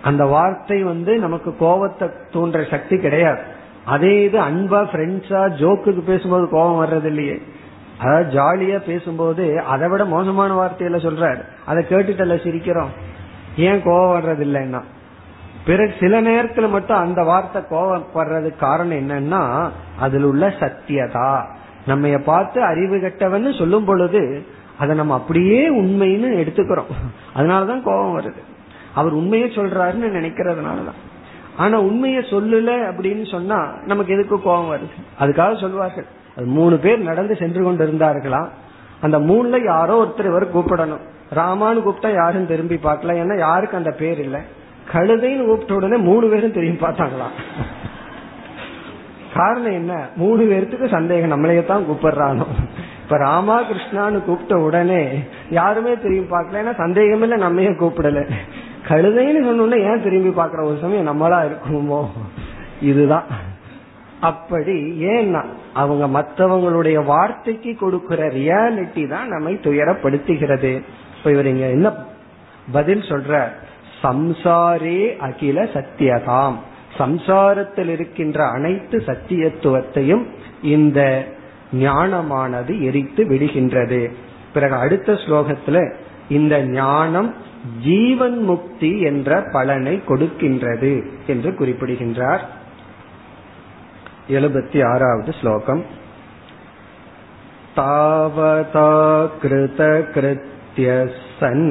அந்த 0.02 0.24
வார்த்தை 0.24 0.82
வந்து 0.82 1.18
நமக்கு 1.18 1.56
கோபத்தை 1.56 2.08
தூண்டுற 2.08 2.70
சக்தி 2.70 2.98
கிடையாது. 2.98 3.42
அதே 3.88 4.12
இது 4.22 4.38
அன்பா 4.40 4.80
ஃப்ரெண்ட்ஸா 4.90 5.40
ஜோக்குக்கு 5.60 6.02
பேசும்போது 6.02 6.48
கோபம் 6.48 6.80
வர்றது 6.82 7.04
இல்லையே 7.04 7.42
அதாவது 7.98 8.26
ஜாலியா 8.38 8.78
பேசும்போது 8.78 9.60
அதை 9.60 9.88
விட 9.88 10.04
மோசமான 10.04 10.50
வார்த்தையில 10.60 10.98
சொல்றாரு. 11.06 11.42
அதை 11.66 11.84
கேட்டுட்டல 11.88 12.36
சிரிக்கிறோம். 12.44 12.92
ஏன் 13.56 13.82
கோபம் 13.84 14.14
வர்றது 14.16 14.44
இல்லைன்னா 14.44 14.82
பிறகு 15.66 15.94
சில 16.00 16.20
நேரத்துல 16.22 16.68
மட்டும் 16.68 16.96
அந்த 16.96 17.22
வார்த்தை 17.22 17.62
கோவப்படுறதுக்கு 17.70 18.56
காரணம் 18.56 19.00
என்னன்னா 19.00 19.42
அதுல 19.98 20.26
உள்ள 20.26 20.48
சத்தியதா. 20.48 21.44
நம்ம 21.86 22.18
பார்த்து 22.18 22.62
அறிவு 22.62 22.96
கட்டவன்னு 22.96 23.58
சொல்லும் 23.58 23.84
பொழுது 23.84 24.46
அதை 24.78 24.96
நம்ம 24.96 25.14
அப்படியே 25.14 25.60
உண்மைன்னு 25.74 26.30
எடுத்துக்கிறோம். 26.42 26.92
அதனாலதான் 27.36 27.82
கோபம் 27.82 28.20
வருது. 28.20 28.42
அவர் 28.94 29.12
உண்மையை 29.12 29.48
சொல்றாருன்னு 29.48 30.08
நினைக்கிறதுனாலதான். 30.18 30.98
ஆனா 31.58 31.76
உண்மையை 31.80 32.22
சொல்லல 32.22 32.72
அப்படின்னு 32.90 33.24
சொன்னா 33.30 33.58
நமக்கு 33.84 34.14
எதுக்கு 34.14 34.42
கோபம் 34.42 34.70
வருது? 34.72 34.96
அதுக்காக 35.20 35.60
சொல்வார்கள். 35.60 36.06
அது 36.36 36.46
மூணு 36.46 36.76
பேர் 36.76 36.98
நடந்து 36.98 37.36
சென்று 37.36 37.62
கொண்டு 37.62 37.86
இருந்தார்களாம் 37.86 38.48
அந்த 39.00 39.18
மூணுல 39.18 39.64
யாரோ 39.64 39.94
ஒருத்தர் 40.02 40.30
இவர் 40.30 40.54
கூப்பிடணும். 40.56 41.04
ராமான்னு 41.34 41.84
கூப்பிட்டா 41.86 42.14
யாரும் 42.14 42.46
திரும்பி 42.46 42.74
பார்க்கல. 42.74 43.16
ஏன்னா 43.22 43.38
யாருக்கு 43.38 43.76
அந்த 43.76 43.90
பேர் 43.90 44.20
இல்லை. 44.20 44.40
கழுதைன்னு 44.92 45.46
கூப்பிட்ட 45.46 45.74
உடனே 45.74 45.96
மூணு 45.96 46.28
பேரும் 46.28 46.52
திரும்பி 46.52 46.86
பார்த்தாங்களாம் 46.86 47.34
காரணம் 49.34 49.72
என்ன? 49.72 49.94
மூணு 50.16 50.42
பேர்த்துக்கு 50.42 50.88
சந்தேகம். 50.88 51.32
நம்மளையே 51.32 51.64
தான் 51.66 51.86
கூப்பிடுறானோ? 51.88 52.46
இப்ப 53.08 53.20
ராமா 53.20 53.62
கிருஷ்ணான்னு 53.62 54.24
கூப்பிட்ட 54.24 54.56
உடனே 54.56 55.18
யாருமே 55.50 55.98
திரும்பி 55.98 56.36
பார்க்கல. 56.36 56.62
ஏன்னா 56.62 56.74
சந்தேகம் 56.74 57.22
இல்ல 57.22 57.36
நம்மையே 57.36 57.70
கூப்பிடல. 57.70 58.30
கழுதைன்னு 58.88 59.44
சொன்ன 59.44 59.76
ஏன் 59.76 60.02
திரும்பி 60.02 60.40
பாக்குற 60.40 60.64
ஒரு 60.64 60.78
சமயம் 60.80 61.06
நம்மளா 61.06 61.50
இருக்குமோ? 61.50 62.06
இதுதான். 62.80 63.24
அப்படி 64.20 65.04
ஏன்னா 65.04 65.44
அவங்க 65.74 66.20
மற்றவங்களுடைய 66.20 67.04
வார்த்தைக்கு 67.04 67.76
கொடுக்கிற 67.76 68.26
ரியாலிட்டி 68.26 69.08
தான் 69.08 69.28
நம்மை 69.28 69.54
துயரப்படுத்துகிறது. 69.54 70.82
இப்ப 71.18 71.30
இவர் 71.30 71.46
இங்க 71.46 71.66
என்ன 71.66 71.92
பதில் 72.72 73.00
சொல்ற 73.00 73.48
சம்சாரே 74.02 75.16
அகில 75.16 75.62
சத்தியதாம். 75.62 76.54
சம்சாரத்தில் 76.98 77.88
இருக்கின்ற 77.88 78.44
அனைத்து 78.44 79.02
சத்தியத்துவத்தையும் 79.06 80.26
இந்த 80.62 81.24
ஞானமானது 81.79 82.73
எரித்து 82.81 83.23
விடுகின்றது 83.25 84.01
பிறகு 84.53 84.75
அடுத்த 84.75 85.11
ஸ்லோகத்துல 85.23 85.77
இந்த 86.29 86.55
ஞானம் 86.73 87.29
ஜீவன் 87.83 88.37
முக்தி 88.41 88.91
என்ற 89.01 89.39
பலனை 89.51 89.95
கொடுக்கின்றது 90.07 90.93
என்று 91.27 91.49
குறிப்பிடுகின்றார் 91.53 92.43
எழுபத்தி 94.29 94.79
ஆறாவது 94.85 95.31
ஸ்லோகம் 95.39 95.83
தாவதா 97.75 98.89
கிருத 99.41 99.81
கிருத்திய 100.13 100.89
சன் 101.39 101.67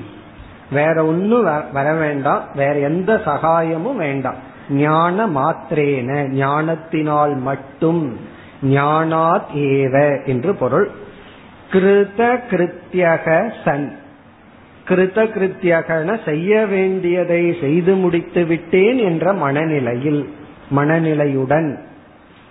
வேற 0.71 1.05
ஒன்னும் 1.05 1.71
வர 1.71 1.93
வேண்டாம். 1.93 2.43
வேற 2.55 2.79
எந்த 2.79 3.21
சகாயமும் 3.25 3.95
வேண்டாம். 3.95 4.35
ஞான 4.69 5.27
மாத்திரேன 5.27 6.27
ஞானத்தினால் 6.27 7.35
மட்டும் 7.35 8.19
ஞானாத் 8.65 9.55
ஏவ 9.55 10.25
என்று 10.25 10.55
பொருள். 10.55 10.89
கிருத 11.71 12.39
கிருத்தியக 12.49 13.51
சன். 13.65 13.97
கிருத 14.87 15.23
கிருத்தியகன 15.23 16.25
செய்ய 16.25 16.65
வேண்டியதை 16.65 17.57
செய்து 17.61 17.95
முடித்து 17.95 18.45
விட்டேன் 18.45 18.97
என்ற 18.97 19.33
மனநிலையில். 19.33 20.33
மனநிலையுடன் 20.71 21.79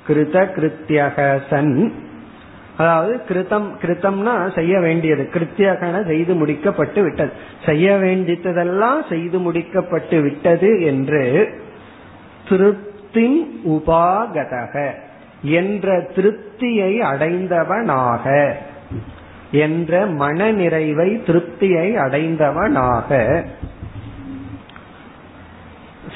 கிருத 0.08 0.48
கிருத்தியக 0.56 1.40
சன். 1.50 1.92
அதாவது 2.76 3.20
கிருத்தம் 3.28 3.70
கிருத்தம்னா 3.82 4.54
செய்ய 4.54 4.80
வேண்டியது. 4.80 5.28
கிருத்தியகன 5.34 6.06
செய்து 6.06 6.34
முடிக்கப்பட்டு 6.34 7.02
விட்டது. 7.02 7.32
செய்ய 7.66 7.96
வேண்டியதெல்லாம் 7.96 9.02
செய்து 9.08 9.38
முடிக்கப்பட்டு 9.38 10.22
விட்டது 10.22 10.82
என்று 10.82 11.48
திருப்தி 12.48 13.60
உபாகதக. 13.68 14.90
என்ற 15.42 16.00
திருப்தியை 16.14 16.98
அடைந்தவனாக. 16.98 18.52
என்ற 19.50 20.06
மன 20.06 20.50
நிறைவை 20.50 21.22
திருப்தியை 21.26 21.94
அடைந்தவனாக. 21.94 23.42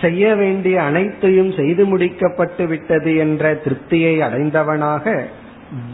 செய்ய 0.00 0.34
வேண்டிய 0.34 0.82
அனைத்தையும் 0.82 1.52
செய்து 1.52 1.98
முடிக்கப்பட்டு 1.98 2.66
விட்டது 2.66 3.16
என்ற 3.16 3.54
திருப்தியை 3.54 4.18
அடைந்தவனாக 4.18 5.24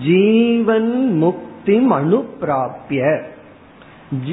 ஜீவன் 0.07 1.17
முக்தி 1.17 1.79
அனுப்பிராப்பிய 1.91 3.21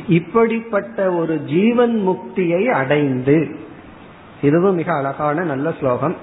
இப்படிப்பட்ட 0.08 1.12
ஒரு 1.12 1.44
ஜீவன் 1.44 2.08
முக்தியை 2.08 2.66
அடைந்து 2.66 3.56
இதுவும் 4.42 4.76
மிக 4.76 4.94
அழகான 4.94 5.44
நல்ல 5.44 5.74
ஸ்லோகம். 5.80 6.16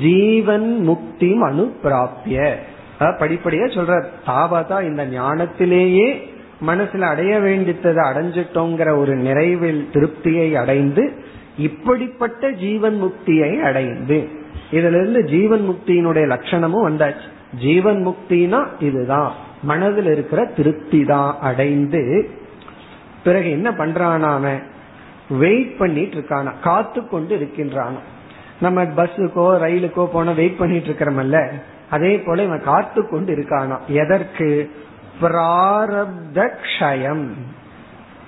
ஜீவன் 0.00 0.80
முக்தி 0.80 1.32
அனுப்பிராப்பிய 1.32 2.54
படிப்படியா 3.00 3.66
சொல்ற 3.76 4.04
தாவதா 4.26 4.82
இந்த 4.82 5.06
ஞானத்திலேயே 5.06 6.22
மனசுல 6.66 7.00
அடைய 7.00 7.38
வேண்டித்ததை 7.38 8.02
அடைஞ்சிட்டோங்கிற 8.12 8.96
ஒரு 8.96 9.16
நிறைவில் 9.16 9.84
திருப்தியை 9.92 10.54
அடைந்து 10.54 11.23
இப்படிப்பட்ட 11.58 12.50
ஜீவன் 12.50 13.02
முக்தியை 13.02 13.62
அடைந்து. 13.62 14.28
இதுல 14.70 15.00
இருந்து 15.00 15.24
ஜீவன் 15.24 15.68
முக்தியினுடைய 15.68 16.26
லட்சணமும் 16.26 16.86
வந்தாச்சு. 16.88 17.56
ஜீவன் 17.56 18.06
முக்தினா 18.06 18.66
இதுதான் 18.80 19.32
மனதில் 19.62 20.06
இருக்கிற 20.06 20.44
திருப்தி 20.44 21.04
தான் 21.04 21.38
அடைந்து 21.40 22.30
பிறகு 23.24 23.50
என்ன 23.50 23.70
பண்றானாம 23.70 24.62
வெயிட் 25.28 25.78
பண்ணிட்டு 25.78 26.16
இருக்கானா 26.16 26.52
காத்து 26.62 27.08
கொண்டு 27.08 27.36
இருக்கின்றானா? 27.36 28.00
நம்ம 28.60 28.82
பஸ்ஸுக்கோ 28.82 29.46
ரயிலுக்கோ 29.60 30.06
போன 30.06 30.32
வெயிட் 30.32 30.56
பண்ணிட்டு 30.56 30.88
இருக்கிறோம்ல 30.88 31.52
அதே 31.90 32.18
போல 32.18 32.42
இவன் 32.42 32.62
காத்து 32.62 33.08
கொண்டு 33.08 33.34
இருக்கானா? 33.34 33.78
எதற்கு? 33.86 34.70
பிராரப்த 35.22 36.48
க்ஷயம். 36.62 37.28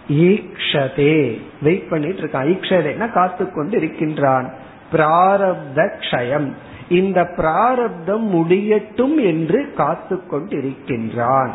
ஈக்ஷதே. 0.09 1.41
வெயிட் 1.63 1.89
பண்ணிட்டு 1.89 2.21
இருக்கான். 2.21 2.51
ஈக்ஷதேனா 2.53 3.13
காத்து 3.13 3.53
கொண்டு 3.53 3.77
இருக்கின்றான் 3.77 4.53
பிராரப்த 4.93 5.89
க்ஷயம். 6.01 6.53
இந்த 6.89 7.25
பிராரப்தம் 7.37 8.27
முடியட்டும் 8.29 9.19
என்று 9.19 9.73
காத்து 9.77 10.23
கொண்டிருக்கின்றான் 10.31 11.51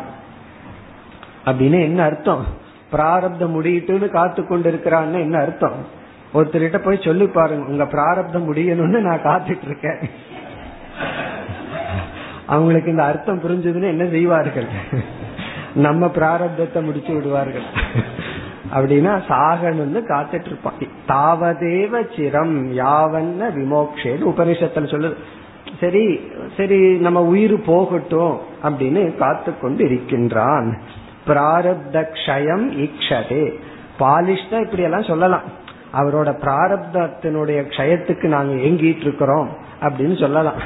அப்படின்னு 1.44 1.80
என்ன 1.82 2.02
அர்த்தம்? 2.02 2.46
பிராரப்தம் 2.90 3.54
முடியட்டும்னு 3.54 4.08
காத்து 4.08 4.46
கொண்டு 4.46 4.70
இருக்கிறான்னு 4.72 5.12
என்ன 5.12 5.38
அர்த்தம்? 5.38 6.00
ஒருத்தர்கிட்ட 6.34 6.78
போய் 6.78 7.04
சொல்லி 7.04 7.26
பாருங்க. 7.26 7.64
உங்க 7.66 7.86
பிராரப்தம் 7.86 8.54
முடியணும்னு 8.54 9.00
நான் 9.00 9.26
காத்துட்டு 9.26 9.66
இருக்கேன் 9.66 10.00
அவங்களுக்கு 12.46 12.90
இந்த 12.90 13.04
அர்த்தம் 13.04 13.42
புரிஞ்சதுன்னு 13.42 13.92
என்ன 13.94 14.04
செய்வார்கள்? 14.06 14.66
நம்ம 15.74 16.06
பிராரப்தத்தை 16.06 16.82
முடிச்சு 16.82 17.14
விடுவார்கள். 17.14 17.62
அப்படின்னா 18.74 19.12
சாகணும்னு 19.28 20.00
காத்துட்டு 20.08 20.50
இருப்பான் 20.50 20.80
தாவதேவ 21.08 21.94
சிரம் 22.16 22.56
யாவன்ன 22.82 23.50
விமோக்ஷேன்னு 23.58 24.28
உபனிஷத்துல 24.32 24.90
சொல்லுது. 24.94 25.16
சரி 25.80 26.20
சரி 26.56 26.96
நம்ம 26.96 27.22
உயிர் 27.22 27.62
போகட்டும் 27.62 28.40
அப்படின்னு 28.62 29.16
காத்து 29.16 29.58
கொண்டு 29.60 29.84
இருக்கின்றான் 29.84 30.78
பிராரப்த 31.26 31.96
க்ஷயம் 32.14 32.66
இக்ஷதே. 32.84 33.44
பாலிஷ்டா 33.98 34.60
இப்படி 34.60 34.82
எல்லாம் 34.82 35.02
சொல்லலாம். 35.02 35.46
அவரோட 35.92 36.30
பிராரப்தத்தினுடைய 36.44 37.60
க்ஷயத்துக்கு 37.72 38.26
நாங்க 38.26 38.54
ஏங்கிட்டு 38.54 39.04
இருக்கிறோம் 39.06 39.48
அப்படின்னு 39.80 40.20
சொல்லலாம். 40.20 40.58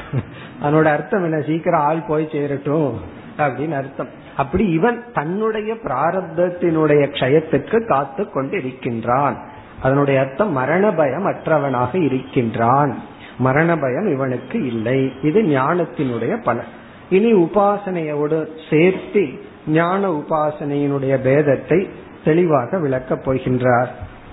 அதனோட 0.63 0.85
அர்த்தம் 0.85 1.25
என்ன? 1.25 1.41
சீக்கிரம் 1.41 1.81
ஆள் 1.81 2.07
போய் 2.09 2.29
சேரட்டும் 2.33 3.01
அப்படின்னு 3.39 3.73
அர்த்தம். 3.73 4.09
அப்படி 4.37 4.67
இவன் 4.67 5.05
தன்னுடைய 5.13 5.75
பிராரப்தத்தினுடைய 5.75 7.03
க்ஷயத்துக்கு 7.11 7.87
காத்து 7.87 8.29
கொண்டிருக்கின்றான். 8.35 9.37
அதனுடைய 9.83 10.21
அர்த்தம் 10.21 10.53
மரண 10.53 10.93
பயம் 10.93 11.27
அற்றவனாக 11.27 12.03
இருக்கின்றான். 12.03 12.99
மரண 13.39 13.79
பயம் 13.79 14.07
இவனுக்கு 14.07 14.67
இல்லை. 14.67 15.13
இது 15.23 15.43
ஞானத்தினுடைய 15.43 16.43
பலன். 16.43 16.67
இனி 17.11 17.35
உபாசனையோடு 17.35 18.47
சேர்த்து 18.71 19.29
ஞான 19.67 20.11
உபாசனையினுடைய 20.11 21.19
பேதத்தை 21.25 21.89
தெளிவாக 22.25 22.79
விளக்கப் 22.79 23.31
போகின்றார். 23.31 23.89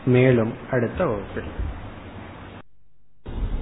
மேலும் 0.05 0.53
அடுத்த 0.71 1.05
வகுப்பில். 1.05 1.71